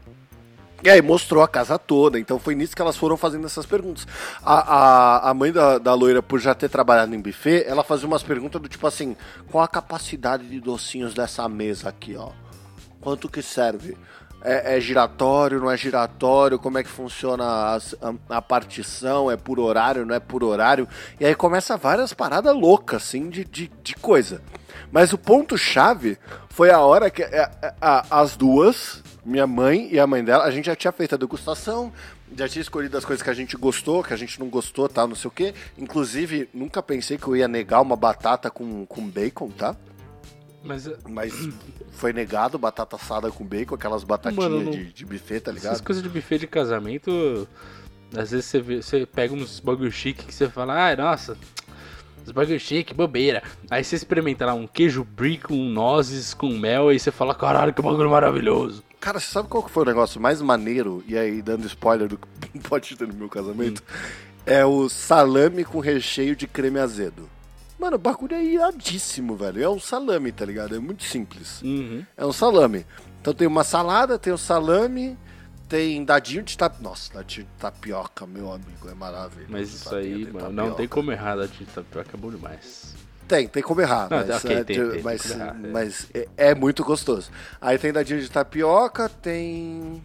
E 0.83 0.91
aí 0.91 1.01
mostrou 1.01 1.43
a 1.43 1.49
casa 1.49 1.79
toda, 1.79 2.19
então 2.19 2.39
foi 2.41 2.55
nisso 2.57 2.75
que 2.75 2.83
elas 2.83 2.97
foram 2.97 3.17
fazendo 3.17 3.47
essas 3.47 3.65
perguntas. 3.65 4.07
A, 4.43 4.77
a, 5.27 5.31
a 5.31 5.35
mãe 5.35 5.53
da, 5.53 5.79
da 5.79 5.95
loira, 5.95 6.21
por 6.23 6.41
já 6.41 6.55
ter 6.55 6.69
trabalhado 6.69 7.15
em 7.15 7.21
buffet, 7.21 7.65
ela 7.67 7.85
fazia 7.85 8.07
umas 8.07 8.23
perguntas 8.23 8.61
do 8.61 8.69
tipo 8.69 8.87
assim, 8.87 9.17
qual 9.51 9.63
a 9.63 9.69
capacidade 9.69 10.45
de 10.49 10.59
docinhos 10.61 11.15
dessa 11.15 11.49
mesa 11.49 11.89
aqui, 11.89 12.17
ó? 12.17 12.31
Quanto 13.01 13.29
que 13.29 13.43
serve? 13.43 13.97
É, 14.45 14.77
é 14.77 14.81
giratório, 14.81 15.61
não 15.61 15.71
é 15.71 15.77
giratório? 15.77 16.59
Como 16.59 16.77
é 16.77 16.83
que 16.83 16.89
funciona 16.89 17.45
a, 17.45 17.79
a 18.29 18.43
partição? 18.43 19.31
É 19.31 19.37
por 19.37 19.61
horário, 19.61 20.05
não 20.05 20.15
é 20.17 20.21
por 20.21 20.43
horário? 20.43 20.89
E 21.21 21.25
aí 21.25 21.35
começa 21.35 21.77
várias 21.77 22.13
paradas 22.13 22.53
loucas, 22.55 23.03
assim, 23.05 23.31
de, 23.31 23.45
de, 23.45 23.71
de 23.85 23.95
coisa. 23.95 24.43
Mas 24.91 25.13
o 25.13 25.19
ponto-chave 25.19 26.19
foi 26.49 26.71
a 26.71 26.81
hora 26.81 27.09
que 27.09 27.23
é, 27.23 27.49
é, 27.63 27.75
a- 27.81 28.05
as 28.11 28.37
duas, 28.37 29.02
minha 29.25 29.47
mãe 29.47 29.89
e 29.93 29.99
a 30.01 30.07
mãe 30.07 30.23
dela, 30.25 30.45
a 30.45 30.51
gente 30.51 30.67
já 30.67 30.75
tinha 30.77 30.91
feito 30.93 31.15
a 31.15 31.19
degustação, 31.19 31.93
já 32.37 32.49
tinha 32.49 32.61
escolhido 32.63 32.97
as 32.99 33.05
coisas 33.05 33.23
que 33.23 33.31
a 33.31 33.35
gente 33.35 33.57
gostou, 33.57 34.03
que 34.03 34.13
a 34.13 34.17
gente 34.17 34.39
não 34.41 34.49
gostou, 34.49 34.89
tal, 34.89 35.07
não 35.07 35.15
sei 35.15 35.29
o 35.29 35.31
quê. 35.31 35.55
Inclusive, 35.79 36.49
nunca 36.53 36.83
pensei 36.83 37.17
que 37.17 37.27
eu 37.27 37.37
ia 37.37 37.47
negar 37.47 37.81
uma 37.81 37.95
batata 37.97 38.51
com, 38.51 38.85
com 38.87 39.07
bacon, 39.09 39.49
tá? 39.51 39.77
Mas 40.65 40.87
eh, 40.87 40.97
Mas 41.09 41.49
foi 41.93 42.13
negado 42.13 42.59
batata 42.59 42.97
assada 42.97 43.31
com 43.31 43.45
bacon, 43.45 43.75
aquelas 43.75 44.03
batatinhas 44.05 44.45
Mano, 44.51 44.63
não- 44.65 44.71
de, 44.71 44.93
de 44.93 45.05
buffet, 45.07 45.41
tá 45.41 45.51
essas 45.51 45.63
ligado? 45.63 45.83
coisas 45.85 46.03
de 46.03 46.09
buffet 46.09 46.39
de 46.39 46.47
casamento, 46.47 47.49
às 48.17 48.31
vezes 48.31 48.47
você, 48.47 48.61
vê- 48.61 48.83
você 48.83 49.07
pega 49.07 49.35
uns 49.35 49.61
bagulho 49.61 49.91
chique 49.93 50.25
que 50.27 50.35
você 50.35 50.49
fala, 50.49 50.75
ai, 50.75 50.97
nossa, 50.97 51.37
os 52.25 52.33
bagulho 52.33 52.59
chique, 52.61 52.95
bobeira. 52.95 53.43
Aí 53.71 53.83
você 53.85 53.97
experimenta 53.97 54.47
lá 54.47 54.55
um 54.55 54.67
queijo 54.67 55.05
brie 55.05 55.39
com 55.39 55.55
nozes, 55.57 56.33
com 56.35 56.49
mel, 56.57 56.89
aí 56.89 56.99
você 56.99 57.11
fala, 57.11 57.35
caralho, 57.35 57.73
que 57.75 57.83
bagulho 57.83 58.11
maravilhoso. 58.11 58.83
Cara, 59.03 59.19
você 59.19 59.33
sabe 59.33 59.49
qual 59.49 59.65
que 59.65 59.71
foi 59.71 59.83
o 59.83 59.87
negócio 59.87 60.21
mais 60.21 60.41
maneiro? 60.41 61.03
E 61.09 61.19
aí, 61.19 61.43
dando 61.43 61.67
spoiler 61.67 62.07
do 62.07 62.17
que 62.17 62.61
pode 62.63 62.95
ter 62.97 63.09
no 63.09 63.15
meu 63.15 63.29
casamento? 63.29 63.83
É 64.47 64.65
o 64.65 64.89
salame 64.89 65.65
com 65.65 65.81
recheio 65.81 66.37
de 66.37 66.47
creme 66.47 66.79
azedo. 66.79 67.29
Mano, 67.81 67.97
o 67.97 67.99
bagulho 67.99 68.37
é 68.37 68.45
iradíssimo, 68.45 69.35
velho. 69.35 69.61
É 69.61 69.69
um 69.69 69.81
salame, 69.81 70.31
tá 70.31 70.45
ligado? 70.45 70.77
É 70.77 70.79
muito 70.79 71.03
simples. 71.03 71.61
Uhum. 71.63 72.07
É 72.17 72.25
um 72.25 72.33
salame. 72.33 72.87
Então 73.21 73.35
tem 73.35 73.49
uma 73.49 73.65
salada, 73.65 74.21
tem 74.21 74.33
o 74.33 74.39
salame, 74.39 75.19
tem 75.69 76.05
dadinho 76.05 76.45
de 76.45 76.57
tapioca. 76.57 76.89
Nossa, 76.89 77.13
dadinho 77.13 77.45
de 77.47 77.53
tapioca, 77.59 78.25
meu 78.25 78.53
amigo, 78.53 78.89
é 78.89 78.95
maravilhoso. 78.95 79.51
Mas 79.51 79.75
isso 79.75 79.93
aí, 79.93 80.33
mano, 80.33 80.53
não 80.53 80.75
tem 80.75 80.87
como 80.87 81.11
errar 81.11 81.35
dadinho 81.35 81.67
de 81.67 81.73
tapioca, 81.73 82.11
é 82.15 82.17
bom 82.17 82.31
demais. 82.31 82.95
Tem, 83.33 83.49
tem 83.49 83.63
como 83.63 83.81
errar, 83.81 84.09
Não, 84.11 84.19
mas, 84.19 84.45
ok, 84.45 84.57
é, 84.57 84.63
tem, 84.63 84.91
tem, 84.91 85.03
mas, 85.03 85.23
tem 85.23 85.33
errar, 85.33 85.57
é. 85.57 85.69
mas 85.69 86.07
é, 86.13 86.29
é 86.37 86.55
muito 86.55 86.85
gostoso. 86.85 87.31
Aí 87.59 87.79
tem 87.79 87.91
dadinho 87.91 88.21
de 88.21 88.31
tapioca, 88.31 89.09
tem. 89.09 90.03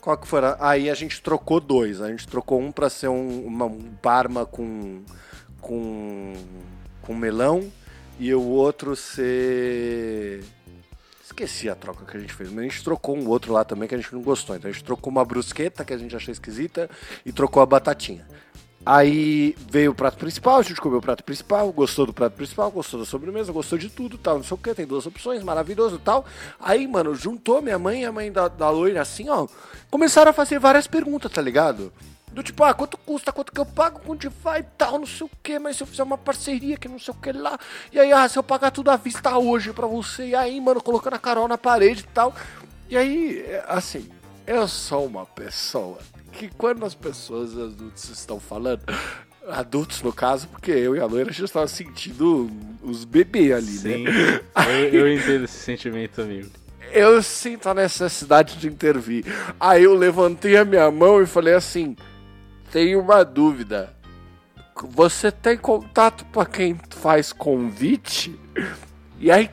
Qual 0.00 0.16
que 0.16 0.26
foi? 0.26 0.40
Aí 0.58 0.88
a 0.88 0.94
gente 0.94 1.20
trocou 1.20 1.60
dois. 1.60 2.00
A 2.00 2.08
gente 2.08 2.26
trocou 2.26 2.58
um 2.58 2.72
pra 2.72 2.88
ser 2.88 3.08
um, 3.08 3.44
uma, 3.44 3.66
um 3.66 3.92
parma 4.00 4.46
com, 4.46 5.02
com, 5.60 6.32
com 7.02 7.14
melão 7.14 7.70
e 8.18 8.32
o 8.32 8.40
outro 8.40 8.96
ser. 8.96 10.42
Esqueci 11.22 11.68
a 11.68 11.74
troca 11.74 12.06
que 12.06 12.16
a 12.16 12.20
gente 12.20 12.32
fez, 12.32 12.48
mas 12.48 12.60
a 12.60 12.62
gente 12.62 12.82
trocou 12.82 13.14
um 13.14 13.28
outro 13.28 13.52
lá 13.52 13.62
também 13.62 13.86
que 13.86 13.94
a 13.94 13.98
gente 13.98 14.14
não 14.14 14.22
gostou. 14.22 14.56
Então 14.56 14.70
a 14.70 14.72
gente 14.72 14.82
trocou 14.82 15.10
uma 15.10 15.22
brusqueta 15.22 15.84
que 15.84 15.92
a 15.92 15.98
gente 15.98 16.16
achou 16.16 16.32
esquisita 16.32 16.88
e 17.26 17.30
trocou 17.30 17.62
a 17.62 17.66
batatinha. 17.66 18.26
Aí 18.90 19.54
veio 19.68 19.90
o 19.90 19.94
prato 19.94 20.16
principal, 20.16 20.60
a 20.60 20.62
gente 20.62 20.80
comeu 20.80 20.98
o 20.98 21.02
prato 21.02 21.22
principal, 21.22 21.70
gostou 21.70 22.06
do 22.06 22.12
prato 22.14 22.32
principal, 22.32 22.70
gostou 22.70 22.98
da 22.98 23.04
sobremesa, 23.04 23.52
gostou 23.52 23.76
de 23.76 23.90
tudo, 23.90 24.16
tal, 24.16 24.36
não 24.36 24.42
sei 24.42 24.54
o 24.54 24.58
que, 24.58 24.74
tem 24.74 24.86
duas 24.86 25.04
opções, 25.04 25.42
maravilhoso 25.42 25.98
tal. 25.98 26.24
Aí, 26.58 26.88
mano, 26.88 27.14
juntou 27.14 27.60
minha 27.60 27.78
mãe 27.78 28.00
e 28.00 28.04
a 28.06 28.12
mãe 28.12 28.32
da, 28.32 28.48
da 28.48 28.70
loira 28.70 29.02
assim, 29.02 29.28
ó, 29.28 29.46
começaram 29.90 30.30
a 30.30 30.32
fazer 30.32 30.58
várias 30.58 30.86
perguntas, 30.86 31.30
tá 31.30 31.42
ligado? 31.42 31.92
Do 32.32 32.42
tipo, 32.42 32.64
ah, 32.64 32.72
quanto 32.72 32.96
custa, 32.96 33.30
quanto 33.30 33.52
que 33.52 33.60
eu 33.60 33.66
pago, 33.66 34.00
quanto 34.00 34.30
vai 34.42 34.60
e 34.60 34.66
tal, 34.78 34.98
não 34.98 35.06
sei 35.06 35.26
o 35.26 35.30
que, 35.42 35.58
mas 35.58 35.76
se 35.76 35.82
eu 35.82 35.86
fizer 35.86 36.02
uma 36.02 36.16
parceria 36.16 36.78
que 36.78 36.88
não 36.88 36.98
sei 36.98 37.12
o 37.12 37.16
que 37.18 37.30
lá, 37.30 37.58
e 37.92 38.00
aí, 38.00 38.10
ah, 38.10 38.26
se 38.26 38.38
eu 38.38 38.42
pagar 38.42 38.70
tudo 38.70 38.90
à 38.90 38.96
vista 38.96 39.36
hoje 39.36 39.70
pra 39.70 39.86
você, 39.86 40.28
e 40.28 40.34
aí, 40.34 40.58
mano, 40.62 40.82
colocando 40.82 41.12
a 41.12 41.18
Carol 41.18 41.46
na 41.46 41.58
parede 41.58 42.04
e 42.04 42.14
tal. 42.14 42.34
E 42.88 42.96
aí, 42.96 43.40
é, 43.40 43.66
assim, 43.68 44.08
eu 44.46 44.66
sou 44.66 45.04
uma 45.04 45.26
pessoa 45.26 45.98
que 46.32 46.48
quando 46.48 46.84
as 46.84 46.94
pessoas 46.94 47.52
adultas 47.52 48.08
estão 48.10 48.38
falando, 48.38 48.82
adultos 49.48 50.02
no 50.02 50.12
caso, 50.12 50.48
porque 50.48 50.70
eu 50.70 50.94
e 50.96 51.00
a 51.00 51.06
loira 51.06 51.30
a 51.30 51.32
gente 51.32 51.44
estava 51.44 51.66
sentindo 51.66 52.50
os 52.82 53.04
bebês 53.04 53.52
ali, 53.52 53.66
Sim, 53.66 54.04
né? 54.04 54.40
eu, 54.92 55.00
eu 55.00 55.12
entendo 55.12 55.44
esse 55.44 55.58
sentimento, 55.58 56.20
amigo. 56.22 56.50
Eu 56.92 57.22
sinto 57.22 57.68
a 57.68 57.74
necessidade 57.74 58.56
de 58.56 58.66
intervir. 58.66 59.24
Aí 59.60 59.84
eu 59.84 59.94
levantei 59.94 60.56
a 60.56 60.64
minha 60.64 60.90
mão 60.90 61.22
e 61.22 61.26
falei 61.26 61.54
assim: 61.54 61.94
tenho 62.72 63.00
uma 63.00 63.24
dúvida. 63.24 63.94
Você 64.90 65.30
tem 65.30 65.58
contato 65.58 66.24
para 66.26 66.46
quem 66.46 66.80
faz 66.90 67.32
convite? 67.32 68.38
E 69.18 69.30
aí 69.30 69.50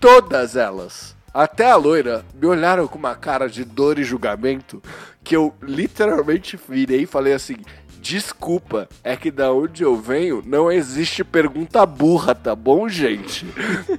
todas 0.00 0.56
elas, 0.56 1.15
até 1.36 1.70
a 1.70 1.76
loira, 1.76 2.24
me 2.34 2.46
olharam 2.46 2.88
com 2.88 2.96
uma 2.96 3.14
cara 3.14 3.46
de 3.46 3.62
dor 3.62 3.98
e 3.98 4.04
julgamento 4.04 4.82
que 5.22 5.36
eu 5.36 5.52
literalmente 5.60 6.58
virei 6.68 7.02
e 7.02 7.06
falei 7.06 7.34
assim: 7.34 7.56
Desculpa, 8.00 8.88
é 9.04 9.14
que 9.16 9.30
da 9.30 9.52
onde 9.52 9.82
eu 9.82 9.96
venho 9.96 10.42
não 10.46 10.72
existe 10.72 11.22
pergunta 11.22 11.84
burra, 11.84 12.34
tá 12.34 12.54
bom, 12.54 12.88
gente? 12.88 13.44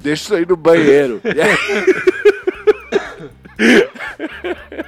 Deixa 0.02 0.24
isso 0.24 0.34
aí 0.34 0.48
no 0.48 0.58
banheiro. 0.58 1.22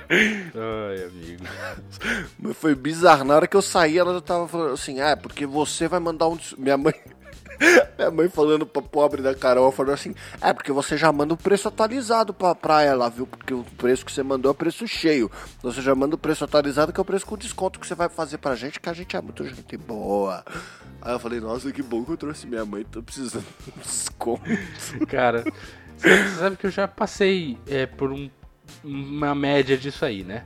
Ai, 0.10 1.04
amigo. 1.04 1.44
Mas 2.40 2.58
foi 2.58 2.74
bizarro. 2.74 3.26
Na 3.26 3.36
hora 3.36 3.48
que 3.48 3.58
eu 3.58 3.62
saí, 3.62 3.98
ela 3.98 4.14
já 4.16 4.22
tava 4.22 4.48
falando 4.48 4.74
assim: 4.74 5.02
Ah, 5.02 5.16
porque 5.16 5.46
você 5.46 5.88
vai 5.88 6.00
mandar 6.00 6.28
um. 6.28 6.38
Minha 6.58 6.78
mãe. 6.78 6.96
Minha 7.98 8.10
mãe 8.12 8.30
falando 8.30 8.66
pra 8.66 8.82
pobre 8.82 9.22
da 9.22 9.36
Carol, 9.36 9.72
falou 9.72 9.94
assim: 9.94 10.16
É, 10.42 10.54
porque 10.54 10.72
você 10.72 10.96
já 10.98 11.12
manda 11.12 11.34
o 11.34 11.38
preço 11.38 11.68
atualizado 11.68 12.34
pra, 12.34 12.56
pra 12.56 12.82
ela, 12.82 13.10
viu? 13.10 13.28
Porque 13.28 13.54
o 13.54 13.64
preço 13.78 14.06
que 14.06 14.12
você 14.12 14.24
mandou 14.24 14.52
é 14.52 14.54
preço 14.54 14.88
cheio. 14.88 15.30
Você 15.62 15.82
já 15.82 15.94
manda 15.94 16.16
o 16.16 16.18
preço 16.18 16.44
atualizado, 16.46 16.94
que 16.94 17.00
é 17.00 17.02
o 17.02 17.06
preço 17.06 17.26
com 17.26 17.38
desconto 17.38 17.80
que 17.80 17.86
você 17.86 17.96
vai 17.96 18.08
fazer 18.08 18.38
pra 18.38 18.56
gente, 18.56 18.80
que 18.80 18.88
a 18.90 18.94
gente 18.94 19.16
é 19.16 19.22
muito 19.22 19.44
gente 19.46 19.76
boa. 19.78 20.44
Aí 21.02 21.14
eu 21.14 21.20
falei: 21.20 21.40
Nossa, 21.42 21.72
que 21.72 21.84
bom 21.84 22.04
que 22.06 22.12
eu 22.12 22.18
trouxe 22.18 22.48
minha 22.48 22.64
mãe, 22.66 22.86
tô 22.90 23.04
precisando 23.04 23.46
de 23.66 23.72
um 23.78 23.82
desconto. 23.82 24.42
Cara, 25.08 25.44
você 25.98 26.28
sabe 26.40 26.56
que 26.56 26.66
eu 26.68 26.72
já 26.72 26.88
passei 26.88 27.58
é, 27.68 27.86
por 27.86 28.12
um- 28.12 28.30
uma 28.84 29.36
média 29.36 29.78
disso 29.78 30.06
aí, 30.06 30.24
né? 30.24 30.46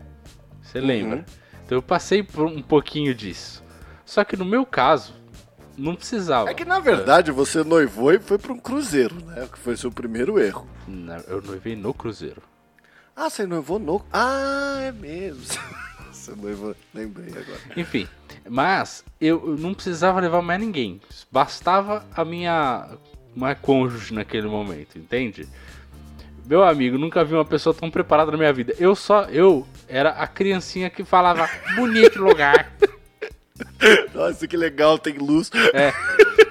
Você 0.64 0.80
lembra? 0.80 1.26
Então 1.66 1.78
eu 1.78 1.82
passei 1.84 2.24
por 2.24 2.46
um 2.48 2.62
pouquinho 2.62 3.14
disso. 3.14 3.64
Só 4.06 4.24
que 4.24 4.36
no 4.36 4.44
meu 4.46 4.66
caso, 4.66 5.14
não 5.78 5.96
precisava. 5.96 6.50
É 6.50 6.54
que 6.54 6.66
na 6.66 6.80
verdade 6.80 7.32
você 7.32 7.64
noivou 7.64 8.14
e 8.14 8.20
foi 8.20 8.38
pra 8.38 8.54
um 8.54 8.60
cruzeiro, 8.60 9.16
né? 9.26 9.48
Que 9.52 9.60
foi 9.60 9.76
seu 9.76 9.92
primeiro 9.92 10.40
erro. 10.40 10.68
Não, 10.88 11.18
eu 11.28 11.42
noivei 11.42 11.76
no 11.76 11.94
Cruzeiro. 11.94 12.42
Ah, 13.16 13.30
você 13.30 13.46
noivou 13.46 13.80
no. 13.80 14.04
Ah, 14.12 14.80
é 14.82 14.92
mesmo. 14.92 15.44
você 16.12 16.36
noivou. 16.36 16.76
Lembrei 16.94 17.30
agora. 17.30 17.60
Enfim, 17.78 18.08
mas 18.50 19.04
eu, 19.22 19.50
eu 19.50 19.58
não 19.58 19.74
precisava 19.74 20.20
levar 20.20 20.42
mais 20.42 20.60
ninguém. 20.60 21.00
Bastava 21.32 22.06
a 22.16 22.26
minha, 22.26 22.90
minha 23.36 23.56
cônjuge 23.56 24.14
naquele 24.14 24.48
momento, 24.48 24.98
entende? 24.98 25.48
Meu 26.46 26.64
amigo, 26.64 26.98
nunca 26.98 27.24
vi 27.24 27.36
uma 27.36 27.46
pessoa 27.46 27.74
tão 27.74 27.90
preparada 27.90 28.32
na 28.32 28.38
minha 28.38 28.52
vida. 28.52 28.76
Eu 28.78 28.96
só, 28.96 29.24
eu 29.26 29.66
era 29.88 30.10
a 30.10 30.28
criancinha 30.28 30.90
que 30.90 31.04
falava 31.04 31.50
bonito 31.76 32.22
lugar. 32.22 32.72
Nossa, 34.14 34.48
que 34.48 34.58
legal, 34.58 34.98
tem 34.98 35.18
luz. 35.18 35.52
É, 35.74 35.92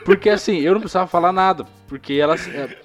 porque 0.05 0.29
assim, 0.29 0.59
eu 0.59 0.73
não 0.75 0.81
precisava 0.81 1.07
falar 1.07 1.33
nada, 1.33 1.67
porque 1.89 2.15
ela, 2.15 2.37
é, 2.37 2.79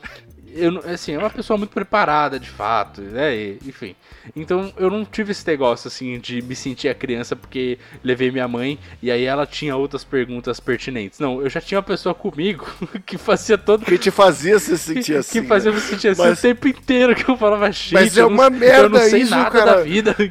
eu, 0.57 0.79
assim, 0.93 1.13
é 1.13 1.17
uma 1.17 1.29
pessoa 1.29 1.57
muito 1.57 1.71
preparada, 1.71 2.39
de 2.39 2.49
fato, 2.49 3.01
né, 3.01 3.35
e- 3.35 3.59
enfim. 3.65 3.95
Então 4.35 4.71
eu 4.77 4.89
não 4.89 5.05
tive 5.05 5.31
esse 5.31 5.45
negócio, 5.47 5.87
assim, 5.87 6.19
de 6.19 6.41
me 6.41 6.55
sentir 6.55 6.89
a 6.89 6.95
criança 6.95 7.35
porque 7.35 7.77
levei 8.03 8.29
minha 8.31 8.47
mãe 8.47 8.77
e 9.01 9.09
aí 9.09 9.23
ela 9.23 9.45
tinha 9.45 9.75
outras 9.75 10.03
perguntas 10.03 10.59
pertinentes. 10.59 11.19
Não, 11.19 11.41
eu 11.41 11.49
já 11.49 11.61
tinha 11.61 11.77
uma 11.79 11.83
pessoa 11.83 12.13
comigo 12.13 12.65
que 13.05 13.17
fazia 13.17 13.57
todo... 13.57 13.85
Que 13.85 13.97
te 13.97 14.11
fazia 14.11 14.59
se 14.59 14.77
sentir 14.77 15.03
que, 15.13 15.15
assim. 15.15 15.41
que 15.41 15.47
fazia 15.47 15.71
né? 15.71 15.77
me 15.77 15.81
sentir 15.83 16.09
assim 16.09 16.21
Mas- 16.21 16.39
o 16.39 16.41
tempo 16.41 16.67
inteiro 16.67 17.15
que 17.15 17.29
eu 17.29 17.37
falava, 17.37 17.71
gente, 17.71 17.93
Mas 17.93 18.17
é 18.17 18.21
eu 18.21 18.29
não- 18.29 18.35
uma 18.35 18.49
merda 18.49 18.83
eu 18.83 18.89
não 18.89 18.99
sei 18.99 19.21
isso, 19.21 19.31
nada 19.31 19.49
cara." 19.51 19.75
da 19.77 19.81
vida. 19.83 20.15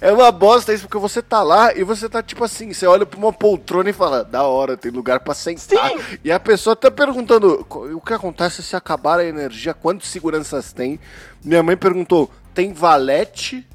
É 0.00 0.12
uma 0.12 0.30
bosta 0.30 0.72
isso, 0.72 0.84
porque 0.86 0.98
você 0.98 1.22
tá 1.22 1.42
lá 1.42 1.74
e 1.74 1.82
você 1.82 2.08
tá 2.08 2.22
tipo 2.22 2.44
assim, 2.44 2.72
você 2.72 2.86
olha 2.86 3.06
pra 3.06 3.18
uma 3.18 3.32
poltrona 3.32 3.90
e 3.90 3.92
fala, 3.92 4.22
da 4.22 4.42
hora, 4.42 4.76
tem 4.76 4.90
lugar 4.90 5.20
pra 5.20 5.34
sentar. 5.34 5.92
E 6.22 6.30
a 6.30 6.38
pessoa 6.38 6.76
tá 6.76 6.90
perguntando, 6.90 7.64
"Co- 7.68 7.86
o 7.94 8.00
que 8.00 8.12
acontece 8.12 8.53
se 8.62 8.76
acabar 8.76 9.18
a 9.18 9.24
energia, 9.24 9.74
quantos 9.74 10.08
seguranças 10.08 10.72
tem? 10.72 11.00
Minha 11.42 11.62
mãe 11.62 11.76
perguntou, 11.76 12.30
tem 12.52 12.72
valete? 12.72 13.66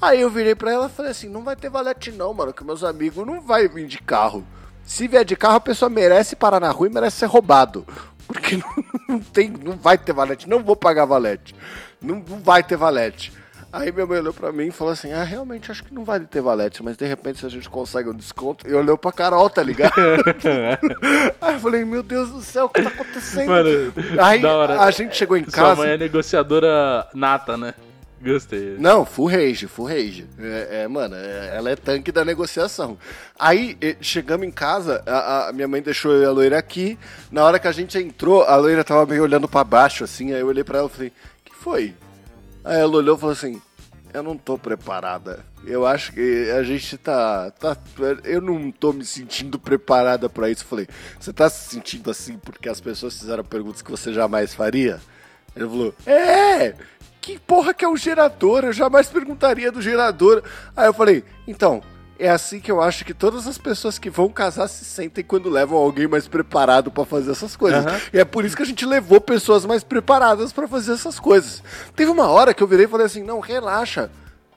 Aí 0.00 0.20
eu 0.20 0.30
virei 0.30 0.54
pra 0.54 0.72
ela 0.72 0.86
e 0.86 0.90
falei 0.90 1.10
assim, 1.10 1.28
não 1.28 1.42
vai 1.42 1.56
ter 1.56 1.68
valete 1.68 2.12
não, 2.12 2.32
mano, 2.32 2.52
que 2.52 2.64
meus 2.64 2.84
amigos 2.84 3.26
não 3.26 3.40
vai 3.40 3.68
vir 3.68 3.86
de 3.86 3.98
carro. 3.98 4.46
Se 4.84 5.08
vier 5.08 5.24
de 5.24 5.36
carro, 5.36 5.56
a 5.56 5.60
pessoa 5.60 5.90
merece 5.90 6.36
parar 6.36 6.60
na 6.60 6.70
rua 6.70 6.86
e 6.86 6.92
merece 6.92 7.18
ser 7.18 7.26
roubado. 7.26 7.86
Porque 8.26 8.56
não, 8.56 8.84
não 9.08 9.20
tem, 9.20 9.50
não 9.50 9.76
vai 9.76 9.98
ter 9.98 10.12
valete, 10.12 10.48
não 10.48 10.62
vou 10.62 10.76
pagar 10.76 11.04
valete. 11.04 11.54
Não, 12.00 12.16
não 12.16 12.40
vai 12.40 12.62
ter 12.62 12.76
valete. 12.76 13.32
Aí 13.70 13.92
minha 13.92 14.06
mãe 14.06 14.18
olhou 14.18 14.32
pra 14.32 14.50
mim 14.50 14.68
e 14.68 14.70
falou 14.70 14.92
assim: 14.92 15.12
Ah, 15.12 15.22
realmente 15.22 15.70
acho 15.70 15.84
que 15.84 15.92
não 15.92 16.04
vai 16.04 16.18
ter 16.20 16.40
valete, 16.40 16.82
mas 16.82 16.96
de 16.96 17.04
repente 17.06 17.38
se 17.40 17.46
a 17.46 17.50
gente 17.50 17.68
consegue 17.68 18.08
um 18.08 18.14
desconto. 18.14 18.66
E 18.66 18.72
olhou 18.72 18.96
pra 18.96 19.12
Carol, 19.12 19.48
tá 19.50 19.62
ligado? 19.62 19.92
Aí 21.40 21.54
eu 21.54 21.60
falei: 21.60 21.84
Meu 21.84 22.02
Deus 22.02 22.30
do 22.30 22.40
céu, 22.40 22.64
o 22.66 22.68
que 22.70 22.82
tá 22.82 22.88
acontecendo? 22.88 23.48
Mano, 23.48 23.68
Aí 24.22 24.40
da 24.40 24.56
hora. 24.56 24.80
a 24.80 24.90
gente 24.90 25.14
chegou 25.16 25.36
em 25.36 25.44
Sua 25.44 25.52
casa. 25.52 25.76
mãe 25.76 25.90
é 25.90 25.98
negociadora 25.98 27.06
nata, 27.14 27.56
né? 27.56 27.74
Gostei. 28.20 28.74
Não, 28.80 29.04
full 29.06 29.26
rage, 29.28 29.68
full 29.68 29.86
rage. 29.86 30.26
É, 30.40 30.82
é, 30.82 30.88
mano, 30.88 31.14
é- 31.14 31.52
ela 31.56 31.70
é 31.70 31.76
tanque 31.76 32.10
da 32.10 32.24
negociação. 32.24 32.98
Aí, 33.38 33.78
chegamos 34.00 34.44
em 34.44 34.50
casa, 34.50 35.04
a, 35.06 35.48
a 35.48 35.52
minha 35.52 35.68
mãe 35.68 35.80
deixou 35.80 36.10
eu 36.12 36.22
e 36.22 36.24
a 36.24 36.30
loira 36.32 36.58
aqui. 36.58 36.98
Na 37.30 37.44
hora 37.44 37.60
que 37.60 37.68
a 37.68 37.72
gente 37.72 37.96
entrou, 37.96 38.42
a 38.42 38.56
loira 38.56 38.82
tava 38.82 39.06
meio 39.06 39.22
olhando 39.22 39.46
pra 39.46 39.62
baixo, 39.62 40.02
assim. 40.02 40.32
Aí 40.34 40.40
eu 40.40 40.48
olhei 40.48 40.64
pra 40.64 40.78
ela 40.78 40.88
e 40.88 40.96
falei, 40.96 41.12
que 41.44 41.54
foi? 41.54 41.94
Aí 42.68 42.80
ela 42.80 42.98
olhou 42.98 43.16
e 43.16 43.18
falou 43.18 43.32
assim, 43.32 43.62
eu 44.12 44.22
não 44.22 44.36
tô 44.36 44.58
preparada. 44.58 45.42
Eu 45.64 45.86
acho 45.86 46.12
que 46.12 46.50
a 46.50 46.62
gente 46.62 46.98
tá, 46.98 47.50
tá. 47.52 47.74
Eu 48.24 48.42
não 48.42 48.70
tô 48.70 48.92
me 48.92 49.06
sentindo 49.06 49.58
preparada 49.58 50.28
pra 50.28 50.50
isso. 50.50 50.64
Eu 50.64 50.68
falei, 50.68 50.86
você 51.18 51.32
tá 51.32 51.48
se 51.48 51.70
sentindo 51.70 52.10
assim 52.10 52.36
porque 52.36 52.68
as 52.68 52.78
pessoas 52.78 53.18
fizeram 53.18 53.42
perguntas 53.42 53.80
que 53.80 53.90
você 53.90 54.12
jamais 54.12 54.52
faria? 54.52 55.00
Ele 55.56 55.66
falou, 55.66 55.94
é! 56.06 56.74
Que 57.22 57.38
porra 57.38 57.72
que 57.72 57.86
é 57.86 57.88
um 57.88 57.96
gerador? 57.96 58.64
Eu 58.64 58.72
jamais 58.74 59.08
perguntaria 59.08 59.72
do 59.72 59.80
gerador. 59.80 60.42
Aí 60.76 60.88
eu 60.88 60.92
falei, 60.92 61.24
então, 61.46 61.82
é 62.18 62.28
assim 62.28 62.60
que 62.60 62.70
eu 62.70 62.80
acho 62.80 63.04
que 63.04 63.14
todas 63.14 63.46
as 63.46 63.56
pessoas 63.56 63.98
que 63.98 64.10
vão 64.10 64.28
casar 64.28 64.68
se 64.68 64.84
sentem 64.84 65.24
quando 65.24 65.48
levam 65.48 65.78
alguém 65.78 66.06
mais 66.08 66.26
preparado 66.26 66.90
pra 66.90 67.04
fazer 67.04 67.30
essas 67.30 67.54
coisas. 67.54 67.86
Aham. 67.86 68.00
E 68.12 68.18
é 68.18 68.24
por 68.24 68.44
isso 68.44 68.56
que 68.56 68.62
a 68.62 68.66
gente 68.66 68.84
levou 68.84 69.20
pessoas 69.20 69.64
mais 69.64 69.84
preparadas 69.84 70.52
pra 70.52 70.66
fazer 70.66 70.92
essas 70.92 71.20
coisas. 71.20 71.62
Teve 71.94 72.10
uma 72.10 72.28
hora 72.28 72.52
que 72.52 72.62
eu 72.62 72.66
virei 72.66 72.86
e 72.86 72.88
falei 72.88 73.06
assim: 73.06 73.22
não, 73.22 73.40
relaxa. 73.40 74.10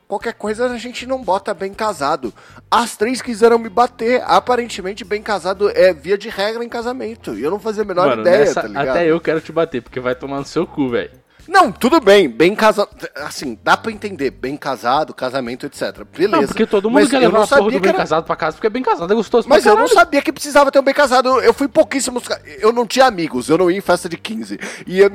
Qualquer 0.08 0.34
coisa 0.34 0.66
a 0.66 0.78
gente 0.78 1.06
não 1.06 1.24
bota 1.24 1.54
bem 1.54 1.74
casado. 1.74 2.34
As 2.70 2.98
três 2.98 3.22
quiseram 3.22 3.58
me 3.58 3.70
bater. 3.70 4.22
Aparentemente, 4.26 5.06
bem 5.06 5.22
casado 5.22 5.70
é 5.70 5.94
via 5.94 6.18
de 6.18 6.28
regra 6.28 6.66
em 6.66 6.68
casamento. 6.68 7.34
E 7.34 7.42
eu 7.42 7.50
não 7.50 7.60
fazia 7.60 7.84
a 7.84 7.86
menor 7.86 8.10
Mano, 8.10 8.22
ideia, 8.22 8.40
nessa, 8.40 8.62
tá 8.62 8.68
ligado? 8.68 8.90
até 8.90 9.06
eu 9.06 9.22
quero 9.22 9.40
te 9.40 9.54
bater, 9.54 9.82
porque 9.82 10.02
vai 10.02 10.14
tomar 10.14 10.40
no 10.40 10.46
seu 10.46 10.68
cu, 10.68 10.90
velho. 10.90 11.12
Não, 11.48 11.72
tudo 11.72 12.00
bem, 12.00 12.30
bem 12.30 12.56
casado. 12.56 12.90
Assim, 13.16 13.58
dá 13.64 13.76
pra 13.76 13.92
entender. 13.92 14.32
Bem 14.32 14.56
casado, 14.56 15.14
casamento, 15.14 15.66
etc. 15.66 16.04
Beleza. 16.16 16.38
Não, 16.42 16.48
porque 16.48 16.66
todo 16.66 16.90
mundo 16.90 17.02
Mas 17.02 17.10
quer 17.10 17.20
levar 17.20 17.40
não 17.40 17.48
porra 17.48 17.62
do 17.72 17.80
bem 17.80 17.90
era- 17.90 17.98
casado 17.98 18.24
pra 18.26 18.36
casa, 18.36 18.56
porque 18.58 18.70
bem 18.70 18.84
casado 18.84 19.12
é 19.12 19.16
gostoso 19.16 19.50
Mas 19.50 19.66
eu 19.66 19.76
não 19.76 19.88
sabia 19.88 20.22
que 20.22 20.32
precisava 20.32 20.72
ter 20.72 20.80
um 20.80 20.84
bem 20.84 20.94
casado. 20.94 21.28
Eu- 21.30 21.42
Eu 21.52 21.54
fui 21.54 21.68
pouquíssimos. 21.68 22.24
Eu 22.60 22.72
não 22.72 22.86
tinha 22.88 23.06
amigos, 23.06 23.50
eu 23.50 23.58
não 23.58 23.70
ia 23.70 23.78
em 23.78 23.82
festa 23.82 24.08
de 24.08 24.18
15. 24.18 24.58
E 24.88 25.00
eu 25.00 25.10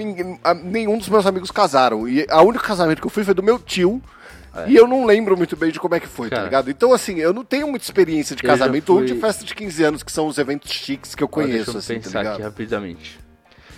nenhum 0.62 0.98
dos 0.98 1.08
meus 1.08 1.24
amigos 1.26 1.50
casaram. 1.50 2.06
E 2.08 2.26
a 2.28 2.42
única 2.42 2.64
casamento 2.64 3.00
que 3.00 3.06
eu 3.06 3.10
fui 3.10 3.24
foi 3.24 3.32
do 3.34 3.42
meu 3.42 3.58
tio. 3.58 4.02
E 4.66 4.74
eu 4.74 4.86
não 4.86 5.04
lembro 5.04 5.36
muito 5.36 5.54
bem 5.56 5.70
de 5.70 5.78
como 5.78 5.94
é 5.94 6.00
que 6.00 6.06
foi, 6.08 6.30
tá 6.30 6.36
É. 6.36 6.38
Cara. 6.38 6.48
ligado? 6.48 6.70
Então, 6.70 6.92
assim, 6.92 7.18
eu 7.18 7.32
não 7.34 7.44
tenho 7.44 7.68
muita 7.68 7.84
experiência 7.84 8.34
de 8.34 8.42
casamento 8.42 8.90
ou 8.94 9.02
de 9.04 9.12
fui- 9.12 9.20
festa 9.20 9.44
de 9.44 9.54
15 9.54 9.82
anos, 9.84 10.02
que 10.02 10.10
são 10.10 10.26
os 10.26 10.38
eventos 10.38 10.70
chiques 10.72 11.14
que 11.14 11.22
eu 11.22 11.28
conheço, 11.28 11.52
Deixa 11.56 11.70
eu 11.72 11.78
assim, 11.78 11.94
tá 11.96 12.00
pensar 12.00 12.20
aqui 12.20 12.28
ligado? 12.32 12.42
rapidamente. 12.50 13.18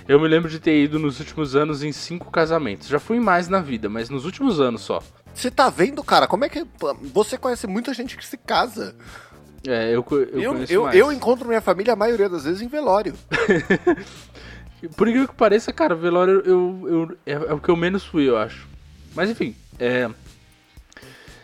Eu 0.08 0.18
me 0.18 0.26
lembro 0.26 0.48
de 0.48 0.58
ter 0.58 0.82
ido 0.82 0.98
nos 0.98 1.20
últimos 1.20 1.54
anos 1.54 1.82
em 1.82 1.92
cinco 1.92 2.30
casamentos. 2.30 2.88
Já 2.88 2.98
fui 2.98 3.18
em 3.18 3.20
mais 3.20 3.46
na 3.46 3.60
vida, 3.60 3.90
mas 3.90 4.08
nos 4.08 4.24
últimos 4.24 4.58
anos 4.58 4.80
só. 4.80 5.02
Você 5.34 5.50
tá 5.50 5.68
vendo, 5.68 6.02
cara? 6.02 6.26
Como 6.26 6.46
é 6.46 6.48
que. 6.48 6.66
Você 7.12 7.36
conhece 7.36 7.66
muita 7.66 7.92
gente 7.92 8.16
que 8.16 8.26
se 8.26 8.38
casa. 8.38 8.96
É, 9.66 9.94
eu, 9.94 10.02
eu, 10.10 10.40
Eu, 10.40 10.52
conheço 10.54 10.72
eu, 10.72 10.90
eu 10.90 11.12
encontro 11.12 11.46
minha 11.46 11.60
família 11.60 11.92
a 11.92 11.96
maioria 11.96 12.26
das 12.26 12.44
vezes 12.44 12.62
em 12.62 12.68
velório. 12.68 13.12
Por 14.96 15.08
incrível 15.08 15.28
que 15.28 15.34
pareça, 15.34 15.72
cara, 15.72 15.94
velório 15.94 16.40
eu, 16.44 16.88
eu, 16.88 17.18
é, 17.26 17.32
é 17.32 17.52
o 17.52 17.60
que 17.60 17.68
eu 17.68 17.76
menos 17.76 18.04
fui, 18.04 18.26
eu 18.26 18.38
acho. 18.38 18.66
Mas 19.14 19.28
enfim, 19.28 19.54
é, 19.78 20.08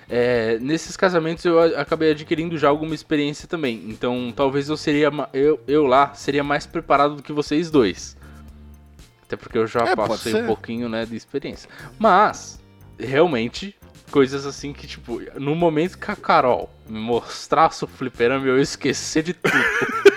é, 0.08 0.58
nesses 0.60 0.96
casamentos 0.96 1.44
eu 1.44 1.60
acabei 1.78 2.12
adquirindo 2.12 2.56
já 2.56 2.68
alguma 2.68 2.94
experiência 2.94 3.46
também. 3.46 3.84
Então 3.88 4.32
talvez 4.34 4.70
eu 4.70 4.76
seria 4.76 5.10
eu, 5.34 5.60
eu 5.66 5.84
lá 5.84 6.14
seria 6.14 6.44
mais 6.44 6.64
preparado 6.64 7.16
do 7.16 7.22
que 7.22 7.32
vocês 7.32 7.70
dois. 7.70 8.16
Até 9.26 9.36
porque 9.36 9.58
eu 9.58 9.66
já 9.66 9.80
É, 9.88 9.96
passei 9.96 10.34
um 10.34 10.46
pouquinho 10.46 10.88
né, 10.88 11.04
de 11.06 11.16
experiência. 11.16 11.68
Mas, 11.98 12.60
realmente, 12.98 13.74
coisas 14.10 14.46
assim 14.46 14.72
que, 14.72 14.86
tipo, 14.86 15.20
no 15.38 15.54
momento 15.54 15.98
que 15.98 16.10
a 16.10 16.16
Carol 16.16 16.70
me 16.88 16.98
mostrasse 16.98 17.84
o 17.84 17.86
fliperama, 17.86 18.46
eu 18.46 18.56
ia 18.56 18.62
esquecer 18.62 19.22
de 19.22 19.32
tudo. 19.34 19.54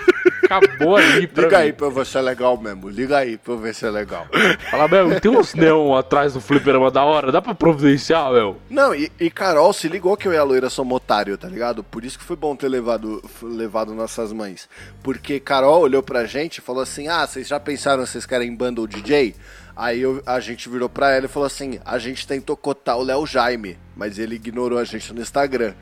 Acabou 0.48 0.96
ali 0.96 1.26
pra 1.26 1.44
Liga 1.44 1.58
mim. 1.58 1.64
aí 1.64 1.72
pra 1.72 1.86
eu 1.86 1.90
ver 1.90 2.06
se 2.06 2.16
é 2.16 2.20
legal 2.22 2.56
mesmo. 2.56 2.88
Liga 2.88 3.18
aí 3.18 3.36
pra 3.36 3.52
eu 3.52 3.58
ver 3.58 3.74
se 3.74 3.84
é 3.84 3.90
legal. 3.90 4.26
Fala, 4.70 4.88
meu, 4.88 5.20
tem 5.20 5.30
uns 5.30 5.54
neon 5.54 5.94
atrás 5.94 6.32
do 6.32 6.40
fliperama 6.40 6.90
da 6.90 7.04
hora, 7.04 7.30
dá 7.30 7.42
pra 7.42 7.54
providenciar, 7.54 8.32
meu? 8.32 8.56
Não, 8.70 8.94
e, 8.94 9.12
e 9.20 9.30
Carol 9.30 9.72
se 9.72 9.88
ligou 9.88 10.16
que 10.16 10.26
eu 10.26 10.32
e 10.32 10.36
a 10.38 10.42
loira 10.42 10.70
somos 10.70 10.96
otário, 10.96 11.36
tá 11.36 11.48
ligado? 11.48 11.84
Por 11.84 12.04
isso 12.04 12.18
que 12.18 12.24
foi 12.24 12.36
bom 12.36 12.56
ter 12.56 12.68
levado, 12.68 13.22
levado 13.42 13.94
nossas 13.94 14.32
mães. 14.32 14.68
Porque 15.02 15.38
Carol 15.38 15.80
olhou 15.82 16.02
pra 16.02 16.24
gente 16.24 16.58
e 16.58 16.62
falou 16.62 16.82
assim: 16.82 17.08
Ah, 17.08 17.26
vocês 17.26 17.46
já 17.46 17.60
pensaram 17.60 18.04
se 18.06 18.12
vocês 18.12 18.26
querem 18.26 18.54
bundle 18.54 18.86
DJ? 18.86 19.34
Aí 19.76 20.00
eu- 20.00 20.20
a 20.26 20.40
gente 20.40 20.68
virou 20.68 20.88
pra 20.88 21.12
ela 21.12 21.26
e 21.26 21.28
falou 21.28 21.46
assim: 21.46 21.78
A 21.84 21.98
gente 21.98 22.26
tentou 22.26 22.56
cotar 22.56 22.96
o 22.98 23.02
Léo 23.02 23.26
Jaime, 23.26 23.78
mas 23.96 24.18
ele 24.18 24.34
ignorou 24.36 24.78
a 24.78 24.84
gente 24.84 25.12
no 25.12 25.20
Instagram. 25.20 25.74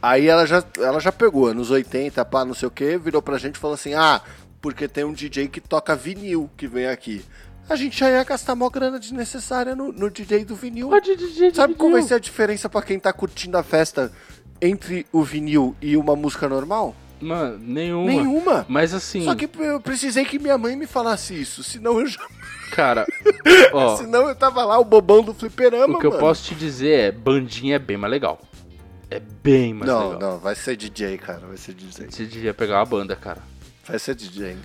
Aí 0.00 0.28
ela 0.28 0.46
já, 0.46 0.62
ela 0.78 1.00
já 1.00 1.10
pegou, 1.10 1.48
anos 1.48 1.70
80, 1.70 2.24
pá, 2.24 2.44
não 2.44 2.54
sei 2.54 2.68
o 2.68 2.70
que, 2.70 2.96
virou 2.98 3.20
pra 3.20 3.38
gente 3.38 3.56
e 3.56 3.58
falou 3.58 3.74
assim: 3.74 3.94
Ah, 3.94 4.20
porque 4.60 4.86
tem 4.86 5.04
um 5.04 5.12
DJ 5.12 5.48
que 5.48 5.60
toca 5.60 5.96
vinil 5.96 6.48
que 6.56 6.66
vem 6.66 6.86
aqui. 6.86 7.24
A 7.68 7.76
gente 7.76 7.98
já 7.98 8.08
ia 8.08 8.24
gastar 8.24 8.54
mó 8.54 8.70
grana 8.70 8.98
desnecessária 8.98 9.76
no, 9.76 9.92
no 9.92 10.08
DJ 10.10 10.44
do 10.44 10.54
vinil. 10.56 10.88
Pode 10.88 11.14
DJ 11.16 11.52
Sabe 11.52 11.74
qual 11.74 11.90
vai 11.92 12.02
ser 12.02 12.14
a 12.14 12.18
diferença 12.18 12.68
pra 12.68 12.80
quem 12.80 12.98
tá 12.98 13.12
curtindo 13.12 13.58
a 13.58 13.62
festa 13.62 14.10
entre 14.62 15.06
o 15.12 15.22
vinil 15.22 15.76
e 15.82 15.96
uma 15.96 16.16
música 16.16 16.48
normal? 16.48 16.94
Mano, 17.20 17.58
nenhuma. 17.58 18.06
Nenhuma. 18.06 18.66
Mas 18.68 18.94
assim, 18.94 19.24
Só 19.24 19.34
que 19.34 19.50
eu 19.58 19.80
precisei 19.80 20.24
que 20.24 20.38
minha 20.38 20.56
mãe 20.56 20.76
me 20.76 20.86
falasse 20.86 21.38
isso, 21.38 21.62
senão 21.62 22.00
eu 22.00 22.06
já, 22.06 22.24
cara, 22.70 23.04
ó, 23.72 23.96
senão 23.96 24.28
eu 24.28 24.34
tava 24.34 24.64
lá 24.64 24.78
o 24.78 24.84
bobão 24.84 25.22
do 25.22 25.34
fliperama, 25.34 25.96
o 25.96 26.00
que 26.00 26.06
eu 26.06 26.10
mano. 26.10 26.22
posso 26.22 26.44
te 26.44 26.54
dizer 26.54 27.00
é, 27.00 27.12
bandinha 27.12 27.76
é 27.76 27.78
bem 27.78 27.96
mais 27.96 28.10
legal. 28.10 28.40
É 29.10 29.20
bem 29.20 29.72
mais 29.72 29.90
Não, 29.90 30.12
legal. 30.12 30.20
não, 30.32 30.38
vai 30.38 30.54
ser 30.54 30.76
DJ, 30.76 31.18
cara, 31.18 31.40
vai 31.46 31.56
ser 31.56 31.74
DJ. 31.74 32.10
Você 32.10 32.26
devia 32.26 32.52
pegar 32.52 32.78
uma 32.78 32.84
banda, 32.84 33.16
cara. 33.16 33.42
Vai 33.86 33.98
ser 33.98 34.14
DJ. 34.14 34.56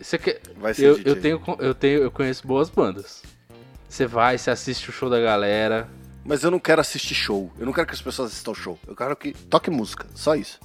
Você 0.00 0.18
quer... 0.18 0.40
Vai 0.56 0.74
ser 0.74 0.86
eu, 0.86 0.96
DJ. 0.96 1.12
eu 1.12 1.20
tenho, 1.20 1.42
eu 1.60 1.74
tenho, 1.74 2.02
eu 2.02 2.10
conheço 2.10 2.46
boas 2.46 2.68
bandas. 2.68 3.22
Você 3.88 4.06
vai, 4.06 4.36
você 4.36 4.50
assiste 4.50 4.88
o 4.88 4.92
show 4.92 5.08
da 5.08 5.20
galera. 5.20 5.88
Mas 6.24 6.42
eu 6.42 6.50
não 6.50 6.58
quero 6.58 6.80
assistir 6.80 7.14
show. 7.14 7.52
Eu 7.58 7.66
não 7.66 7.72
quero 7.72 7.86
que 7.86 7.94
as 7.94 8.02
pessoas 8.02 8.30
assistam 8.30 8.54
show. 8.54 8.78
Eu 8.86 8.96
quero 8.96 9.14
que 9.16 9.32
toque 9.32 9.70
música, 9.70 10.06
só 10.14 10.34
isso. 10.34 10.58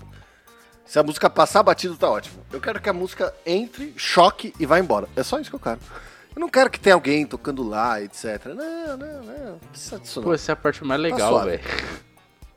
Se 0.86 0.98
a 0.98 1.04
música 1.04 1.30
passar 1.30 1.62
batido, 1.64 1.98
tá 1.98 2.10
ótimo. 2.10 2.44
Eu 2.52 2.62
quero 2.62 2.80
que 2.80 2.88
a 2.88 2.94
música 2.94 3.34
entre, 3.46 3.94
choque 3.98 4.54
e 4.60 4.66
vá 4.66 4.80
embora. 4.80 5.08
É 5.16 5.24
só 5.24 5.40
isso 5.40 5.50
que 5.50 5.56
eu 5.56 5.60
quero. 5.60 5.80
Eu 6.36 6.40
não 6.40 6.50
quero 6.50 6.70
que 6.70 6.80
tenha 6.80 6.94
alguém 6.94 7.26
tocando 7.26 7.68
lá, 7.68 8.02
etc. 8.02 8.46
Não, 8.46 8.98
não, 8.98 9.24
não. 9.24 9.52
Não 9.52 9.60
precisa 9.72 10.00
disso, 10.00 10.20
não. 10.22 10.28
Pô, 10.28 10.34
essa 10.34 10.52
é 10.52 10.54
a 10.54 10.56
parte 10.56 10.84
mais 10.86 11.02
legal, 11.02 11.34
suave. 11.34 11.58
velho. 11.58 11.64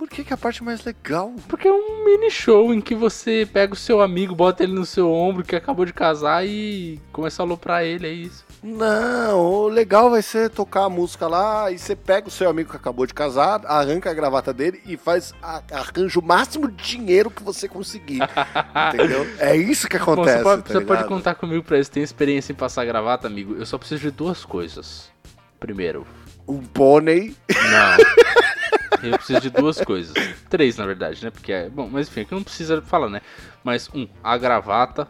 Por 0.00 0.08
que, 0.08 0.24
que 0.24 0.32
é 0.32 0.34
a 0.34 0.38
parte 0.38 0.64
mais 0.64 0.82
legal? 0.82 1.34
Porque 1.46 1.68
é 1.68 1.70
um 1.70 2.06
mini 2.06 2.30
show 2.30 2.72
em 2.72 2.80
que 2.80 2.94
você 2.94 3.46
pega 3.52 3.74
o 3.74 3.76
seu 3.76 4.00
amigo, 4.00 4.34
bota 4.34 4.62
ele 4.62 4.72
no 4.72 4.86
seu 4.86 5.12
ombro 5.12 5.44
que 5.44 5.54
acabou 5.54 5.84
de 5.84 5.92
casar 5.92 6.42
e 6.46 6.98
começa 7.12 7.42
a 7.42 7.44
aloprar 7.44 7.84
ele, 7.84 8.06
é 8.06 8.10
isso. 8.10 8.42
Não, 8.62 9.38
o 9.38 9.68
legal 9.68 10.08
vai 10.08 10.22
ser 10.22 10.48
tocar 10.48 10.84
a 10.84 10.88
música 10.88 11.28
lá 11.28 11.70
e 11.70 11.78
você 11.78 11.94
pega 11.94 12.28
o 12.28 12.30
seu 12.30 12.48
amigo 12.48 12.70
que 12.70 12.76
acabou 12.78 13.04
de 13.04 13.12
casar, 13.12 13.60
arranca 13.66 14.10
a 14.10 14.14
gravata 14.14 14.54
dele 14.54 14.80
e 14.86 14.96
faz 14.96 15.34
a, 15.42 15.62
arranja 15.70 16.18
o 16.18 16.24
máximo 16.24 16.66
de 16.70 16.82
dinheiro 16.82 17.30
que 17.30 17.42
você 17.42 17.68
conseguir. 17.68 18.20
entendeu? 18.94 19.26
É 19.38 19.54
isso 19.54 19.86
que 19.86 19.98
Bom, 19.98 20.12
acontece. 20.14 20.38
você 20.38 20.42
pode, 20.42 20.62
tá 20.62 20.72
você 20.72 20.80
pode 20.80 21.04
contar 21.04 21.34
comigo 21.34 21.62
pra 21.62 21.78
isso. 21.78 21.90
Tem 21.90 22.02
experiência 22.02 22.52
em 22.54 22.56
passar 22.56 22.86
gravata, 22.86 23.26
amigo? 23.26 23.54
Eu 23.54 23.66
só 23.66 23.76
preciso 23.76 24.00
de 24.00 24.10
duas 24.10 24.46
coisas. 24.46 25.10
Primeiro, 25.58 26.06
Um 26.48 26.62
pônei. 26.62 27.36
não. 27.50 28.50
Eu 29.02 29.12
preciso 29.12 29.40
de 29.40 29.50
duas 29.50 29.80
coisas. 29.80 30.14
Três, 30.48 30.76
na 30.76 30.86
verdade, 30.86 31.24
né? 31.24 31.30
Porque 31.30 31.52
é. 31.52 31.68
Bom, 31.68 31.88
mas 31.90 32.08
enfim, 32.08 32.22
aqui 32.22 32.34
não 32.34 32.42
precisa 32.42 32.80
falar, 32.82 33.08
né? 33.08 33.20
Mas 33.62 33.88
um, 33.94 34.06
a 34.22 34.36
gravata. 34.36 35.08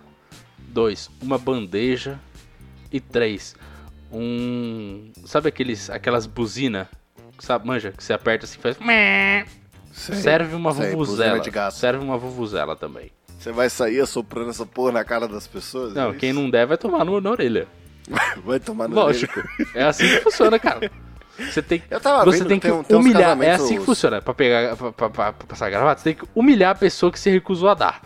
Dois, 0.58 1.10
uma 1.20 1.38
bandeja. 1.38 2.18
E 2.92 3.00
três, 3.00 3.54
um. 4.12 5.10
Sabe 5.24 5.48
aqueles, 5.48 5.88
aquelas 5.90 6.26
buzinas? 6.26 6.88
Sabe, 7.38 7.66
manja, 7.66 7.92
que 7.92 8.02
você 8.02 8.12
aperta 8.12 8.44
assim 8.44 8.58
e 8.58 8.62
faz. 8.62 8.76
Sei. 9.92 10.16
Serve 10.16 10.54
uma 10.54 10.72
Sei, 10.74 10.90
vuvuzela. 10.90 11.70
Serve 11.70 12.04
uma 12.04 12.18
vuvuzela 12.18 12.76
também. 12.76 13.10
Você 13.38 13.52
vai 13.52 13.70
sair 13.70 14.00
assoprando 14.00 14.50
essa 14.50 14.66
porra 14.66 14.92
na 14.92 15.04
cara 15.04 15.26
das 15.26 15.46
pessoas? 15.46 15.94
Não, 15.94 16.10
É 16.10 16.14
quem 16.14 16.32
não 16.32 16.50
der 16.50 16.66
vai 16.66 16.76
tomar 16.76 17.04
no, 17.04 17.20
na 17.20 17.30
orelha. 17.30 17.66
Vai 18.44 18.58
tomar 18.58 18.88
no 18.88 18.94
Lógico. 18.96 19.40
É 19.72 19.84
assim 19.84 20.04
que 20.08 20.20
funciona, 20.20 20.58
cara. 20.58 20.90
Você 21.40 21.62
tem, 21.62 21.82
Eu 21.90 22.00
tava 22.00 22.24
você 22.24 22.38
vendo 22.38 22.48
tem 22.48 22.60
que 22.60 22.68
tem 22.84 22.96
um- 22.96 23.00
humilhar. 23.00 23.40
É 23.42 23.52
assim 23.52 23.78
que 23.78 23.84
funciona. 23.84 24.20
Pra 24.20 24.34
pegar, 24.34 24.76
pra, 24.76 24.92
pra- 24.92 25.10
pra- 25.10 25.32
passar 25.32 25.70
gravata, 25.70 26.00
você 26.00 26.14
tem 26.14 26.24
que 26.24 26.30
humilhar 26.34 26.72
a 26.72 26.74
pessoa 26.74 27.10
que 27.10 27.18
se 27.18 27.30
recusou 27.30 27.68
a 27.68 27.74
dar. 27.74 28.02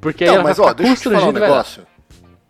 Porque 0.00 0.24
aí 0.24 0.30
Não, 0.30 0.36
ela 0.36 0.44
mas 0.44 0.56
vai 0.58 0.66
ó, 0.68 0.72
deixa 0.74 0.92
eu 0.92 0.96
te 0.96 1.18
falar 1.20 1.28
um 1.28 1.32
negócio. 1.32 1.86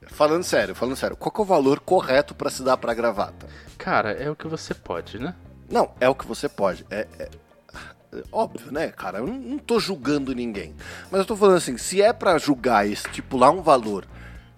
Falando 0.08 0.42
sério, 0.42 0.74
falando 0.74 0.96
sério. 0.96 1.16
Qual 1.16 1.32
é 1.36 1.40
o 1.40 1.44
valor 1.44 1.80
correto 1.80 2.34
pra 2.34 2.50
se 2.50 2.62
dar 2.62 2.76
pra 2.76 2.92
gravata? 2.92 3.46
Cara, 3.76 4.10
é 4.12 4.28
o 4.28 4.34
que 4.34 4.48
você 4.48 4.74
pode, 4.74 5.18
né? 5.18 5.34
Não, 5.70 5.90
é 6.00 6.08
o 6.08 6.14
que 6.14 6.26
você 6.26 6.48
pode. 6.48 6.84
É, 6.90 7.06
é- 7.18 7.28
é 8.14 8.22
óbvio, 8.32 8.72
né, 8.72 8.88
cara? 8.88 9.18
Eu 9.18 9.26
não, 9.26 9.34
não 9.34 9.58
tô 9.58 9.78
julgando 9.78 10.34
ninguém. 10.34 10.74
Mas 11.10 11.20
eu 11.20 11.24
tô 11.26 11.36
falando 11.36 11.56
assim, 11.58 11.76
se 11.76 12.02
é 12.02 12.12
pra 12.12 12.36
julgar 12.38 12.88
e 12.88 12.92
estipular 12.92 13.50
um 13.52 13.62
valor, 13.62 14.06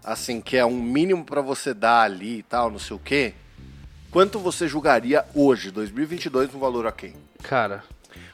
assim, 0.03 0.41
que 0.41 0.57
é 0.57 0.65
um 0.65 0.81
mínimo 0.81 1.25
pra 1.25 1.43
você 1.43 1.75
dar 1.75 2.03
ali 2.03 2.39
e 2.39 2.43
tal, 2.43 2.71
não 2.71 2.79
sei 2.79 2.97
o 2.97 3.01
quê, 3.01 3.35
quanto 4.11 4.39
você 4.39 4.67
julgaria 4.69 5.25
hoje, 5.35 5.71
2022, 5.71 6.55
um 6.55 6.59
valor 6.59 6.87
ok? 6.87 7.15
Cara, 7.43 7.83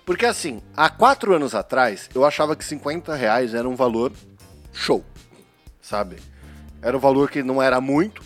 Porque 0.05 0.25
assim, 0.27 0.63
há 0.77 0.89
quatro 0.89 1.35
anos 1.35 1.55
atrás, 1.55 2.09
eu 2.15 2.25
achava 2.25 2.55
que 2.57 2.65
50 2.65 3.15
reais 3.15 3.55
era 3.55 3.69
um 3.69 3.75
valor 3.77 4.13
show, 4.73 5.05
sabe? 5.81 6.17
Era 6.81 6.97
um 6.97 7.01
valor 7.01 7.31
que 7.31 7.43
não 7.43 7.61
era 7.63 7.81
muito, 7.81 8.23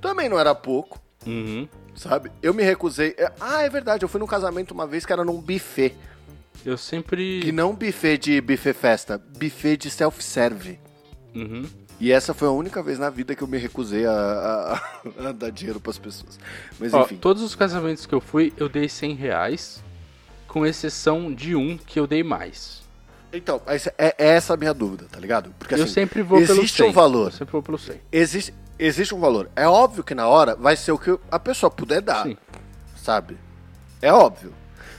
também 0.00 0.28
não 0.28 0.38
era 0.38 0.54
pouco, 0.54 0.98
uhum. 1.26 1.68
sabe? 1.94 2.30
Eu 2.42 2.54
me 2.54 2.62
recusei. 2.62 3.14
é- 3.18 3.32
Ah, 3.40 3.62
é 3.62 3.68
verdade, 3.68 4.04
eu 4.04 4.08
fui 4.08 4.18
num 4.20 4.26
casamento 4.26 4.72
uma 4.72 4.86
vez 4.86 5.04
que 5.04 5.12
era 5.12 5.24
num 5.24 5.40
buffet. 5.40 5.94
eu 6.64 6.76
sempre. 6.78 7.40
Que 7.42 7.52
não 7.52 7.74
buffet 7.74 8.16
de 8.18 8.40
buffet 8.40 8.72
festa, 8.72 9.18
buffet 9.18 9.76
de 9.76 9.90
self-serve. 9.90 10.78
Uhum. 11.34 11.66
E 12.00 12.12
essa 12.12 12.32
foi 12.32 12.46
a 12.46 12.50
única 12.52 12.82
vez 12.82 12.98
na 12.98 13.10
vida 13.10 13.34
que 13.34 13.42
eu 13.42 13.48
me 13.48 13.58
recusei 13.58 14.06
a, 14.06 14.12
a- 14.12 14.80
a 15.28 15.32
dar 15.32 15.50
dinheiro 15.50 15.80
pras 15.80 15.98
pessoas. 15.98 16.38
Mas 16.78 16.94
Ó, 16.94 17.02
enfim. 17.02 17.16
todos 17.16 17.42
os 17.42 17.54
casamentos 17.54 18.06
que 18.06 18.14
eu 18.14 18.20
fui, 18.20 18.52
eu 18.56 18.68
dei 18.68 18.88
100 18.88 19.14
reais. 19.14 19.82
Com 20.46 20.64
exceção 20.64 21.32
de 21.34 21.54
um 21.54 21.76
que 21.76 22.00
eu 22.00 22.06
dei 22.06 22.22
mais. 22.22 22.82
Então, 23.32 23.60
essa- 23.66 23.92
é, 23.98 24.14
é 24.16 24.28
essa 24.28 24.54
a 24.54 24.56
minha 24.56 24.72
dúvida, 24.72 25.06
tá 25.10 25.18
ligado? 25.20 25.52
Porque 25.58 25.74
eu 25.74 25.82
assim, 25.84 25.92
sempre 25.92 26.22
vou 26.22 26.38
pelo 26.38 26.46
100. 26.48 26.58
existe 26.58 26.82
um 26.82 26.92
valor. 26.92 27.26
Eu 27.26 27.32
sempre 27.32 27.52
vou 27.52 27.62
pelo 27.62 27.78
100. 27.78 28.00
existe, 28.10 28.54
existe 28.78 29.14
um 29.14 29.20
valor. 29.20 29.50
É 29.54 29.66
óbvio 29.68 30.02
que 30.02 30.14
na 30.14 30.26
hora 30.26 30.56
vai 30.56 30.74
ser 30.76 30.92
o 30.92 30.98
que 30.98 31.18
a 31.30 31.38
pessoa 31.38 31.68
puder 31.70 32.00
dar, 32.00 32.22
Sim. 32.24 32.36
sabe? 32.96 33.36
É 34.00 34.10
óbvio. 34.12 34.54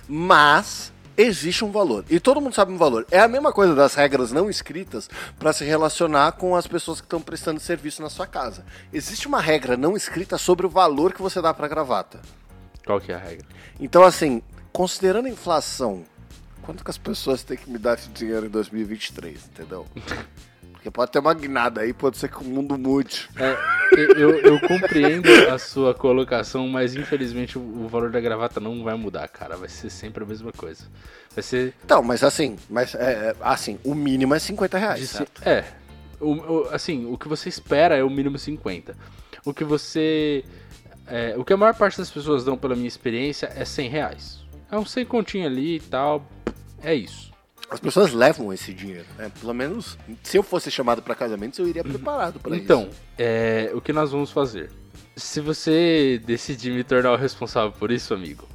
Mas 0.07 0.91
existe 1.21 1.65
um 1.65 1.71
valor. 1.71 2.05
E 2.09 2.19
todo 2.19 2.39
mundo 2.39 2.55
sabe 2.55 2.71
um 2.71 2.77
valor. 2.77 3.05
É 3.11 3.19
a 3.19 3.27
mesma 3.27 3.51
coisa 3.51 3.75
das 3.75 3.93
regras 3.93 4.31
não 4.31 4.49
escritas 4.49 5.09
para 5.37 5.51
se 5.51 5.65
relacionar 5.65 6.31
com 6.33 6.55
as 6.55 6.65
pessoas 6.65 7.01
que 7.01 7.05
estão 7.05 7.21
prestando 7.21 7.59
serviço 7.59 8.01
na 8.01 8.09
sua 8.09 8.25
casa. 8.25 8.65
Existe 8.93 9.27
uma 9.27 9.41
regra 9.41 9.75
não 9.75 9.97
escrita 9.97 10.37
sobre 10.37 10.65
o 10.65 10.69
valor 10.69 11.13
que 11.13 11.21
você 11.21 11.41
dá 11.41 11.53
pra 11.53 11.67
gravata. 11.67 12.21
Qual 12.85 13.01
que 13.01 13.11
é 13.11 13.15
a 13.15 13.19
regra? 13.19 13.45
Então, 13.79 14.03
assim, 14.03 14.41
considerando 14.71 15.25
a 15.25 15.29
inflação, 15.29 16.05
quanto 16.61 16.83
que 16.83 16.89
as 16.89 16.97
pessoas 16.97 17.43
têm 17.43 17.57
que 17.57 17.69
me 17.69 17.77
dar 17.77 17.95
esse 17.95 18.09
dinheiro 18.09 18.45
em 18.45 18.49
2023, 18.49 19.45
entendeu? 19.45 19.85
Porque 20.79 20.89
pode 20.89 21.11
ter 21.11 21.19
uma 21.19 21.33
guinada 21.33 21.81
aí, 21.81 21.91
pode 21.91 22.17
ser 22.17 22.29
que 22.29 22.37
o 22.37 22.43
mundo 22.45 22.77
mude. 22.77 23.27
É, 23.35 23.57
eu, 24.15 24.39
eu 24.39 24.59
compreendo 24.61 25.27
a 25.51 25.59
sua 25.59 25.93
colocação, 25.93 26.69
mas 26.69 26.95
infelizmente 26.95 27.59
o, 27.59 27.85
valor 27.89 28.09
da 28.09 28.21
gravata 28.21 28.61
não 28.61 28.81
vai 28.81 28.95
mudar, 28.95 29.27
cara. 29.27 29.57
Vai 29.57 29.67
ser 29.67 29.89
sempre 29.89 30.23
a 30.23 30.25
mesma 30.25 30.53
coisa. 30.53 30.85
Vai 31.35 31.43
ser. 31.43 31.73
Então, 31.83 32.01
mas 32.01 32.23
assim, 32.23 32.55
mas 32.69 32.95
é, 32.95 33.11
é, 33.11 33.35
assim, 33.41 33.77
o 33.83 33.93
mínimo 33.93 34.33
é 34.33 34.39
50 34.39 34.77
reais? 34.77 35.21
É. 35.41 35.65
O, 36.17 36.31
o- 36.35 36.69
assim, 36.71 37.05
o 37.11 37.17
que 37.17 37.27
você 37.27 37.49
espera 37.49 37.97
é 37.97 38.03
o 38.03 38.09
mínimo 38.09 38.39
50. 38.39 38.95
O 39.43 39.53
que 39.53 39.65
você. 39.65 40.45
é, 41.05 41.35
o 41.37 41.43
que 41.43 41.51
a 41.51 41.57
maior 41.57 41.75
parte 41.75 41.97
das 41.97 42.09
pessoas 42.09 42.45
dão 42.45 42.57
pela 42.57 42.73
minha 42.73 42.87
experiência 42.87 43.51
é 43.53 43.65
100 43.65 43.89
reais. 43.89 44.39
É 44.71 44.77
um 44.77 44.85
100 44.85 45.05
continho 45.07 45.45
ali 45.45 45.75
e 45.75 45.81
tal. 45.81 46.25
É 46.81 46.95
isso. 46.95 47.29
As 47.71 47.79
pessoas 47.79 48.13
levam 48.13 48.51
esse 48.51 48.73
dinheiro, 48.73 49.05
né? 49.17 49.31
Pelo 49.39 49.53
menos, 49.53 49.97
se 50.23 50.37
eu 50.37 50.43
fosse 50.43 50.71
chamado 50.71 51.01
pra 51.01 51.13
casamento, 51.13 51.61
eu 51.61 51.67
iria 51.67 51.83
preparado 51.83 52.39
pra 52.39 52.55
Então, 52.55 52.83
isso. 52.89 52.99
é, 53.17 53.69
o 53.73 53.81
que 53.81 53.93
nós 53.93 54.11
vamos 54.11 54.31
fazer? 54.31 54.71
Se 55.15 55.39
você 55.39 56.19
decidir 56.25 56.71
me 56.71 56.83
tornar 56.83 57.11
o 57.11 57.15
responsável 57.15 57.71
por 57.71 57.91
isso, 57.91 58.13
amigo, 58.13 58.47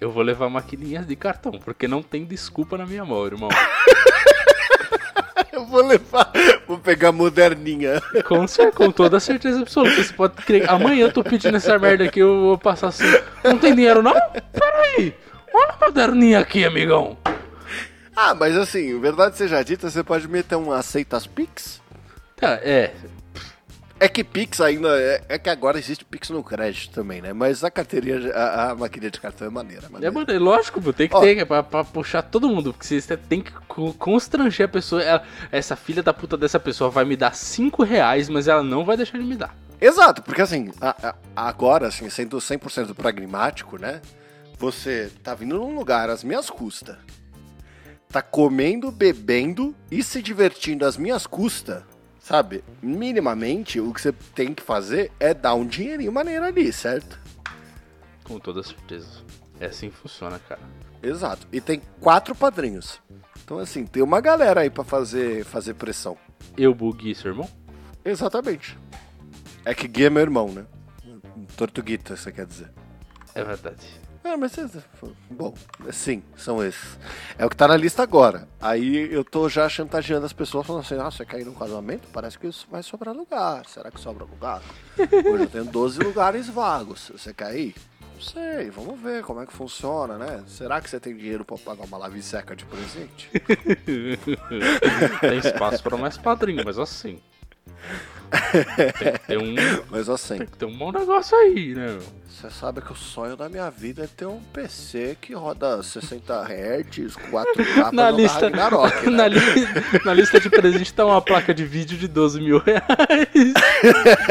eu 0.00 0.10
vou 0.10 0.22
levar 0.22 0.48
maquininhas 0.48 1.06
de 1.06 1.14
cartão, 1.14 1.52
porque 1.52 1.86
não 1.86 2.02
tem 2.02 2.24
desculpa 2.24 2.76
na 2.76 2.86
minha 2.86 3.04
mão, 3.04 3.24
irmão. 3.26 3.48
Eu 5.52 5.66
vou 5.66 5.84
levar, 5.84 6.32
vou 6.66 6.78
pegar 6.78 7.12
moderninha. 7.12 8.00
Com, 8.24 8.46
com 8.72 8.90
toda 8.92 9.18
certeza 9.20 9.60
absoluta. 9.60 10.02
Você 10.02 10.12
pode 10.12 10.34
crer. 10.36 10.70
Amanhã 10.70 11.06
eu 11.06 11.12
tô 11.12 11.22
pedindo 11.24 11.56
essa 11.56 11.78
merda 11.78 12.04
aqui, 12.04 12.20
eu 12.20 12.40
vou 12.40 12.58
passar 12.58 12.88
assim. 12.88 13.04
Não 13.44 13.58
tem 13.58 13.74
dinheiro 13.74 14.00
não? 14.02 14.14
Peraí. 14.52 15.12
Olha 15.52 15.74
a 15.78 15.84
moderninha 15.86 16.38
aqui, 16.38 16.64
amigão. 16.64 17.18
Ah, 18.14 18.34
mas 18.34 18.56
assim, 18.56 18.98
verdade 19.00 19.36
seja 19.36 19.62
dita, 19.62 19.88
você 19.90 20.02
pode 20.02 20.26
meter 20.28 20.56
um 20.56 20.72
aceita 20.72 21.16
as 21.16 21.26
Pix? 21.26 21.80
Tá, 22.36 22.54
é. 22.62 22.94
É 24.02 24.08
que 24.08 24.24
Pix 24.24 24.60
ainda. 24.62 24.88
É, 24.98 25.22
é 25.28 25.38
que 25.38 25.50
agora 25.50 25.78
existe 25.78 26.06
Pix 26.06 26.30
no 26.30 26.42
crédito 26.42 26.90
também, 26.94 27.20
né? 27.20 27.34
Mas 27.34 27.62
a 27.62 27.70
carteirinha, 27.70 28.32
a, 28.34 28.70
a 28.70 28.74
maquininha 28.74 29.10
de 29.10 29.20
cartão 29.20 29.46
é 29.46 29.50
maneira. 29.50 29.86
É, 30.00 30.10
maneira. 30.10 30.32
é 30.32 30.38
lógico, 30.38 30.80
pô, 30.80 30.90
tem 30.90 31.06
que 31.06 31.14
Ó. 31.14 31.20
ter, 31.20 31.36
é 31.36 31.44
pra, 31.44 31.62
pra 31.62 31.84
puxar 31.84 32.22
todo 32.22 32.48
mundo. 32.48 32.72
Porque 32.72 32.98
você 32.98 33.14
tem 33.16 33.42
que 33.42 33.52
co- 33.68 33.92
constranger 33.92 34.64
a 34.64 34.68
pessoa. 34.68 35.02
Ela- 35.02 35.22
essa 35.52 35.76
filha 35.76 36.02
da 36.02 36.14
puta 36.14 36.34
dessa 36.38 36.58
pessoa 36.58 36.88
vai 36.88 37.04
me 37.04 37.14
dar 37.14 37.34
5 37.34 37.84
reais, 37.84 38.30
mas 38.30 38.48
ela 38.48 38.62
não 38.62 38.86
vai 38.86 38.96
deixar 38.96 39.18
de 39.18 39.24
me 39.24 39.36
dar. 39.36 39.54
Exato, 39.78 40.22
porque 40.22 40.40
assim, 40.42 40.70
a- 40.80 41.08
a- 41.10 41.14
agora, 41.36 41.88
assim, 41.88 42.08
sendo 42.08 42.38
100% 42.40 42.94
pragmático, 42.94 43.78
né? 43.78 44.00
Você 44.58 45.10
tá 45.22 45.34
vindo 45.34 45.56
num 45.58 45.74
lugar 45.74 46.08
às 46.08 46.24
minhas 46.24 46.48
custas, 46.48 46.96
tá 48.10 48.20
comendo, 48.20 48.90
bebendo 48.90 49.74
e 49.90 50.02
se 50.02 50.20
divertindo 50.20 50.84
às 50.84 50.96
minhas 50.96 51.26
custas, 51.26 51.82
sabe? 52.20 52.64
Minimamente, 52.82 53.80
o 53.80 53.94
que 53.94 54.00
você 54.00 54.12
tem 54.34 54.52
que 54.52 54.62
fazer 54.62 55.12
é 55.20 55.32
dar 55.32 55.54
um 55.54 55.66
dinheirinho 55.66 56.12
maneiro 56.12 56.44
ali, 56.44 56.72
certo? 56.72 57.18
Com 58.24 58.38
toda 58.38 58.62
certeza. 58.62 59.22
É 59.60 59.66
assim 59.66 59.90
que 59.90 59.96
funciona, 59.96 60.38
cara. 60.40 60.60
Exato. 61.02 61.46
E 61.52 61.60
tem 61.60 61.80
quatro 62.00 62.34
padrinhos. 62.34 63.00
Então, 63.44 63.58
assim, 63.58 63.86
tem 63.86 64.02
uma 64.02 64.20
galera 64.20 64.60
aí 64.62 64.70
pra 64.70 64.84
fazer, 64.84 65.44
fazer 65.44 65.74
pressão. 65.74 66.16
Eu 66.56 66.74
buguei 66.74 67.14
seu 67.14 67.30
irmão? 67.30 67.48
Exatamente. 68.04 68.76
É 69.64 69.74
que 69.74 69.86
Gui 69.86 70.04
é 70.04 70.10
meu 70.10 70.22
irmão, 70.22 70.50
né? 70.50 70.64
Tortuguita, 71.56 72.16
você 72.16 72.32
quer 72.32 72.46
dizer. 72.46 72.70
É 73.34 73.44
verdade. 73.44 74.00
Ah, 74.22 74.36
mas 74.36 74.52
você- 74.52 74.68
bom, 75.30 75.54
sim, 75.90 76.22
são 76.36 76.62
esses. 76.62 76.98
É 77.38 77.46
o 77.46 77.48
que 77.50 77.56
tá 77.56 77.66
na 77.66 77.76
lista 77.76 78.02
agora. 78.02 78.46
Aí 78.60 79.10
eu 79.12 79.24
tô 79.24 79.48
já 79.48 79.66
chantageando 79.68 80.26
as 80.26 80.32
pessoas 80.32 80.66
falando 80.66 80.82
assim: 80.82 80.94
ah, 80.98 81.10
você 81.10 81.24
quer 81.24 81.40
ir 81.40 81.44
num 81.46 81.54
casamento? 81.54 82.06
Parece 82.12 82.38
que 82.38 82.46
isso 82.46 82.66
vai 82.70 82.82
sobrar 82.82 83.14
lugar. 83.14 83.64
Será 83.66 83.90
que 83.90 83.98
sobra 83.98 84.24
lugar? 84.24 84.60
Hoje 84.98 85.44
eu 85.44 85.48
tenho 85.48 85.64
12 85.64 86.00
lugares 86.00 86.48
vagos. 86.48 87.10
Você 87.16 87.32
quer 87.32 87.54
ir? 87.56 87.74
Não 88.14 88.20
sei, 88.20 88.68
vamos 88.68 89.00
ver 89.00 89.24
como 89.24 89.40
é 89.40 89.46
que 89.46 89.52
funciona, 89.54 90.18
né? 90.18 90.44
Será 90.46 90.78
que 90.82 90.90
você 90.90 91.00
tem 91.00 91.16
dinheiro 91.16 91.42
pra 91.42 91.56
pagar 91.56 91.84
uma 91.86 91.96
lave 91.96 92.22
seca 92.22 92.54
de 92.54 92.66
presente? 92.66 93.30
Tem 95.22 95.38
espaço 95.38 95.82
para 95.82 95.96
mais 95.96 96.18
padrinho, 96.18 96.62
mas 96.62 96.78
assim. 96.78 97.18
Tem 98.98 99.12
que 99.12 99.18
ter 99.26 99.38
um, 99.38 99.54
Mas 99.90 100.08
assim, 100.08 100.38
tem 100.38 100.46
que 100.46 100.56
ter 100.56 100.64
um 100.66 100.76
bom 100.76 100.92
negócio 100.92 101.36
aí, 101.36 101.74
né? 101.74 101.98
você 102.28 102.48
sabe 102.48 102.80
que 102.80 102.90
o 102.90 102.96
sonho 102.96 103.36
da 103.36 103.50
minha 103.50 103.68
vida 103.70 104.04
é 104.04 104.06
ter 104.06 104.24
um 104.24 104.40
PC 104.52 105.14
que 105.20 105.34
roda 105.34 105.82
60 105.82 106.32
Hz, 106.42 107.14
4K 107.30 107.74
pra 107.74 107.92
Na 107.92 108.10
lista, 108.10 108.46
Ragnarok, 108.48 109.04
né? 109.10 109.10
na, 109.10 109.28
li- 109.28 109.40
na 110.06 110.14
lista 110.14 110.40
de 110.40 110.48
presente 110.48 110.94
tá 110.94 111.04
uma 111.04 111.20
placa 111.20 111.52
de 111.52 111.66
vídeo 111.66 111.98
de 111.98 112.08
12 112.08 112.40
mil 112.40 112.58
reais. 112.58 113.52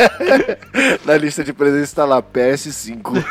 Na 1.06 1.18
lista 1.18 1.44
de 1.44 1.54
presentes 1.54 1.92
tá 1.94 2.04
lá 2.06 2.22
PS5. 2.22 3.24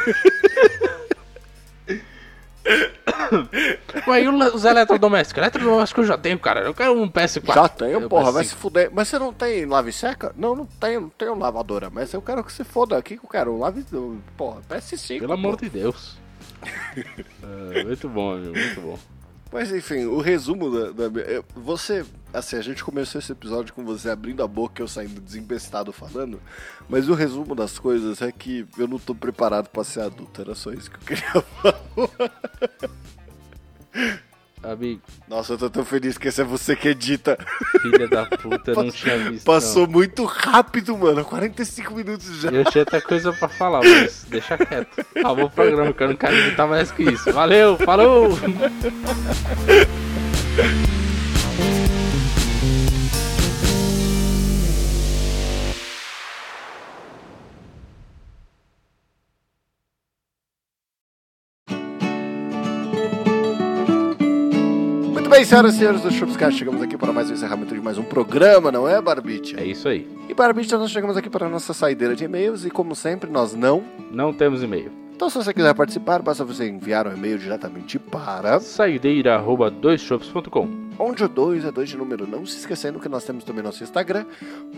Ué, 4.06 4.22
e 4.22 4.28
os 4.28 4.64
eletrodomésticos? 4.64 5.38
Eletrodomésticos 5.42 6.02
eu 6.04 6.08
já 6.08 6.18
tenho, 6.18 6.38
cara. 6.38 6.60
Eu 6.60 6.74
quero 6.74 6.92
um 6.92 7.08
PS4. 7.08 7.54
Já 7.54 7.68
tenho, 7.68 8.00
Eu 8.00 8.08
porra, 8.08 8.28
PS5. 8.30 8.32
vai 8.32 8.44
se 8.44 8.54
fuder. 8.54 8.90
Mas 8.92 9.08
você 9.08 9.18
não 9.18 9.32
tem 9.32 9.66
lave 9.66 9.92
seca? 9.92 10.32
Não, 10.36 10.54
não 10.54 10.66
tenho, 10.66 11.00
não 11.02 11.08
tenho 11.10 11.38
lavadora. 11.38 11.90
Mas 11.90 12.12
eu 12.12 12.22
quero 12.22 12.42
que 12.44 12.52
você 12.52 12.64
foda 12.64 12.96
aqui 12.96 13.16
que 13.16 13.24
eu 13.24 13.30
quero. 13.30 13.58
Lave. 13.58 13.84
Porra, 14.36 14.60
PS5. 14.68 15.18
Pelo 15.20 15.32
amor 15.32 15.56
pô. 15.56 15.64
de 15.64 15.70
Deus. 15.70 16.16
É, 17.74 17.84
muito 17.84 18.08
bom, 18.08 18.32
amigo, 18.34 18.52
muito 18.52 18.80
bom. 18.80 18.98
Mas 19.50 19.72
enfim, 19.72 20.04
o 20.04 20.18
resumo 20.20 20.70
da, 20.92 21.08
da- 21.08 21.22
Você. 21.56 22.04
Assim, 22.32 22.56
a 22.56 22.60
gente 22.60 22.84
começou 22.84 23.18
esse 23.18 23.32
episódio 23.32 23.72
com 23.72 23.82
você 23.82 24.10
abrindo 24.10 24.42
a 24.42 24.46
boca 24.46 24.80
e 24.80 24.84
eu 24.84 24.88
saindo 24.88 25.18
desembestado 25.20 25.90
falando. 25.92 26.38
Mas 26.86 27.08
o 27.08 27.14
resumo 27.14 27.54
das 27.54 27.78
coisas 27.78 28.20
é 28.20 28.30
que 28.30 28.66
eu 28.76 28.86
não 28.86 28.98
tô 28.98 29.14
preparado 29.14 29.68
pra 29.70 29.82
ser 29.82 30.00
adulto. 30.02 30.42
Era 30.42 30.54
só 30.54 30.70
isso 30.70 30.90
que 30.90 30.96
eu 30.96 31.00
queria 31.16 31.40
falar. 31.40 31.80
Amigo, 34.70 35.00
Nossa, 35.26 35.54
eu 35.54 35.58
tô 35.58 35.70
tão 35.70 35.84
feliz 35.84 36.18
que 36.18 36.28
esse 36.28 36.40
é 36.40 36.44
você 36.44 36.76
que 36.76 36.88
edita. 36.88 37.38
filha 37.80 38.06
da 38.06 38.26
puta, 38.26 38.72
eu 38.72 38.84
não 38.84 38.90
tinha 38.92 39.16
visto. 39.30 39.44
Passou 39.44 39.86
não. 39.86 39.92
muito 39.94 40.24
rápido, 40.24 40.96
mano. 40.96 41.24
45 41.24 41.94
minutos 41.94 42.40
já. 42.40 42.50
Eu 42.50 42.64
tinha 42.64 42.82
até 42.82 43.00
coisa 43.00 43.32
pra 43.32 43.48
falar, 43.48 43.80
mas 43.82 44.26
deixa 44.28 44.56
quieto. 44.58 45.04
Acabou 45.16 45.46
o 45.46 45.50
programa, 45.50 45.92
que 45.92 46.02
eu 46.02 46.08
não 46.08 46.16
quero 46.16 46.36
editar 46.36 46.66
mais 46.66 46.92
que 46.92 47.02
isso. 47.02 47.32
Valeu, 47.32 47.76
falou! 47.78 48.38
senhoras 65.48 65.76
e 65.76 65.78
senhores 65.78 66.02
do 66.02 66.10
Chupscast, 66.10 66.58
chegamos 66.58 66.82
aqui 66.82 66.94
para 66.98 67.10
mais 67.10 67.30
um 67.30 67.32
encerramento 67.32 67.74
de 67.74 67.80
mais 67.80 67.96
um 67.96 68.02
programa, 68.02 68.70
não 68.70 68.86
é, 68.86 69.00
Barbicha? 69.00 69.58
É 69.58 69.64
isso 69.64 69.88
aí. 69.88 70.06
E 70.28 70.34
Barbicha, 70.34 70.76
nós 70.76 70.90
chegamos 70.90 71.16
aqui 71.16 71.30
para 71.30 71.46
a 71.46 71.48
nossa 71.48 71.72
saideira 71.72 72.14
de 72.14 72.24
e-mails 72.24 72.66
e, 72.66 72.70
como 72.70 72.94
sempre, 72.94 73.30
nós 73.30 73.54
não. 73.54 73.82
Não 74.12 74.30
temos 74.30 74.62
e-mail. 74.62 75.07
Então, 75.18 75.28
se 75.28 75.36
você 75.36 75.52
quiser 75.52 75.74
participar, 75.74 76.22
basta 76.22 76.44
você 76.44 76.68
enviar 76.68 77.08
um 77.08 77.12
e-mail 77.12 77.40
diretamente 77.40 77.98
para 77.98 78.60
Saideira 78.60 79.34
arroba 79.34 79.68
doisshops.com. 79.68 80.68
onde 80.96 81.24
o 81.24 81.28
2 81.28 81.64
é 81.64 81.72
2 81.72 81.88
de 81.88 81.96
número. 81.96 82.24
Não 82.24 82.46
se 82.46 82.58
esquecendo 82.58 83.00
que 83.00 83.08
nós 83.08 83.24
temos 83.24 83.42
também 83.42 83.64
nosso 83.64 83.82
Instagram, 83.82 84.24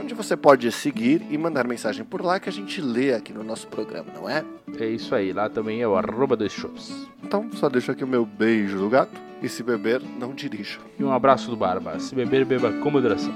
onde 0.01 0.15
você 0.15 0.39
pode 0.39 0.73
seguir 0.73 1.21
e 1.29 1.37
mandar 1.37 1.69
mensagem 1.69 2.07
por 2.07 2.25
lá 2.25 2.41
que 2.41 2.49
a 2.49 2.53
gente 2.53 2.81
lê 2.81 3.13
aqui 3.13 3.35
no 3.35 3.45
nosso 3.45 3.67
programa, 3.67 4.07
não 4.15 4.27
é? 4.27 4.43
É 4.79 4.87
isso 4.87 5.15
aí, 5.15 5.31
lá 5.31 5.51
também 5.51 5.83
é 5.83 5.87
o 5.87 5.95
arroba 5.95 6.39
doisshops. 6.39 7.07
Então, 7.23 7.51
só 7.53 7.69
deixo 7.69 7.93
aqui 7.93 8.03
o 8.03 8.09
meu 8.09 8.25
beijo 8.25 8.79
do 8.79 8.89
gato 8.89 9.13
e 9.43 9.49
se 9.49 9.63
beber, 9.63 10.01
não 10.19 10.33
dirija. 10.33 10.79
E 10.99 11.05
um 11.05 11.13
abraço 11.13 11.51
do 11.51 11.57
Barba. 11.57 12.01
Se 12.01 12.15
beber, 12.15 12.47
beba 12.47 12.73
com 12.73 12.91
moderação. 12.91 13.35